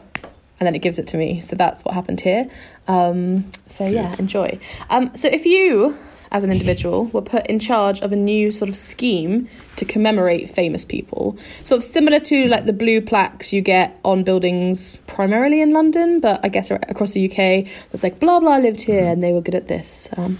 And 0.59 0.67
then 0.67 0.75
it 0.75 0.83
gives 0.83 0.99
it 0.99 1.07
to 1.07 1.17
me. 1.17 1.41
So 1.41 1.55
that's 1.55 1.83
what 1.83 1.95
happened 1.95 2.21
here. 2.21 2.47
Um, 2.87 3.49
so 3.65 3.87
yeah, 3.87 4.13
enjoy. 4.19 4.59
Um, 4.91 5.15
so 5.15 5.29
if 5.29 5.47
you, 5.47 5.97
as 6.31 6.43
an 6.43 6.51
individual, 6.51 7.05
were 7.05 7.21
put 7.21 7.45
in 7.47 7.59
charge 7.59 8.01
of 8.01 8.11
a 8.11 8.15
new 8.15 8.51
sort 8.51 8.69
of 8.69 8.75
scheme 8.75 9.47
to 9.75 9.85
commemorate 9.85 10.49
famous 10.49 10.85
people, 10.85 11.37
sort 11.63 11.79
of 11.79 11.83
similar 11.83 12.19
to 12.19 12.47
like 12.47 12.65
the 12.65 12.73
blue 12.73 13.01
plaques 13.01 13.51
you 13.51 13.61
get 13.61 13.99
on 14.03 14.23
buildings 14.23 14.97
primarily 15.07 15.61
in 15.61 15.73
London, 15.73 16.19
but 16.19 16.39
I 16.43 16.49
guess 16.49 16.69
across 16.71 17.13
the 17.13 17.25
UK, 17.25 17.65
that's 17.91 18.03
like 18.03 18.19
blah 18.19 18.39
blah 18.39 18.57
lived 18.57 18.81
here 18.81 19.05
and 19.05 19.23
they 19.23 19.33
were 19.33 19.41
good 19.41 19.55
at 19.55 19.67
this. 19.67 20.09
Um, 20.17 20.39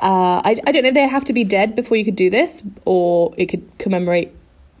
uh, 0.00 0.42
I, 0.44 0.56
I 0.66 0.72
don't 0.72 0.82
know 0.82 0.88
if 0.88 0.94
they 0.94 1.06
have 1.06 1.24
to 1.26 1.32
be 1.32 1.44
dead 1.44 1.74
before 1.74 1.96
you 1.96 2.04
could 2.04 2.16
do 2.16 2.30
this, 2.30 2.62
or 2.84 3.34
it 3.36 3.46
could 3.46 3.66
commemorate 3.78 4.32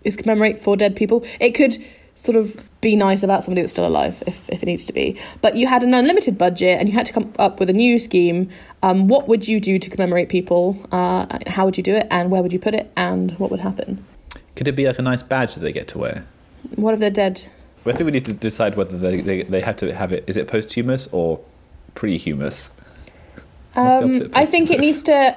is 0.04 0.16
commemorate 0.16 0.58
for 0.58 0.76
dead 0.76 0.96
people. 0.96 1.24
It 1.40 1.50
could 1.50 1.76
sort 2.18 2.36
of 2.36 2.60
be 2.80 2.96
nice 2.96 3.22
about 3.22 3.44
somebody 3.44 3.62
that's 3.62 3.70
still 3.70 3.86
alive 3.86 4.22
if, 4.26 4.48
if 4.50 4.60
it 4.60 4.66
needs 4.66 4.84
to 4.84 4.92
be. 4.92 5.16
But 5.40 5.56
you 5.56 5.68
had 5.68 5.84
an 5.84 5.94
unlimited 5.94 6.36
budget 6.36 6.80
and 6.80 6.88
you 6.88 6.94
had 6.94 7.06
to 7.06 7.12
come 7.12 7.32
up 7.38 7.60
with 7.60 7.70
a 7.70 7.72
new 7.72 7.98
scheme. 8.00 8.50
Um, 8.82 9.06
what 9.06 9.28
would 9.28 9.46
you 9.46 9.60
do 9.60 9.78
to 9.78 9.88
commemorate 9.88 10.28
people? 10.28 10.84
Uh, 10.90 11.38
how 11.46 11.64
would 11.64 11.76
you 11.76 11.82
do 11.82 11.94
it? 11.94 12.08
And 12.10 12.30
where 12.32 12.42
would 12.42 12.52
you 12.52 12.58
put 12.58 12.74
it? 12.74 12.90
And 12.96 13.38
what 13.38 13.52
would 13.52 13.60
happen? 13.60 14.04
Could 14.56 14.66
it 14.66 14.72
be 14.72 14.86
like 14.86 14.98
a 14.98 15.02
nice 15.02 15.22
badge 15.22 15.54
that 15.54 15.60
they 15.60 15.72
get 15.72 15.86
to 15.88 15.98
wear? 15.98 16.26
What 16.74 16.92
if 16.92 16.98
they're 16.98 17.10
dead? 17.10 17.46
Well, 17.84 17.94
I 17.94 17.96
think 17.98 18.06
we 18.06 18.12
need 18.12 18.24
to 18.24 18.32
decide 18.32 18.76
whether 18.76 18.98
they, 18.98 19.20
they, 19.20 19.42
they 19.44 19.60
have 19.60 19.76
to 19.76 19.94
have 19.94 20.12
it. 20.12 20.24
Is 20.26 20.36
it 20.36 20.48
posthumous 20.48 21.08
or 21.12 21.40
prehumous? 21.94 22.70
Um, 23.76 24.26
I 24.34 24.44
think 24.44 24.72
it 24.72 24.80
needs 24.86 25.02
to 25.02 25.36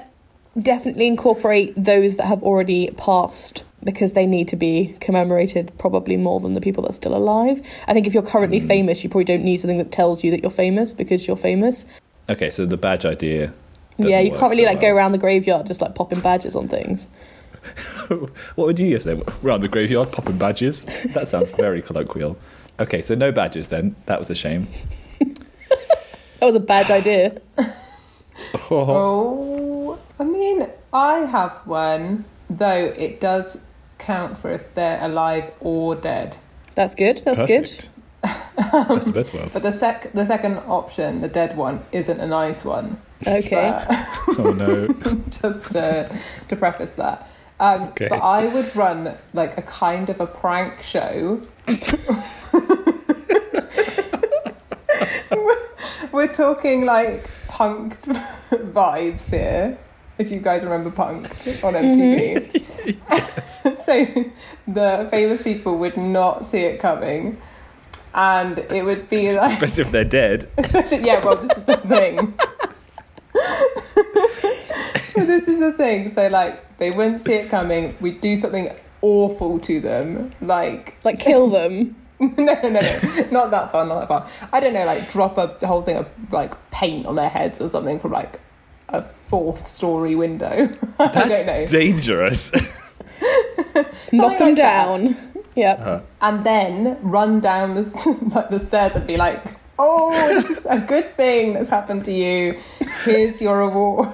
definitely 0.58 1.06
incorporate 1.06 1.74
those 1.78 2.18
that 2.18 2.26
have 2.26 2.42
already 2.42 2.90
passed 2.98 3.66
because 3.84 4.14
they 4.14 4.26
need 4.26 4.48
to 4.50 4.56
be 4.56 4.96
commemorated 5.00 5.72
probably 5.78 6.18
more 6.18 6.40
than 6.40 6.54
the 6.54 6.62
people 6.62 6.84
that 6.84 6.90
are 6.90 6.94
still 6.94 7.16
alive. 7.16 7.62
I 7.88 7.94
think 7.94 8.08
if 8.08 8.14
you're 8.14 8.24
currently 8.24 8.60
Hmm. 8.60 8.68
famous, 8.68 9.04
you 9.04 9.10
probably 9.10 9.26
don't 9.26 9.44
need 9.44 9.58
something 9.58 9.78
that 9.78 9.92
tells 9.92 10.24
you 10.24 10.32
that 10.32 10.42
you're 10.42 10.52
famous 10.52 10.94
because 10.94 11.28
you're 11.28 11.36
famous. 11.38 11.86
Okay, 12.30 12.52
so 12.52 12.66
the 12.66 12.78
badge 12.78 13.06
idea. 13.06 13.54
yeah, 13.98 14.20
you 14.20 14.32
can't 14.32 14.50
really 14.52 14.64
so 14.64 14.70
like 14.70 14.82
go 14.82 14.94
around 14.94 15.12
the 15.12 15.18
graveyard 15.18 15.66
just 15.68 15.82
like 15.82 15.96
popping 15.96 16.20
badges 16.22 16.56
on 16.56 16.68
things. 16.68 17.08
what 18.08 18.66
would 18.68 18.80
you 18.80 18.88
use 18.88 19.04
say? 19.04 19.22
Around 19.44 19.62
the 19.62 19.68
graveyard, 19.68 20.12
popping 20.12 20.38
badges? 20.38 20.84
That 21.14 21.28
sounds 21.28 21.52
very 21.52 21.82
colloquial. 21.88 22.38
Okay, 22.80 23.02
so 23.02 23.14
no 23.16 23.32
badges 23.32 23.68
then. 23.68 23.96
That 24.08 24.20
was 24.20 24.30
a 24.30 24.36
shame. 24.36 24.68
That 26.40 26.48
was 26.48 26.56
a 26.56 26.60
bad 26.60 26.90
idea. 26.90 27.40
Oh, 28.72 30.00
I 30.20 30.24
mean, 30.24 30.68
I 30.92 31.20
have 31.20 31.52
one, 31.66 32.26
though 32.50 32.86
it 32.98 33.20
does 33.20 33.62
count 34.02 34.38
for 34.38 34.52
if 34.52 34.74
they're 34.74 35.02
alive 35.04 35.52
or 35.60 35.95
dead. 35.95 36.36
That's 36.76 36.95
good. 36.95 37.18
That's 37.24 37.39
Perfect. 37.39 37.89
Best 38.24 39.08
of 39.08 39.14
both 39.14 39.34
worlds. 39.34 39.54
But 39.54 39.64
the 39.64 39.72
sec, 39.72 40.12
the 40.14 40.26
second 40.26 40.58
option, 40.68 41.22
the 41.22 41.28
dead 41.28 41.56
one, 41.58 41.82
isn't 41.91 42.20
a 42.20 42.28
nice 42.28 42.64
one. 42.66 42.97
Okay. 43.26 43.84
But- 43.88 44.39
oh 44.39 44.54
no. 44.54 44.88
just 45.41 45.72
to, 45.72 46.16
to 46.47 46.56
preface 46.56 46.93
that. 46.93 47.28
Um, 47.60 47.84
Okay. 47.89 48.08
But 48.10 48.20
I 48.22 48.45
would 48.47 48.76
run 48.76 49.16
like 49.34 49.58
a 49.58 49.62
kind 49.62 50.10
of 50.10 50.20
a 50.20 50.26
prank 50.28 50.82
show. 50.82 51.41
We're 56.12 56.28
talking 56.34 56.86
like 56.86 57.30
Punk'd 57.47 57.95
vibes 58.52 59.30
here. 59.30 59.78
If 60.22 60.32
you 60.32 60.40
guys 60.40 60.64
remember 60.64 60.92
Punk'd 60.92 61.32
on 61.64 61.74
MTV. 61.74 62.52
Mm-hmm. 62.52 63.82
so 63.84 64.32
the 64.68 65.08
famous 65.10 65.42
people 65.42 65.80
would 65.80 65.98
not 65.98 66.46
see 66.46 66.60
it 66.60 66.80
coming. 66.80 67.42
And 68.14 68.60
it 68.60 68.84
would 68.84 69.10
be 69.10 69.32
like 69.34 69.54
Especially 69.54 69.84
if 69.84 69.92
they're 69.92 70.04
dead. 70.04 70.48
yeah, 70.92 71.24
well, 71.24 71.38
this 71.38 71.58
is 71.58 71.64
the 71.64 71.78
thing. 71.78 72.34
so 75.14 75.26
this 75.26 75.48
is 75.48 75.60
the 75.60 75.74
thing. 75.74 76.12
So 76.12 76.28
like, 76.28 76.78
they 76.78 76.92
wouldn't 76.92 77.22
see 77.22 77.34
it 77.34 77.50
coming. 77.50 77.98
We'd 78.00 78.22
do 78.22 78.40
something 78.40 78.72
awful 79.02 79.60
to 79.60 79.80
them, 79.80 80.32
like 80.40 80.98
Like 81.04 81.20
kill 81.20 81.50
them. 81.50 81.96
no, 82.20 82.28
no, 82.38 82.54
no, 82.54 82.70
no, 82.70 83.28
not 83.32 83.50
that 83.50 83.72
far, 83.72 83.86
not 83.86 84.02
that 84.02 84.08
far. 84.08 84.30
I 84.54 84.60
don't 84.60 84.74
know, 84.74 84.86
like 84.86 85.10
drop 85.10 85.40
a 85.40 85.58
whole 85.66 85.82
thing 85.82 85.98
of 85.98 86.08
like 86.32 86.54
paint 86.70 87.08
on 87.08 87.16
their 87.16 87.30
heads 87.30 87.60
or 87.60 87.68
something 87.68 88.00
from 88.00 88.12
like 88.12 88.40
a 88.92 89.04
fourth 89.28 89.68
story 89.68 90.16
window. 90.16 90.70
I 91.00 91.08
don't 91.08 91.30
know. 91.30 91.30
That's 91.46 91.72
dangerous. 91.72 92.52
Knock 94.12 94.38
them 94.38 94.48
like 94.50 94.56
that. 94.56 94.56
down. 94.56 95.18
Yep. 95.56 95.80
Uh, 95.80 96.00
and 96.22 96.44
then 96.44 96.98
run 97.02 97.39
down 97.39 97.76
the, 97.76 97.86
st- 97.86 98.30
like 98.36 98.50
the 98.50 98.60
stairs 98.60 98.96
and 98.96 99.06
be 99.06 99.18
like, 99.18 99.44
"Oh, 99.78 100.12
this 100.34 100.50
is 100.60 100.66
a 100.66 100.80
good 100.80 101.16
thing 101.18 101.54
that's 101.54 101.70
happened 101.70 102.06
to 102.06 102.12
you. 102.12 102.60
Here's 103.04 103.42
your 103.42 103.60
reward." 103.68 104.08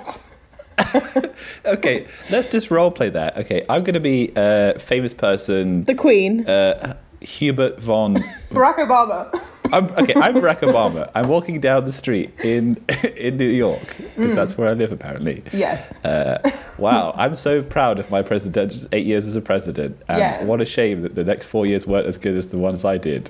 okay, 1.66 2.08
let's 2.30 2.52
just 2.52 2.70
role 2.72 2.92
play 2.92 3.10
that. 3.10 3.38
Okay, 3.38 3.66
I'm 3.70 3.84
going 3.84 3.94
to 3.96 4.00
be 4.00 4.32
a 4.36 4.78
famous 4.80 5.14
person, 5.14 5.84
The 5.86 5.96
Queen. 5.96 6.48
uh, 6.48 6.96
Hubert 7.22 7.80
von. 7.80 8.16
Barack 8.52 8.76
Obama. 8.78 9.32
I'm, 9.74 9.86
okay, 9.98 10.14
I'm 10.16 10.36
Barack 10.36 10.60
Obama. 10.60 11.10
I'm 11.16 11.28
walking 11.28 11.60
down 11.60 11.86
the 11.86 11.92
street 11.92 12.32
in 12.44 12.78
in 13.16 13.38
New 13.38 13.50
York 13.50 13.96
because 13.98 14.36
that's 14.36 14.58
where 14.58 14.70
I 14.70 14.74
live 14.74 14.92
apparently. 14.92 15.44
Yeah. 15.54 15.84
Uh, 16.04 16.52
wow, 16.78 17.14
I'm 17.16 17.36
so 17.36 17.62
proud 17.64 18.00
of 18.00 18.10
my 18.12 18.22
president 18.22 18.88
eight 18.92 19.06
years 19.06 19.26
as 19.28 19.36
a 19.36 19.42
president, 19.42 19.98
and 20.08 20.20
Yeah. 20.20 20.44
what 20.44 20.62
a 20.62 20.66
shame 20.66 21.02
that 21.02 21.16
the 21.16 21.24
next 21.24 21.48
four 21.48 21.66
years 21.66 21.86
weren't 21.88 22.08
as 22.08 22.18
good 22.18 22.36
as 22.36 22.48
the 22.50 22.58
ones 22.58 22.86
I 22.86 22.98
did. 22.98 23.30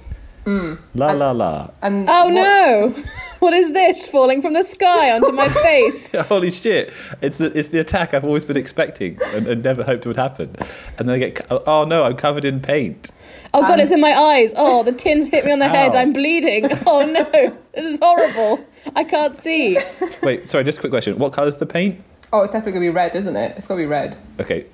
La 0.95 1.11
la 1.11 1.31
la! 1.31 1.69
And 1.81 2.07
oh 2.09 2.25
what- 2.25 2.33
no! 2.33 2.95
What 3.39 3.53
is 3.53 3.71
this 3.71 4.07
falling 4.09 4.41
from 4.41 4.53
the 4.53 4.63
sky 4.63 5.11
onto 5.11 5.31
my 5.31 5.47
face? 5.63 6.07
Holy 6.27 6.49
shit! 6.49 6.91
It's 7.21 7.37
the 7.37 7.55
it's 7.55 7.69
the 7.69 7.77
attack 7.79 8.15
I've 8.15 8.23
always 8.23 8.43
been 8.45 8.57
expecting 8.57 9.19
and, 9.35 9.45
and 9.45 9.61
never 9.63 9.83
hoped 9.83 10.07
would 10.07 10.15
happen, 10.15 10.55
and 10.97 11.07
then 11.07 11.09
I 11.09 11.19
get 11.19 11.45
oh 11.51 11.83
no, 11.85 12.03
I'm 12.05 12.15
covered 12.15 12.45
in 12.45 12.59
paint. 12.61 13.11
Oh 13.53 13.61
god, 13.61 13.73
Um, 13.73 13.79
it's 13.81 13.91
in 13.91 14.01
my 14.01 14.11
eyes. 14.13 14.53
Oh, 14.57 14.81
the 14.81 14.91
tins 14.91 15.27
hit 15.29 15.45
me 15.45 15.51
on 15.51 15.59
the 15.59 15.67
head. 15.67 15.93
I'm 15.93 16.13
bleeding. 16.13 16.67
Oh 16.87 17.05
no, 17.05 17.29
this 17.75 17.85
is 17.85 17.99
horrible. 18.01 18.65
I 18.95 19.03
can't 19.03 19.37
see. 19.37 19.77
Wait, 20.23 20.49
sorry, 20.49 20.63
just 20.63 20.79
a 20.79 20.81
quick 20.81 20.91
question. 20.91 21.19
What 21.19 21.31
colour's 21.33 21.57
the 21.57 21.67
paint? 21.67 22.01
Oh, 22.33 22.41
it's 22.41 22.51
definitely 22.53 22.71
gonna 22.73 22.85
be 22.85 22.89
red, 22.89 23.13
isn't 23.13 23.35
it? 23.35 23.55
It's 23.57 23.67
gonna 23.67 23.81
be 23.81 23.85
red. 23.85 24.17
Okay, 24.39 24.65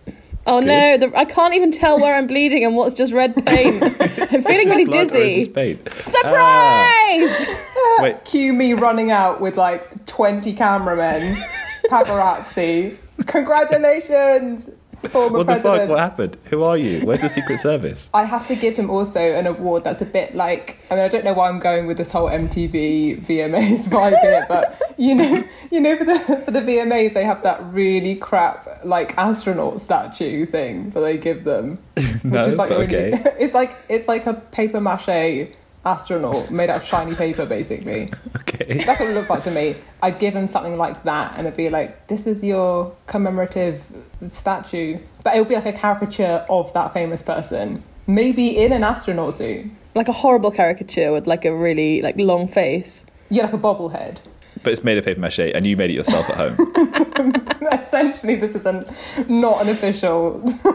Oh 0.45 0.59
no, 0.59 0.97
the, 0.97 1.11
I 1.17 1.23
can't 1.25 1.53
even 1.53 1.71
tell 1.71 1.99
where 1.99 2.15
I'm 2.15 2.27
bleeding 2.27 2.65
and 2.65 2.75
what's 2.75 2.93
just 2.93 3.13
red 3.13 3.33
paint. 3.45 3.81
I'm 3.81 4.41
feeling 4.41 4.69
really 4.69 4.85
blood 4.85 4.97
or 4.97 5.01
is 5.01 5.11
this 5.11 5.47
dizzy. 5.47 5.47
paint? 5.49 5.89
Surprise! 6.01 7.45
Ah. 7.47 7.99
Wait, 8.01 8.25
Cue 8.25 8.51
me 8.53 8.73
running 8.73 9.09
out 9.11 9.39
with 9.39 9.55
like 9.55 10.05
20 10.05 10.53
cameramen, 10.53 11.35
paparazzi. 11.89 12.97
Congratulations, 13.25 14.69
former 15.09 15.37
what 15.39 15.47
the 15.47 15.53
president. 15.53 15.81
fuck? 15.81 15.89
What 15.89 15.99
happened? 15.99 16.37
Who 16.45 16.63
are 16.63 16.77
you? 16.77 17.05
Where's 17.05 17.21
the 17.21 17.29
Secret 17.29 17.59
Service? 17.61 18.09
I 18.13 18.25
have 18.25 18.47
to 18.47 18.55
give 18.55 18.75
him 18.75 18.89
also 18.89 19.19
an 19.19 19.47
award 19.47 19.83
that's 19.83 20.01
a 20.01 20.05
bit 20.05 20.35
like 20.35 20.77
I 20.89 20.95
mean 20.95 21.03
I 21.03 21.07
don't 21.07 21.25
know 21.25 21.33
why 21.33 21.49
I'm 21.49 21.59
going 21.59 21.87
with 21.87 21.97
this 21.97 22.11
whole 22.11 22.29
MTV 22.29 23.25
VMAs 23.25 23.87
vibe 23.87 24.19
here, 24.21 24.45
but 24.49 24.81
you 24.97 25.15
know 25.15 25.43
you 25.71 25.79
know 25.79 25.97
for 25.97 26.05
the 26.05 26.19
for 26.45 26.51
the 26.51 26.61
VMAs 26.61 27.13
they 27.13 27.25
have 27.25 27.43
that 27.43 27.63
really 27.73 28.15
crap 28.15 28.83
like 28.83 29.17
astronaut 29.17 29.81
statue 29.81 30.45
thing 30.45 30.89
that 30.91 31.01
they 31.01 31.17
give 31.17 31.43
them. 31.43 31.79
No, 32.23 32.39
which 32.39 32.47
is 32.47 32.57
like 32.57 32.69
really, 32.69 32.83
okay. 32.83 33.35
it's 33.39 33.53
like 33.53 33.75
it's 33.89 34.07
like 34.07 34.25
a 34.25 34.33
paper 34.33 34.79
mache 34.79 35.49
astronaut 35.85 36.51
made 36.51 36.69
out 36.69 36.77
of 36.77 36.83
shiny 36.83 37.15
paper 37.15 37.45
basically. 37.45 38.11
Okay. 38.53 38.83
That's 38.85 38.99
what 38.99 39.09
it 39.09 39.13
looks 39.13 39.31
like 39.31 39.43
to 39.45 39.51
me. 39.51 39.75
I'd 40.03 40.19
give 40.19 40.35
him 40.35 40.47
something 40.47 40.77
like 40.77 41.03
that 41.05 41.35
and 41.35 41.47
it'd 41.47 41.57
be 41.57 41.71
like, 41.71 42.07
this 42.07 42.27
is 42.27 42.43
your 42.43 42.95
commemorative 43.07 43.83
statue. 44.27 44.99
But 45.23 45.35
it 45.35 45.39
would 45.39 45.47
be 45.47 45.55
like 45.55 45.65
a 45.65 45.73
caricature 45.73 46.45
of 46.49 46.71
that 46.73 46.93
famous 46.93 47.23
person. 47.23 47.83
Maybe 48.05 48.55
in 48.55 48.71
an 48.71 48.83
astronaut 48.83 49.33
suit. 49.33 49.71
Like 49.95 50.07
a 50.07 50.11
horrible 50.11 50.51
caricature 50.51 51.11
with 51.11 51.25
like 51.25 51.45
a 51.45 51.55
really 51.55 52.03
like 52.03 52.15
long 52.17 52.47
face. 52.47 53.05
Yeah, 53.29 53.45
like 53.45 53.53
a 53.53 53.57
bobblehead. 53.57 54.17
But 54.63 54.73
it's 54.73 54.83
made 54.83 54.97
of 54.97 55.05
paper 55.05 55.19
mache, 55.19 55.39
and 55.39 55.67
you 55.67 55.75
made 55.75 55.89
it 55.89 55.93
yourself 55.93 56.29
at 56.29 56.37
home. 56.37 57.45
Essentially, 57.85 58.35
this 58.35 58.55
is 58.55 58.65
an, 58.65 58.85
not 59.27 59.61
an 59.61 59.69
official. 59.69 60.43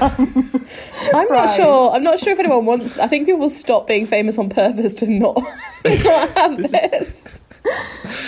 Um, 0.00 0.62
I'm 1.14 1.28
not 1.28 1.54
sure. 1.56 1.90
I'm 1.90 2.02
not 2.02 2.18
sure 2.18 2.32
if 2.32 2.38
anyone 2.38 2.66
wants. 2.66 2.98
I 2.98 3.06
think 3.06 3.26
people 3.26 3.48
stop 3.50 3.86
being 3.86 4.06
famous 4.06 4.38
on 4.38 4.48
purpose 4.48 4.94
to 4.94 5.06
not, 5.06 5.36
not 5.84 6.30
have 6.30 6.70
this. 6.70 7.40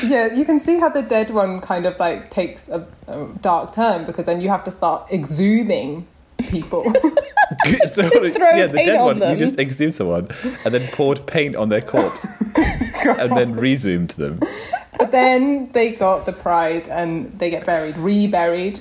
Yeah, 0.05 0.35
you 0.35 0.45
can 0.45 0.61
see 0.61 0.79
how 0.79 0.89
the 0.89 1.03
dead 1.03 1.31
one 1.31 1.61
kind 1.61 1.87
of 1.87 1.99
like 1.99 2.31
takes 2.31 2.69
a, 2.69 2.87
a 3.07 3.27
dark 3.41 3.75
turn 3.75 4.05
because 4.07 4.27
then 4.27 4.41
you 4.41 4.49
have 4.49 4.65
to 4.65 4.71
start 4.71 5.09
exhuming 5.11 6.07
people. 6.43 6.85
so, 7.87 8.03
throw 8.03 8.51
yeah, 8.51 8.67
the 8.67 8.75
paint 8.75 8.87
dead 8.87 8.97
on 8.97 9.07
one, 9.07 9.19
them. 9.19 9.37
you 9.37 9.45
just 9.45 9.59
exhumed 9.59 9.95
someone 9.95 10.29
and 10.65 10.73
then 10.73 10.87
poured 10.93 11.27
paint 11.27 11.57
on 11.57 11.69
their 11.69 11.81
corpse 11.81 12.25
and 13.05 13.37
then 13.37 13.57
resumed 13.57 14.11
them. 14.11 14.41
But 14.99 15.11
then 15.11 15.69
they 15.73 15.93
got 15.93 16.27
the 16.27 16.33
prize 16.33 16.87
and 16.89 17.39
they 17.39 17.51
get 17.51 17.67
buried, 17.67 17.97
reburied. 17.97 18.81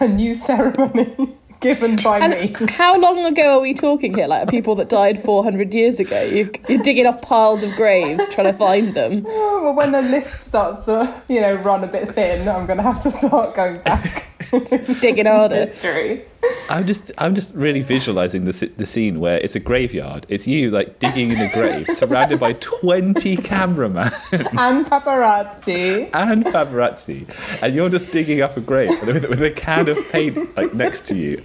A 0.00 0.08
new 0.08 0.34
ceremony 0.34 1.36
given 1.60 1.96
by 1.96 2.20
And 2.20 2.32
me. 2.60 2.66
how 2.68 2.98
long 2.98 3.18
ago 3.24 3.58
are 3.58 3.60
we 3.60 3.74
talking 3.74 4.14
here? 4.14 4.26
Like 4.26 4.48
people 4.48 4.74
that 4.76 4.88
died 4.88 5.18
400 5.18 5.72
years 5.72 5.98
ago. 5.98 6.22
You, 6.22 6.50
you're 6.68 6.82
digging 6.82 7.06
off 7.06 7.22
piles 7.22 7.62
of 7.62 7.74
graves 7.74 8.28
trying 8.28 8.52
to 8.52 8.52
find 8.52 8.94
them. 8.94 9.24
Oh, 9.26 9.62
well, 9.64 9.74
when 9.74 9.92
the 9.92 10.02
list 10.02 10.42
starts 10.42 10.84
to, 10.86 11.22
you 11.28 11.40
know, 11.40 11.54
run 11.54 11.82
a 11.82 11.86
bit 11.86 12.08
thin, 12.08 12.48
I'm 12.48 12.66
going 12.66 12.78
to 12.78 12.82
have 12.82 13.02
to 13.02 13.10
start 13.10 13.54
going 13.54 13.80
back 13.80 14.26
Digging 15.00 15.26
harder. 15.26 15.56
history. 15.66 16.24
I'm 16.70 16.86
just, 16.86 17.10
I'm 17.18 17.34
just 17.34 17.52
really 17.54 17.82
visualizing 17.82 18.44
the 18.44 18.70
the 18.76 18.86
scene 18.86 19.18
where 19.20 19.38
it's 19.38 19.54
a 19.56 19.60
graveyard. 19.60 20.26
It's 20.28 20.46
you 20.46 20.70
like 20.70 20.98
digging 21.00 21.32
in 21.32 21.38
a 21.40 21.50
grave, 21.52 21.88
surrounded 21.96 22.38
by 22.38 22.52
20 22.54 23.36
cameramen 23.38 24.12
And 24.32 24.86
paparazzi. 24.86 26.08
and 26.14 26.44
paparazzi, 26.44 27.26
and 27.62 27.74
you're 27.74 27.88
just 27.88 28.12
digging 28.12 28.42
up 28.42 28.56
a 28.56 28.60
grave 28.60 28.90
with, 29.06 29.28
with 29.28 29.42
a 29.42 29.50
can 29.50 29.88
of 29.88 29.98
paint 30.10 30.56
like 30.56 30.72
next 30.74 31.06
to 31.08 31.16
you. 31.16 31.42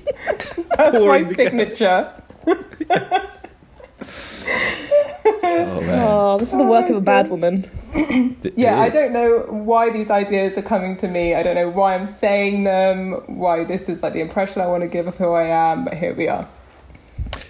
That's 0.77 0.93
my 0.93 0.99
pouring 0.99 1.27
the- 1.29 1.35
signature. 1.35 2.13
Oh 5.51 5.81
man. 5.81 6.07
Oh, 6.07 6.37
this 6.37 6.51
is 6.51 6.57
the 6.57 6.63
work 6.63 6.89
of 6.89 6.95
a 6.95 6.99
oh, 6.99 7.01
bad 7.01 7.29
woman. 7.29 7.65
Yeah, 8.55 8.79
I 8.79 8.89
don't 8.89 9.13
know 9.13 9.45
why 9.49 9.89
these 9.89 10.09
ideas 10.09 10.57
are 10.57 10.61
coming 10.61 10.97
to 10.97 11.07
me. 11.07 11.35
I 11.35 11.43
don't 11.43 11.55
know 11.55 11.69
why 11.69 11.95
I'm 11.95 12.07
saying 12.07 12.63
them, 12.63 13.13
why 13.27 13.63
this 13.63 13.89
is 13.89 14.01
like 14.01 14.13
the 14.13 14.21
impression 14.21 14.61
I 14.61 14.67
want 14.67 14.81
to 14.81 14.87
give 14.87 15.07
of 15.07 15.17
who 15.17 15.31
I 15.31 15.43
am, 15.43 15.85
but 15.85 15.95
here 15.95 16.13
we 16.13 16.27
are. 16.27 16.47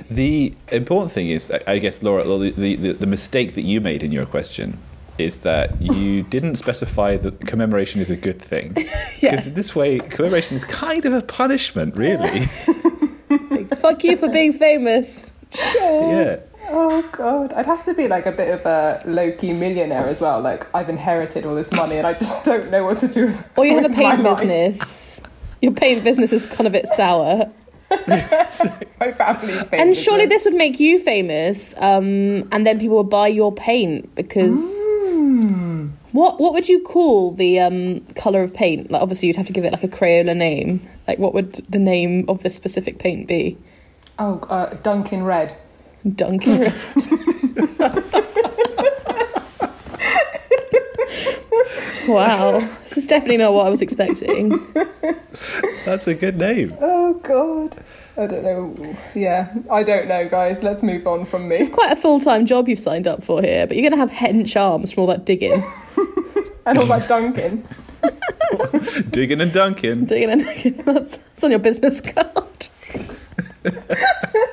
The 0.10 0.54
important 0.72 1.12
thing 1.12 1.30
is, 1.30 1.52
I- 1.52 1.62
I 1.74 1.78
guess, 1.78 2.04
Laura, 2.04 2.24
the, 2.24 2.52
the, 2.52 2.76
the, 2.76 2.92
the 2.94 3.06
mistake 3.06 3.56
that 3.56 3.62
you 3.62 3.80
made 3.80 4.04
in 4.04 4.12
your 4.12 4.26
question 4.26 4.78
is 5.18 5.38
that 5.40 5.80
you 5.82 6.24
didn't 6.36 6.56
specify 6.58 7.18
that 7.18 7.46
commemoration 7.48 8.02
is 8.02 8.10
a 8.10 8.16
good 8.18 8.42
thing. 8.42 8.74
Because 8.74 9.22
Yeah. 9.22 9.42
in 9.44 9.54
this 9.54 9.76
way, 9.76 10.00
commemoration 10.00 10.58
is 10.58 10.66
kind 10.66 11.06
of 11.06 11.14
a 11.14 11.22
punishment, 11.22 11.96
really. 11.96 12.46
Fuck 13.78 14.04
you 14.04 14.18
for 14.18 14.28
being 14.28 14.52
famous. 14.54 15.32
Sure. 15.54 16.12
yeah. 16.14 16.40
Oh 16.74 17.02
god, 17.12 17.52
I'd 17.54 17.66
have 17.66 17.84
to 17.86 17.94
be 17.94 18.08
like 18.08 18.26
a 18.26 18.32
bit 18.32 18.54
of 18.54 18.66
a 18.66 19.02
low 19.06 19.32
key 19.34 19.52
millionaire 19.54 20.06
as 20.08 20.22
well. 20.22 20.40
Like 20.42 20.66
I've 20.74 20.90
inherited 20.90 21.46
all 21.46 21.54
this 21.56 21.72
money 21.74 21.98
and 21.98 22.08
I 22.08 22.14
just 22.14 22.44
don't 22.46 22.72
know 22.72 22.84
what 22.86 23.00
to 23.00 23.08
do. 23.08 23.34
Or 23.58 23.66
you 23.66 23.76
have 23.76 23.92
a 23.92 23.94
paint 23.96 24.24
business. 24.24 25.22
Your 25.62 25.74
paint 25.74 26.04
business 26.04 26.32
is 26.34 26.46
kind 26.46 26.62
of 26.62 26.68
a 26.68 26.72
bit 26.72 26.88
sour. 26.88 27.52
My 28.08 29.12
family's 29.12 29.66
paint 29.66 29.74
And 29.82 29.96
surely 29.98 30.26
business. 30.26 30.44
this 30.44 30.46
would 30.46 30.58
make 30.58 30.80
you 30.80 30.98
famous, 30.98 31.74
um, 31.78 32.48
and 32.54 32.66
then 32.66 32.80
people 32.80 32.98
would 32.98 33.10
buy 33.10 33.28
your 33.28 33.52
paint 33.54 34.14
because. 34.16 34.82
Hmm. 34.88 35.90
What 36.14 36.42
what 36.42 36.54
would 36.54 36.68
you 36.68 36.82
call 36.84 37.32
the 37.32 37.60
um, 37.60 38.02
color 38.16 38.42
of 38.44 38.54
paint? 38.54 38.92
Like 38.92 39.02
obviously 39.02 39.28
you'd 39.28 39.38
have 39.38 39.48
to 39.48 39.54
give 39.54 39.64
it 39.64 39.72
like 39.72 39.84
a 39.84 39.88
Crayola 39.88 40.36
name. 40.36 40.82
Like 41.08 41.20
what 41.20 41.34
would 41.34 41.56
the 41.70 41.80
name 41.80 42.26
of 42.28 42.44
this 42.44 42.54
specific 42.56 43.00
paint 43.00 43.28
be? 43.30 43.58
Oh, 44.20 44.40
uh, 44.50 44.74
Dunkin' 44.84 45.24
Red. 45.24 45.56
Dunkin' 46.16 46.62
Red. 46.62 46.74
wow, 52.08 52.60
this 52.84 52.98
is 52.98 53.08
definitely 53.08 53.38
not 53.38 53.54
what 53.54 53.68
I 53.68 53.70
was 53.70 53.82
expecting. 53.82 54.50
That's 55.86 56.08
a 56.08 56.16
good 56.16 56.38
name. 56.38 56.76
Oh 56.82 57.14
god. 57.16 57.84
I 58.18 58.28
don't 58.28 58.44
know. 58.44 58.96
Yeah, 59.16 59.54
I 59.70 59.84
don't 59.84 60.08
know, 60.08 60.28
guys. 60.28 60.62
Let's 60.62 60.84
move 60.84 61.08
on 61.08 61.26
from 61.26 61.48
me. 61.48 61.56
It's 61.56 61.70
quite 61.74 61.92
a 61.92 61.96
full 61.96 62.20
time 62.20 62.46
job 62.46 62.68
you've 62.68 62.80
signed 62.80 63.08
up 63.08 63.24
for 63.24 63.42
here, 63.42 63.66
but 63.66 63.78
you're 63.78 63.90
going 63.90 63.94
to 63.94 63.98
have 63.98 64.12
hench 64.12 64.60
arms 64.60 64.92
from 64.92 65.02
all 65.02 65.08
that 65.08 65.26
digging. 65.26 65.64
And 66.64 66.78
all 66.78 66.86
that 66.86 67.08
Dunkin'. 67.10 67.68
Digging 69.10 69.42
and 69.42 69.52
dunking. 69.52 70.06
digging 70.06 70.30
and 70.30 70.46
digging. 70.46 70.78
That's, 70.86 71.18
that's 71.18 71.44
on 71.44 71.50
your 71.50 71.60
business 71.60 72.00
card. 72.02 72.68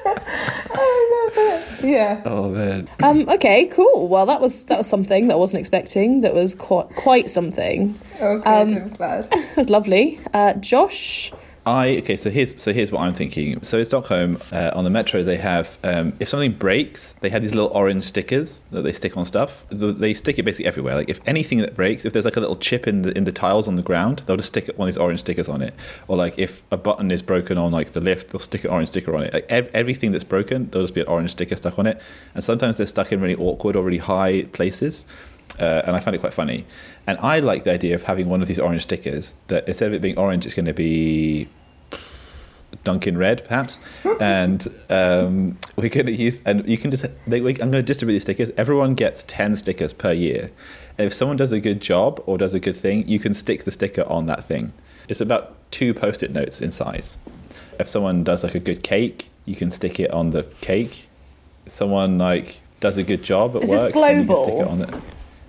Yeah. 1.83 2.23
Oh 2.25 2.49
man. 2.49 2.89
Um, 3.03 3.29
okay, 3.29 3.67
cool. 3.67 4.09
Well, 4.09 4.27
that 4.27 4.41
was 4.41 4.65
that 4.65 4.79
was 4.79 4.87
something 4.89 5.29
that 5.29 5.35
I 5.35 5.37
wasn't 5.37 5.61
expecting. 5.61 6.21
That 6.23 6.35
was 6.35 6.55
quite 6.55 6.89
quite 6.97 7.31
something. 7.31 7.99
Okay, 8.21 8.51
Um, 8.51 8.69
I'm 8.77 8.89
glad. 8.91 9.29
That 9.31 9.57
was 9.57 9.71
lovely. 9.71 10.21
Uh, 10.35 10.55
Josh, 10.55 11.33
I 11.69 11.99
okay. 11.99 12.17
So 12.17 12.31
here's 12.31 12.61
so 12.61 12.73
here's 12.73 12.91
what 12.91 13.03
I'm 13.03 13.13
thinking. 13.13 13.61
So 13.61 13.77
in 13.77 13.85
Stockholm, 13.85 14.39
uh, 14.53 14.71
on 14.75 14.85
the 14.85 14.91
metro, 14.91 15.23
they 15.23 15.37
have 15.37 15.77
um, 15.85 16.15
if 16.19 16.31
something 16.31 16.53
breaks, 16.53 17.13
they 17.21 17.29
have 17.29 17.43
these 17.43 17.55
little 17.55 17.71
orange 17.75 18.05
stickers 18.05 18.63
that 18.71 18.83
they 18.83 18.93
stick 18.95 19.19
on 19.19 19.27
stuff. 19.27 19.65
They 19.69 20.15
stick 20.15 20.39
it 20.39 20.45
basically 20.45 20.65
everywhere. 20.65 20.95
Like 20.95 21.11
if 21.11 21.21
anything 21.27 21.59
that 21.59 21.77
breaks, 21.77 22.07
if 22.07 22.15
there's 22.15 22.25
like 22.25 22.39
a 22.39 22.41
little 22.41 22.57
chip 22.57 22.89
in 22.89 23.03
the 23.03 23.15
in 23.19 23.25
the 23.25 23.33
tiles 23.33 23.69
on 23.69 23.77
the 23.77 23.83
ground, 23.83 24.23
they'll 24.25 24.39
just 24.39 24.49
stick 24.49 24.71
one 24.77 24.89
of 24.89 24.95
these 24.95 24.99
orange 24.99 25.21
stickers 25.21 25.47
on 25.47 25.61
it. 25.61 25.75
Or 26.07 26.17
like 26.17 26.39
if 26.39 26.63
a 26.71 26.79
button 26.79 27.11
is 27.11 27.21
broken 27.21 27.59
on 27.59 27.71
like 27.71 27.93
the 27.93 28.01
lift, 28.01 28.31
they'll 28.31 28.41
stick 28.41 28.65
an 28.65 28.71
orange 28.71 28.89
sticker 28.89 29.15
on 29.15 29.25
it. 29.25 29.35
Like 29.35 29.47
ev- 29.51 29.71
everything 29.75 30.13
that's 30.13 30.25
broken, 30.25 30.71
there'll 30.71 30.87
just 30.87 30.95
be 30.95 31.03
an 31.03 31.07
orange 31.09 31.33
sticker 31.33 31.57
stuck 31.57 31.79
on 31.79 31.87
it. 31.87 32.01
And 32.35 32.43
sometimes 32.43 32.79
they're 32.79 32.87
stuck 32.87 33.13
in 33.13 33.21
really 33.21 33.37
awkward 33.37 33.77
or 33.77 33.85
really 33.85 33.99
high 33.99 34.45
places. 34.55 35.05
Uh, 35.59 35.83
and 35.87 35.97
I 35.97 36.01
find 36.01 36.15
it 36.15 36.21
quite 36.21 36.35
funny. 36.35 36.65
And 37.07 37.19
I 37.19 37.41
like 37.41 37.65
the 37.65 37.73
idea 37.73 37.95
of 37.95 38.05
having 38.05 38.29
one 38.29 38.41
of 38.41 38.49
these 38.49 38.59
orange 38.59 38.83
stickers 38.83 39.35
that 39.49 39.67
instead 39.69 39.89
of 39.89 39.95
it 39.95 40.01
being 40.01 40.17
orange, 40.17 40.47
it's 40.47 40.55
going 40.55 40.67
to 40.67 40.75
be 40.75 41.49
Dunkin' 42.85 43.17
Red, 43.17 43.45
perhaps, 43.47 43.81
and 44.21 44.67
um, 44.91 45.59
we're 45.77 45.89
going 45.89 46.07
to 46.07 46.13
use 46.13 46.39
and 46.45 46.69
you 46.69 46.77
can 46.77 46.91
just. 46.91 47.07
They, 47.27 47.41
we, 47.41 47.53
I'm 47.53 47.71
going 47.71 47.73
to 47.73 47.83
distribute 47.83 48.15
these 48.15 48.23
stickers. 48.23 48.51
Everyone 48.57 48.95
gets 48.95 49.25
ten 49.27 49.57
stickers 49.57 49.93
per 49.93 50.13
year, 50.13 50.51
and 50.99 51.07
if 51.07 51.15
someone 51.15 51.37
does 51.37 51.53
a 51.53 51.61
good 51.61 51.81
job 51.81 52.23
or 52.27 52.37
does 52.37 52.55
a 52.55 52.61
good 52.61 52.77
thing, 52.77 53.09
you 53.09 53.19
can 53.19 53.35
stick 53.35 53.65
the 53.65 53.71
sticker 53.71 54.07
on 54.07 54.27
that 54.27 54.45
thing. 54.45 54.73
It's 55.09 55.21
about 55.21 55.55
two 55.71 55.95
post-it 55.95 56.31
notes 56.31 56.61
in 56.61 56.71
size. 56.71 57.17
If 57.81 57.89
someone 57.89 58.25
does 58.25 58.45
like 58.45 58.55
a 58.55 58.61
good 58.61 58.83
cake, 58.83 59.31
you 59.47 59.57
can 59.57 59.71
stick 59.71 59.99
it 59.99 60.11
on 60.11 60.31
the 60.31 60.43
cake. 60.61 61.09
If 61.65 61.73
someone 61.73 62.19
like 62.19 62.61
does 62.81 62.99
a 62.99 63.03
good 63.03 63.23
job 63.23 63.57
at 63.57 63.63
Is 63.63 63.71
this 63.71 63.83
work, 63.83 63.93
can 63.93 64.25
stick 64.25 64.27
global? 64.27 64.61
it 64.61 64.69
on 64.69 64.83
it. 64.83 65.03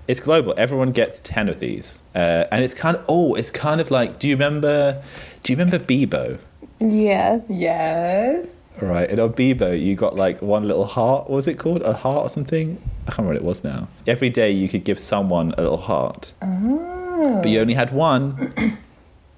It's 0.07 0.20
global. 0.20 0.53
Everyone 0.57 0.91
gets 0.91 1.20
ten 1.20 1.49
of 1.49 1.59
these, 1.59 1.99
uh, 2.15 2.45
and 2.51 2.63
it's 2.63 2.74
kind 2.74 2.95
of 2.97 3.05
oh, 3.07 3.36
it's 3.36 3.51
kind 3.51 3.82
of 3.82 3.91
like. 3.91 4.20
Do 4.20 4.28
you 4.28 4.36
remember? 4.36 5.03
Do 5.43 5.51
you 5.53 5.57
remember 5.57 5.78
Bebo? 5.78 6.39
Yes, 6.80 7.49
Yes. 7.53 8.47
Right, 8.82 9.09
in 9.09 9.17
Bebo, 9.19 9.77
you 9.77 9.95
got 9.95 10.15
like 10.15 10.41
one 10.41 10.65
little 10.65 10.86
heart. 10.86 11.30
What 11.30 11.36
was 11.36 11.47
it 11.47 11.59
called? 11.59 11.82
A 11.82 11.91
heart 11.91 12.25
or 12.27 12.30
something? 12.30 12.82
I 13.07 13.11
can't 13.11 13.17
remember 13.27 13.34
what 13.34 13.36
it 13.36 13.43
was 13.43 13.61
now. 13.61 13.89
Every 14.07 14.30
day 14.30 14.51
you 14.51 14.69
could 14.69 14.86
give 14.86 14.99
someone 14.99 15.53
a 15.57 15.61
little 15.61 15.77
heart, 15.91 16.32
Oh. 16.41 17.39
but 17.43 17.49
you 17.49 17.59
only 17.59 17.73
had 17.73 17.91
one. 17.91 18.53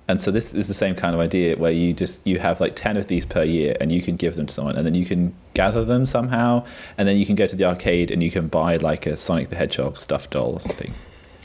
And 0.08 0.20
so 0.20 0.30
this 0.30 0.54
is 0.54 0.68
the 0.68 0.74
same 0.74 0.94
kind 0.96 1.16
of 1.16 1.22
idea 1.22 1.56
where 1.58 1.72
you 1.72 1.94
just 1.94 2.20
you 2.26 2.38
have 2.40 2.60
like 2.60 2.76
ten 2.76 2.98
of 2.98 3.08
these 3.08 3.26
per 3.26 3.44
year, 3.44 3.78
and 3.80 3.94
you 3.94 4.02
can 4.02 4.18
give 4.18 4.36
them 4.36 4.46
to 4.46 4.54
someone, 4.54 4.76
and 4.76 4.86
then 4.86 4.94
you 4.94 5.06
can 5.06 5.34
gather 5.54 5.86
them 5.86 6.06
somehow, 6.06 6.66
and 6.98 7.08
then 7.08 7.16
you 7.16 7.26
can 7.26 7.36
go 7.36 7.48
to 7.48 7.56
the 7.56 7.64
arcade 7.64 8.12
and 8.12 8.22
you 8.22 8.30
can 8.30 8.48
buy 8.48 8.76
like 8.76 9.06
a 9.06 9.16
Sonic 9.16 9.50
the 9.52 9.56
Hedgehog 9.56 9.98
stuffed 9.98 10.32
doll 10.32 10.54
or 10.54 10.60
something. 10.60 10.92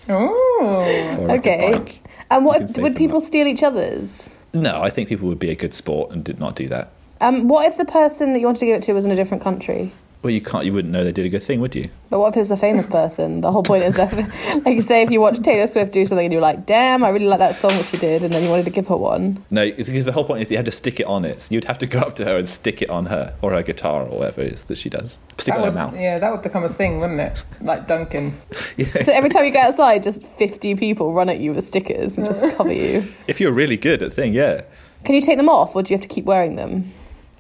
Oh. 0.09 1.17
Or 1.21 1.31
Okay. 1.37 1.73
bike. 1.75 2.01
And 2.31 2.45
what 2.45 2.63
if, 2.63 2.79
would 2.79 2.97
people 2.97 3.19
up. 3.19 3.23
steal 3.23 3.47
each 3.47 3.63
other's? 3.63 4.37
No, 4.57 4.83
I 4.83 4.91
think 4.91 5.09
people 5.09 5.29
would 5.29 5.39
be 5.39 5.51
a 5.51 5.55
good 5.55 5.75
sport 5.75 6.11
and 6.13 6.25
did 6.25 6.41
not 6.41 6.57
do 6.57 6.67
that. 6.69 6.91
Um, 7.21 7.47
what 7.47 7.67
if 7.67 7.77
the 7.77 7.85
person 7.85 8.33
that 8.33 8.41
you 8.41 8.47
wanted 8.47 8.61
to 8.61 8.67
give 8.67 8.77
it 8.77 8.83
to 8.85 8.93
was 8.93 9.05
in 9.05 9.11
a 9.11 9.17
different 9.17 9.43
country? 9.43 9.93
Well, 10.23 10.33
you 10.33 10.41
can't. 10.41 10.65
You 10.65 10.73
wouldn't 10.73 10.93
know 10.93 11.05
they 11.05 11.13
did 11.13 11.25
a 11.27 11.29
good 11.29 11.43
thing, 11.43 11.61
would 11.61 11.77
you? 11.77 11.89
But 12.11 12.19
what 12.19 12.35
if 12.35 12.41
it's 12.41 12.51
a 12.51 12.57
famous 12.57 12.87
person? 12.87 13.43
The 13.43 13.53
whole 13.53 13.63
point 13.63 13.85
is 13.85 13.95
that, 13.97 14.13
like, 14.65 14.75
you 14.75 14.83
say 14.83 15.03
if 15.03 15.11
you 15.11 15.21
watch 15.21 15.39
Taylor 15.41 15.69
Swift 15.69 15.93
do 15.93 16.05
something 16.05 16.25
and 16.25 16.33
you're 16.33 16.43
like, 16.43 16.67
"Damn, 16.67 17.05
I 17.05 17.11
really 17.11 17.27
like 17.27 17.39
that 17.39 17.55
song 17.55 17.71
that 17.73 17.85
she 17.85 17.97
did," 17.97 18.25
and 18.25 18.33
then 18.33 18.43
you 18.43 18.51
wanted 18.51 18.65
to 18.65 18.71
give 18.73 18.89
her 18.89 18.97
one. 18.97 19.45
No, 19.51 19.63
it's 19.63 19.89
because 19.89 20.05
the 20.05 20.11
whole 20.13 20.25
point 20.25 20.43
is 20.43 20.51
you 20.51 20.57
had 20.57 20.67
to 20.67 20.73
stick 20.73 20.99
it 20.99 21.07
on 21.07 21.25
it. 21.25 21.43
So 21.43 21.55
you'd 21.55 21.65
have 21.65 21.79
to 21.79 21.87
go 21.87 22.01
up 22.01 22.17
to 22.17 22.25
her 22.25 22.37
and 22.39 22.49
stick 22.49 22.83
it 22.83 22.91
on 22.91 23.07
her 23.07 23.35
or 23.41 23.53
her 23.53 23.63
guitar 23.63 24.03
or 24.05 24.19
whatever 24.19 24.41
it 24.41 24.55
is 24.55 24.65
that 24.65 24.79
she 24.79 24.89
does. 24.89 25.19
Stick 25.39 25.55
it 25.55 25.59
That 25.59 25.59
on 25.59 25.65
her 25.67 25.73
mouth. 25.73 26.01
yeah, 26.01 26.19
that 26.19 26.33
would 26.33 26.43
become 26.43 26.65
a 26.65 26.69
thing, 26.69 26.99
wouldn't 26.99 27.21
it? 27.21 27.37
Like 27.61 27.87
Duncan. 27.87 28.33
Yeah. 28.77 29.03
So 29.03 29.13
every 29.13 29.29
time 29.31 29.45
you 29.45 29.53
go 29.53 29.61
outside, 29.61 30.03
just 30.03 30.23
50 30.25 30.75
people 30.75 31.13
run 31.13 31.29
at 31.29 31.39
you 31.39 31.53
with 31.55 31.63
stickers 31.65 32.17
and 32.19 32.27
just 32.27 32.45
cover 32.57 32.73
you. 32.73 33.07
If 33.29 33.41
you're 33.41 33.53
really 33.53 33.77
good 33.77 34.03
at 34.03 34.13
thing, 34.13 34.33
yeah, 34.35 34.63
Can 35.05 35.15
you 35.15 35.21
take 35.21 35.37
them 35.37 35.49
off, 35.49 35.77
or 35.77 35.83
do 35.83 35.93
you 35.95 35.97
have 35.99 36.03
to 36.09 36.13
keep 36.13 36.25
wearing 36.25 36.57
them? 36.57 36.93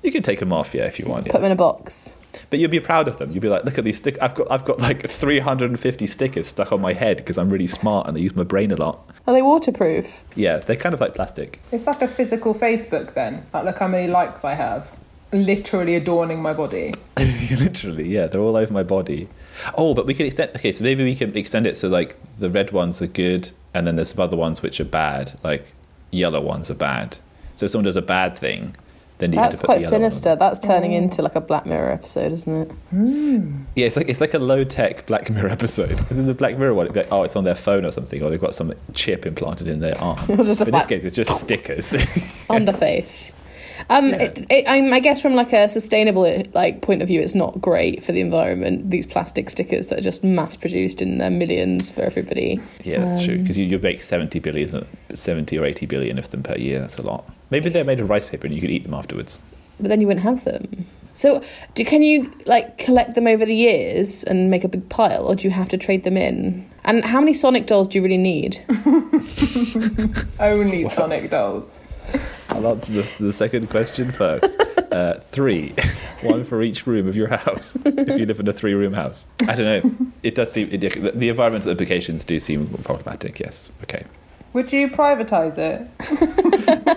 you 0.02 0.12
can 0.12 0.22
take 0.22 0.38
them 0.38 0.52
off, 0.52 0.72
yeah, 0.72 0.84
if 0.84 1.00
you 1.00 1.06
want. 1.06 1.24
Put 1.24 1.34
Yeah. 1.34 1.38
them 1.40 1.46
in 1.46 1.52
a 1.52 1.56
box. 1.56 2.14
But 2.50 2.58
you'd 2.58 2.70
be 2.70 2.80
proud 2.80 3.08
of 3.08 3.18
them. 3.18 3.32
You'd 3.32 3.40
be 3.40 3.48
like, 3.48 3.64
look 3.64 3.78
at 3.78 3.84
these 3.84 3.96
stick. 3.96 4.16
I've 4.20 4.34
got, 4.34 4.50
I've 4.50 4.64
got 4.64 4.80
like 4.80 5.08
350 5.08 6.06
stickers 6.06 6.46
stuck 6.46 6.72
on 6.72 6.80
my 6.80 6.92
head 6.92 7.18
because 7.18 7.38
I'm 7.38 7.50
really 7.50 7.66
smart 7.66 8.06
and 8.06 8.16
I 8.16 8.20
use 8.20 8.36
my 8.36 8.44
brain 8.44 8.70
a 8.70 8.76
lot. 8.76 9.08
Are 9.26 9.34
they 9.34 9.42
waterproof? 9.42 10.24
Yeah, 10.36 10.58
they're 10.58 10.76
kind 10.76 10.94
of 10.94 11.00
like 11.00 11.14
plastic. 11.14 11.60
It's 11.72 11.86
like 11.86 12.02
a 12.02 12.08
physical 12.08 12.54
Facebook 12.54 13.14
then. 13.14 13.44
Like, 13.52 13.64
look 13.64 13.78
how 13.78 13.88
many 13.88 14.06
likes 14.06 14.44
I 14.44 14.54
have. 14.54 14.96
Literally 15.32 15.96
adorning 15.96 16.40
my 16.40 16.52
body. 16.52 16.94
Literally, 17.18 18.08
yeah, 18.08 18.28
they're 18.28 18.40
all 18.40 18.56
over 18.56 18.72
my 18.72 18.84
body. 18.84 19.28
Oh, 19.74 19.92
but 19.92 20.06
we 20.06 20.14
could 20.14 20.26
extend. 20.26 20.52
Okay, 20.54 20.70
so 20.70 20.84
maybe 20.84 21.02
we 21.02 21.16
can 21.16 21.36
extend 21.36 21.66
it 21.66 21.76
so 21.76 21.88
like 21.88 22.16
the 22.38 22.48
red 22.48 22.70
ones 22.70 23.02
are 23.02 23.08
good, 23.08 23.50
and 23.74 23.86
then 23.86 23.96
there's 23.96 24.10
some 24.10 24.20
other 24.20 24.36
ones 24.36 24.62
which 24.62 24.78
are 24.78 24.84
bad. 24.84 25.38
Like 25.42 25.72
yellow 26.12 26.40
ones 26.40 26.70
are 26.70 26.74
bad. 26.74 27.18
So 27.56 27.66
if 27.66 27.72
someone 27.72 27.86
does 27.86 27.96
a 27.96 28.02
bad 28.02 28.38
thing, 28.38 28.76
then 29.18 29.32
you 29.32 29.36
That's 29.36 29.56
have 29.56 29.60
to 29.60 29.62
put 29.62 29.66
quite 29.66 29.76
the 29.78 29.82
yellow 29.82 29.92
one 29.98 30.04
on. 30.04 30.10
sinister. 30.10 30.36
That's 30.36 30.58
turning 30.58 30.92
into 30.92 31.22
like 31.22 31.34
a 31.36 31.40
Black 31.40 31.64
Mirror 31.66 31.90
episode, 31.90 32.32
isn't 32.32 32.70
it? 32.92 33.66
Yeah, 33.74 33.86
it's 33.86 33.96
like 33.96 34.08
it's 34.08 34.20
like 34.20 34.34
a 34.34 34.38
low 34.38 34.62
tech 34.64 35.06
Black 35.06 35.30
Mirror 35.30 35.48
episode. 35.48 35.88
Because 35.88 36.18
in 36.18 36.26
the 36.26 36.34
Black 36.34 36.58
Mirror 36.58 36.74
one, 36.74 36.86
it'd 36.86 36.94
be 36.94 37.00
like, 37.00 37.12
oh, 37.12 37.22
it's 37.22 37.36
on 37.36 37.44
their 37.44 37.54
phone 37.54 37.84
or 37.84 37.92
something, 37.92 38.22
or 38.22 38.28
they've 38.30 38.40
got 38.40 38.54
some 38.54 38.72
chip 38.94 39.24
implanted 39.26 39.68
in 39.68 39.80
their 39.80 39.94
arm. 40.02 40.18
It 40.30 40.36
was 40.38 40.48
just 40.48 40.60
in 40.68 40.72
this 40.72 40.86
case, 40.86 41.04
it's 41.04 41.16
just 41.16 41.40
stickers. 41.40 41.94
Underface. 42.50 43.34
Um, 43.90 44.08
Yeah. 44.08 44.16
it, 44.22 44.46
it, 44.50 44.66
I, 44.66 44.78
I 44.90 45.00
guess 45.00 45.20
from 45.20 45.34
like 45.34 45.52
a 45.52 45.68
sustainable 45.68 46.42
like 46.54 46.80
point 46.82 47.02
of 47.02 47.08
view, 47.08 47.20
it's 47.20 47.34
not 47.34 47.60
great 47.60 48.02
for 48.02 48.12
the 48.12 48.20
environment. 48.22 48.90
These 48.90 49.06
plastic 49.06 49.50
stickers 49.50 49.88
that 49.88 49.98
are 49.98 50.02
just 50.02 50.24
mass 50.24 50.56
produced 50.56 51.02
in 51.02 51.18
their 51.18 51.30
millions 51.30 51.90
for 51.90 52.00
everybody. 52.02 52.58
yeah, 52.84 53.04
that's 53.04 53.24
true. 53.24 53.34
Um, 53.34 53.42
Because 53.42 53.58
you, 53.58 53.66
you 53.66 53.78
make 53.78 54.02
70 54.02 54.38
billion, 54.40 54.86
70 55.14 55.58
or 55.58 55.64
80 55.66 55.86
billion 55.86 56.18
of 56.18 56.30
them 56.30 56.42
per 56.42 56.56
year. 56.56 56.80
That's 56.80 56.96
a 56.98 57.02
lot. 57.02 57.30
Maybe 57.50 57.68
they're 57.68 57.84
made 57.84 58.00
of 58.00 58.10
rice 58.10 58.26
paper 58.26 58.46
and 58.46 58.54
you 58.54 58.60
could 58.60 58.70
eat 58.70 58.84
them 58.84 58.94
afterwards. 58.94 59.40
But 59.78 59.88
then 59.88 60.00
you 60.00 60.06
wouldn't 60.06 60.24
have 60.24 60.44
them. 60.44 60.86
So, 61.14 61.42
do, 61.74 61.84
can 61.84 62.02
you 62.02 62.30
like 62.44 62.76
collect 62.76 63.14
them 63.14 63.26
over 63.26 63.46
the 63.46 63.54
years 63.54 64.22
and 64.24 64.50
make 64.50 64.64
a 64.64 64.68
big 64.68 64.86
pile, 64.90 65.26
or 65.26 65.34
do 65.34 65.48
you 65.48 65.50
have 65.50 65.68
to 65.70 65.78
trade 65.78 66.04
them 66.04 66.16
in? 66.18 66.68
And 66.84 67.04
how 67.04 67.20
many 67.20 67.32
Sonic 67.32 67.66
dolls 67.66 67.88
do 67.88 67.96
you 67.98 68.02
really 68.02 68.18
need? 68.18 68.62
Only 70.38 70.86
Sonic 70.90 71.30
dolls. 71.30 71.80
I'll 72.50 72.66
answer 72.68 72.92
the, 72.92 73.14
the 73.18 73.32
second 73.32 73.70
question 73.70 74.12
first. 74.12 74.44
uh, 74.92 75.20
three, 75.30 75.74
one 76.22 76.44
for 76.44 76.62
each 76.62 76.86
room 76.86 77.08
of 77.08 77.16
your 77.16 77.28
house. 77.28 77.74
if 77.84 78.20
you 78.20 78.26
live 78.26 78.38
in 78.38 78.48
a 78.48 78.52
three-room 78.52 78.92
house, 78.92 79.26
I 79.48 79.56
don't 79.56 79.84
know. 79.84 80.06
It 80.22 80.34
does 80.34 80.52
seem 80.52 80.68
it, 80.70 80.80
the 81.18 81.28
environmental 81.28 81.70
implications 81.70 82.24
do 82.26 82.38
seem 82.40 82.68
problematic. 82.84 83.40
Yes. 83.40 83.70
Okay. 83.84 84.04
Would 84.56 84.72
you 84.72 84.88
privatise 84.88 85.58
it 85.58 85.86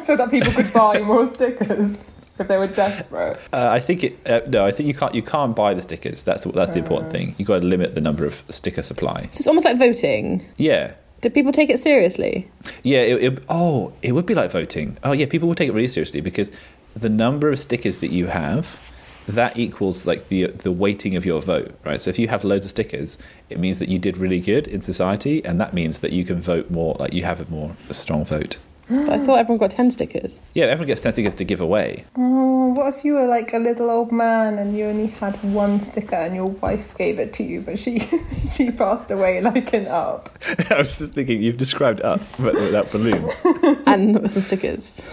so 0.05 0.16
that 0.16 0.32
people 0.32 0.53
could 0.53 0.72
buy 0.72 1.01
more 1.01 1.28
stickers 1.28 2.01
if 2.39 2.47
they 2.47 2.55
were 2.55 2.68
desperate? 2.68 3.38
Uh, 3.51 3.68
I 3.70 3.82
think 3.82 4.05
it. 4.05 4.18
Uh, 4.26 4.39
no, 4.47 4.66
I 4.66 4.72
think 4.72 4.88
you 4.88 4.93
can't. 4.93 5.14
You 5.14 5.22
can't 5.22 5.53
buy 5.53 5.74
the 5.74 5.82
stickers. 5.82 6.24
That's 6.24 6.45
that's 6.45 6.72
the 6.72 6.80
important 6.80 7.12
thing. 7.12 7.36
You've 7.38 7.49
got 7.49 7.60
to 7.60 7.66
limit 7.66 7.95
the 7.95 8.01
number 8.01 8.26
of 8.26 8.41
sticker 8.47 8.82
supply. 8.82 9.24
So 9.24 9.39
it's 9.39 9.47
almost 9.47 9.66
like 9.66 9.78
voting. 9.78 10.45
Yeah. 10.55 10.93
Do 11.20 11.30
people 11.30 11.51
take 11.51 11.70
it 11.70 11.80
seriously? 11.80 12.49
Yeah. 12.84 13.01
It, 13.01 13.24
it, 13.24 13.43
oh, 13.49 13.91
it 14.01 14.14
would 14.14 14.26
be 14.26 14.36
like 14.36 14.51
voting. 14.51 14.97
Oh, 15.03 15.12
yeah. 15.12 15.26
People 15.26 15.49
will 15.49 15.55
take 15.55 15.68
it 15.68 15.74
really 15.74 15.89
seriously 15.89 16.22
because 16.22 16.53
the 16.95 17.10
number 17.10 17.51
of 17.51 17.60
stickers 17.60 17.99
that 17.99 18.12
you 18.12 18.28
have 18.28 18.89
that 19.36 19.58
equals 19.58 20.06
like 20.06 20.30
the 20.30 20.48
the 20.48 20.72
weighting 20.72 21.16
of 21.16 21.26
your 21.26 21.42
vote, 21.42 21.74
right? 21.84 22.00
So 22.02 22.10
if 22.10 22.20
you 22.20 22.28
have 22.28 22.44
loads 22.44 22.66
of 22.66 22.72
stickers, 22.72 23.18
it 23.50 23.60
means 23.60 23.80
that 23.80 23.90
you 23.90 24.00
did 24.00 24.18
really 24.18 24.40
good 24.40 24.68
in 24.68 24.82
society, 24.82 25.44
and 25.46 25.60
that 25.60 25.74
means 25.74 26.00
that 26.00 26.12
you 26.12 26.26
can 26.26 26.42
vote 26.42 26.70
more, 26.70 26.96
like 27.00 27.14
you 27.14 27.24
have 27.24 27.40
a 27.40 27.50
more 27.50 27.76
a 27.90 27.94
strong 27.94 28.26
vote. 28.26 28.58
But 28.90 29.10
I 29.10 29.20
thought 29.20 29.38
everyone 29.38 29.60
got 29.60 29.72
10 29.72 29.92
stickers. 29.92 30.40
Yeah, 30.56 30.66
everyone 30.66 30.88
gets 30.88 31.02
ten 31.02 31.12
stickers 31.12 31.36
to 31.36 31.44
give 31.44 31.62
away. 31.62 32.06
Oh, 32.18 32.74
what 32.74 32.96
if 32.96 33.06
you 33.06 33.14
were 33.14 33.28
like 33.28 33.54
a 33.54 33.60
little 33.60 33.90
old 33.90 34.12
man 34.12 34.58
and 34.58 34.76
you 34.76 34.86
only 34.86 35.08
had 35.08 35.36
one 35.44 35.80
sticker 35.80 36.16
and 36.16 36.36
your 36.36 36.48
wife 36.48 36.98
gave 36.98 37.20
it 37.20 37.32
to 37.34 37.44
you, 37.44 37.62
but 37.62 37.78
she 37.78 38.00
she 38.52 38.72
passed 38.72 39.12
away 39.12 39.42
like 39.42 39.74
an 39.74 39.88
up? 39.88 40.30
I 40.72 40.80
was 40.80 40.98
just 40.98 41.14
thinking, 41.14 41.42
you've 41.42 41.58
described 41.58 42.02
up, 42.02 42.20
but 42.40 42.56
without 42.56 42.92
balloons. 42.92 43.32
and 43.86 44.20
with 44.20 44.32
some 44.32 44.42
stickers. 44.42 45.08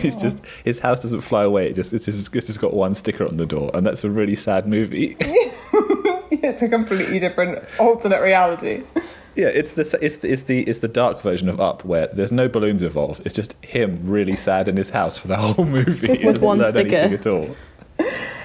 He's 0.00 0.16
just 0.16 0.42
his 0.64 0.78
house 0.78 1.00
doesn't 1.00 1.22
fly 1.22 1.44
away. 1.44 1.68
It 1.68 1.74
just 1.74 1.92
it's 1.92 2.04
just 2.04 2.34
it's 2.34 2.46
just 2.46 2.60
got 2.60 2.74
one 2.74 2.94
sticker 2.94 3.24
on 3.24 3.38
the 3.38 3.46
door, 3.46 3.70
and 3.74 3.86
that's 3.86 4.04
a 4.04 4.10
really 4.10 4.36
sad 4.36 4.66
movie. 4.66 5.16
it's 6.30 6.62
a 6.62 6.68
completely 6.68 7.18
different 7.18 7.64
alternate 7.78 8.20
reality. 8.20 8.82
yeah, 9.34 9.46
it's 9.46 9.72
the 9.72 9.82
it's 10.02 10.18
the, 10.18 10.30
it's 10.30 10.42
the 10.42 10.60
it's 10.62 10.78
the 10.80 10.88
dark 10.88 11.22
version 11.22 11.48
of 11.48 11.60
Up 11.60 11.84
where 11.84 12.08
there's 12.08 12.32
no 12.32 12.48
balloons 12.48 12.82
involved. 12.82 13.22
It's 13.24 13.34
just 13.34 13.54
him 13.64 14.00
really 14.04 14.36
sad 14.36 14.68
in 14.68 14.76
his 14.76 14.90
house 14.90 15.16
for 15.16 15.28
the 15.28 15.36
whole 15.36 15.64
movie. 15.64 16.24
With 16.24 16.42
one 16.42 16.62
sticker. 16.64 16.96
at 16.96 17.26
all. 17.26 17.56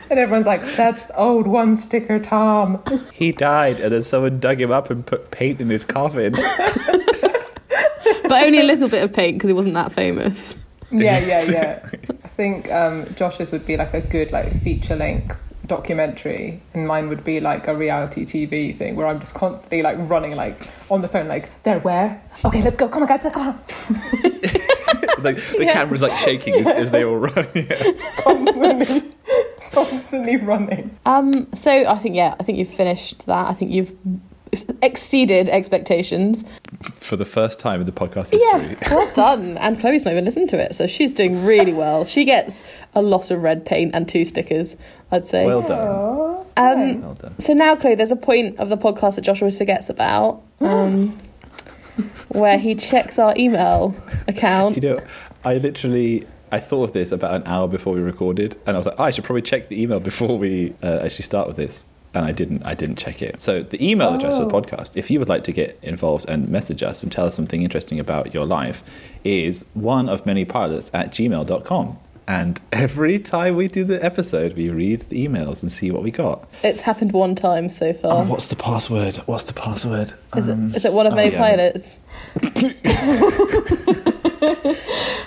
And 0.09 0.19
everyone's 0.19 0.45
like, 0.45 0.63
that's 0.75 1.09
old 1.15 1.47
one 1.47 1.75
sticker 1.75 2.19
Tom. 2.19 2.83
He 3.13 3.31
died, 3.31 3.79
and 3.79 3.93
then 3.93 4.03
someone 4.03 4.39
dug 4.39 4.61
him 4.61 4.71
up 4.71 4.89
and 4.89 5.05
put 5.05 5.31
paint 5.31 5.59
in 5.59 5.69
his 5.69 5.85
coffin. 5.85 6.35
But 8.23 8.45
only 8.45 8.59
a 8.59 8.63
little 8.63 8.89
bit 8.89 9.03
of 9.03 9.13
paint 9.13 9.37
because 9.37 9.49
he 9.49 9.53
wasn't 9.53 9.75
that 9.75 9.91
famous. 9.91 10.55
Yeah, 10.91 11.19
yeah, 11.19 11.51
yeah. 11.51 11.89
I 12.23 12.27
think 12.27 12.71
um, 12.71 13.13
Josh's 13.15 13.51
would 13.51 13.65
be 13.65 13.77
like 13.77 13.93
a 13.93 14.01
good 14.01 14.31
like 14.31 14.51
feature 14.61 14.95
length 14.95 15.42
documentary, 15.67 16.61
and 16.73 16.87
mine 16.87 17.09
would 17.09 17.23
be 17.23 17.39
like 17.39 17.67
a 17.67 17.75
reality 17.75 18.25
TV 18.25 18.75
thing 18.75 18.95
where 18.95 19.07
I'm 19.07 19.19
just 19.19 19.33
constantly 19.35 19.81
like 19.81 19.97
running 19.99 20.35
like 20.35 20.67
on 20.89 21.01
the 21.01 21.07
phone, 21.07 21.27
like 21.27 21.49
there, 21.63 21.79
where? 21.79 22.21
Okay, 22.45 22.61
let's 22.61 22.77
go. 22.77 22.87
Come 22.89 23.03
on, 23.03 23.07
guys, 23.09 23.21
come 23.33 23.47
on. 23.47 23.55
like 25.23 25.37
the 25.37 25.57
Yeah. 25.59 25.73
camera's 25.73 26.01
like 26.01 26.11
shaking 26.19 26.53
as, 26.55 26.67
as 26.67 26.91
they 26.91 27.03
all 27.03 27.17
run. 27.17 27.47
Yeah. 27.55 27.91
constantly, 28.23 29.11
constantly 29.71 30.37
running. 30.37 30.97
Um, 31.05 31.47
so 31.53 31.71
I 31.71 31.97
think, 31.97 32.15
yeah, 32.15 32.35
I 32.39 32.43
think 32.43 32.57
you've 32.57 32.69
finished 32.69 33.25
that. 33.27 33.49
I 33.49 33.53
think 33.53 33.71
you've 33.71 33.91
ex- 33.91 34.32
exceeded 34.81 35.49
expectations. 35.49 36.45
For 36.95 37.15
the 37.15 37.25
first 37.25 37.59
time 37.59 37.79
in 37.79 37.85
the 37.85 37.91
podcast 37.91 38.31
history. 38.31 38.39
Yeah, 38.41 38.75
well 38.95 39.11
done. 39.13 39.57
And 39.57 39.79
Chloe's 39.79 40.05
not 40.05 40.11
even 40.11 40.25
listened 40.25 40.49
to 40.49 40.57
it, 40.57 40.75
so 40.75 40.87
she's 40.87 41.13
doing 41.13 41.45
really 41.45 41.73
well. 41.73 42.05
She 42.05 42.25
gets 42.25 42.63
a 42.93 43.01
lot 43.01 43.31
of 43.31 43.41
red 43.41 43.65
paint 43.65 43.93
and 43.93 44.07
two 44.07 44.25
stickers, 44.25 44.77
I'd 45.11 45.25
say. 45.25 45.45
Well 45.45 45.61
done. 45.61 46.45
Um, 46.55 47.01
Well 47.01 47.13
done. 47.15 47.39
So 47.39 47.53
now, 47.53 47.75
Chloe, 47.75 47.95
there's 47.95 48.11
a 48.11 48.15
point 48.15 48.59
of 48.59 48.69
the 48.69 48.77
podcast 48.77 49.15
that 49.15 49.21
Josh 49.21 49.41
always 49.41 49.57
forgets 49.57 49.89
about, 49.89 50.41
um, 50.61 51.17
where 52.29 52.57
he 52.57 52.75
checks 52.75 53.19
our 53.19 53.33
email 53.37 53.95
account. 54.27 54.75
Do 54.75 54.87
you 54.87 54.93
know, 54.95 55.01
I 55.43 55.55
literally 55.55 56.27
I 56.51 56.59
thought 56.59 56.83
of 56.83 56.93
this 56.93 57.11
about 57.11 57.33
an 57.33 57.43
hour 57.47 57.67
before 57.67 57.93
we 57.93 57.99
recorded, 58.01 58.57
and 58.67 58.75
I 58.75 58.77
was 58.77 58.85
like, 58.85 58.95
oh, 58.99 59.03
I 59.03 59.09
should 59.09 59.23
probably 59.23 59.41
check 59.41 59.69
the 59.69 59.81
email 59.81 59.99
before 59.99 60.37
we 60.37 60.75
uh, 60.83 60.99
actually 61.03 61.23
start 61.23 61.47
with 61.47 61.57
this. 61.57 61.83
And 62.15 62.25
I 62.25 62.31
didn't. 62.31 62.65
I 62.65 62.75
didn't 62.75 62.97
check 62.97 63.21
it. 63.23 63.41
So 63.41 63.63
the 63.63 63.83
email 63.83 64.13
address 64.13 64.37
for 64.37 64.45
the 64.45 64.55
Oh. 64.55 64.61
podcast, 64.61 64.91
if 64.95 65.09
you 65.09 65.17
would 65.19 65.29
like 65.29 65.43
to 65.45 65.51
get 65.51 65.79
involved 65.81 66.25
and 66.29 66.47
message 66.47 66.83
us 66.83 67.01
and 67.01 67.11
tell 67.11 67.25
us 67.25 67.35
something 67.35 67.63
interesting 67.63 67.99
about 67.99 68.33
your 68.35 68.45
life, 68.45 68.83
is 69.23 69.65
one 69.73 70.07
of 70.09 70.25
many 70.25 70.45
pilots 70.45 70.91
at 70.93 71.11
gmail.com. 71.11 71.97
And 72.27 72.61
every 72.71 73.17
time 73.19 73.55
we 73.55 73.67
do 73.67 73.83
the 73.83 74.01
episode, 74.05 74.55
we 74.55 74.69
read 74.69 75.01
the 75.09 75.27
emails 75.27 75.61
and 75.63 75.71
see 75.71 75.89
what 75.91 76.03
we 76.03 76.11
got. 76.11 76.47
It's 76.63 76.81
happened 76.81 77.11
one 77.13 77.33
time 77.35 77.67
so 77.69 77.87
Oh, 77.89 77.93
far. 77.93 78.23
what's 78.25 78.47
the 78.47 78.55
password? 78.55 79.15
What's 79.25 79.45
the 79.45 79.53
password? 79.53 80.13
Is 80.37 80.47
Um, 80.49 80.69
it, 80.69 80.75
is 80.77 80.85
it 80.85 80.93
one 80.93 81.07
of 81.07 81.13
oh, 81.13 81.15
many 81.15 81.31
yeah. 81.31 81.37
pilots? 81.39 81.97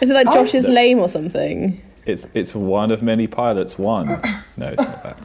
is 0.00 0.10
it 0.10 0.14
like 0.14 0.32
Josh's 0.32 0.68
lame 0.68 0.98
or 0.98 1.08
something? 1.08 1.80
It's 2.06 2.26
it's 2.34 2.54
one 2.54 2.90
of 2.92 3.02
many 3.02 3.26
pilots. 3.26 3.76
One. 3.78 4.06
No, 4.56 4.68
it's 4.68 4.78
not 4.78 5.02
that. 5.02 5.18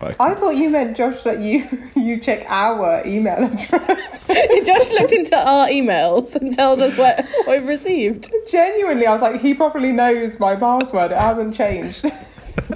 Right. 0.00 0.16
I 0.18 0.34
thought 0.34 0.56
you 0.56 0.70
meant 0.70 0.96
Josh 0.96 1.22
that 1.24 1.40
you 1.40 1.68
you 1.96 2.18
check 2.20 2.44
our 2.48 3.02
email 3.06 3.44
address. 3.44 4.26
Josh 4.66 4.90
looked 4.92 5.12
into 5.12 5.36
our 5.36 5.68
emails 5.68 6.34
and 6.34 6.50
tells 6.52 6.80
us 6.80 6.96
what 6.96 7.24
what 7.44 7.58
we've 7.60 7.68
received. 7.68 8.30
Genuinely, 8.50 9.06
I 9.06 9.12
was 9.12 9.22
like, 9.22 9.40
he 9.40 9.52
probably 9.54 9.92
knows 9.92 10.38
my 10.40 10.56
password. 10.56 11.12
It 11.12 11.18
hasn't 11.18 11.54
changed. 11.54 12.04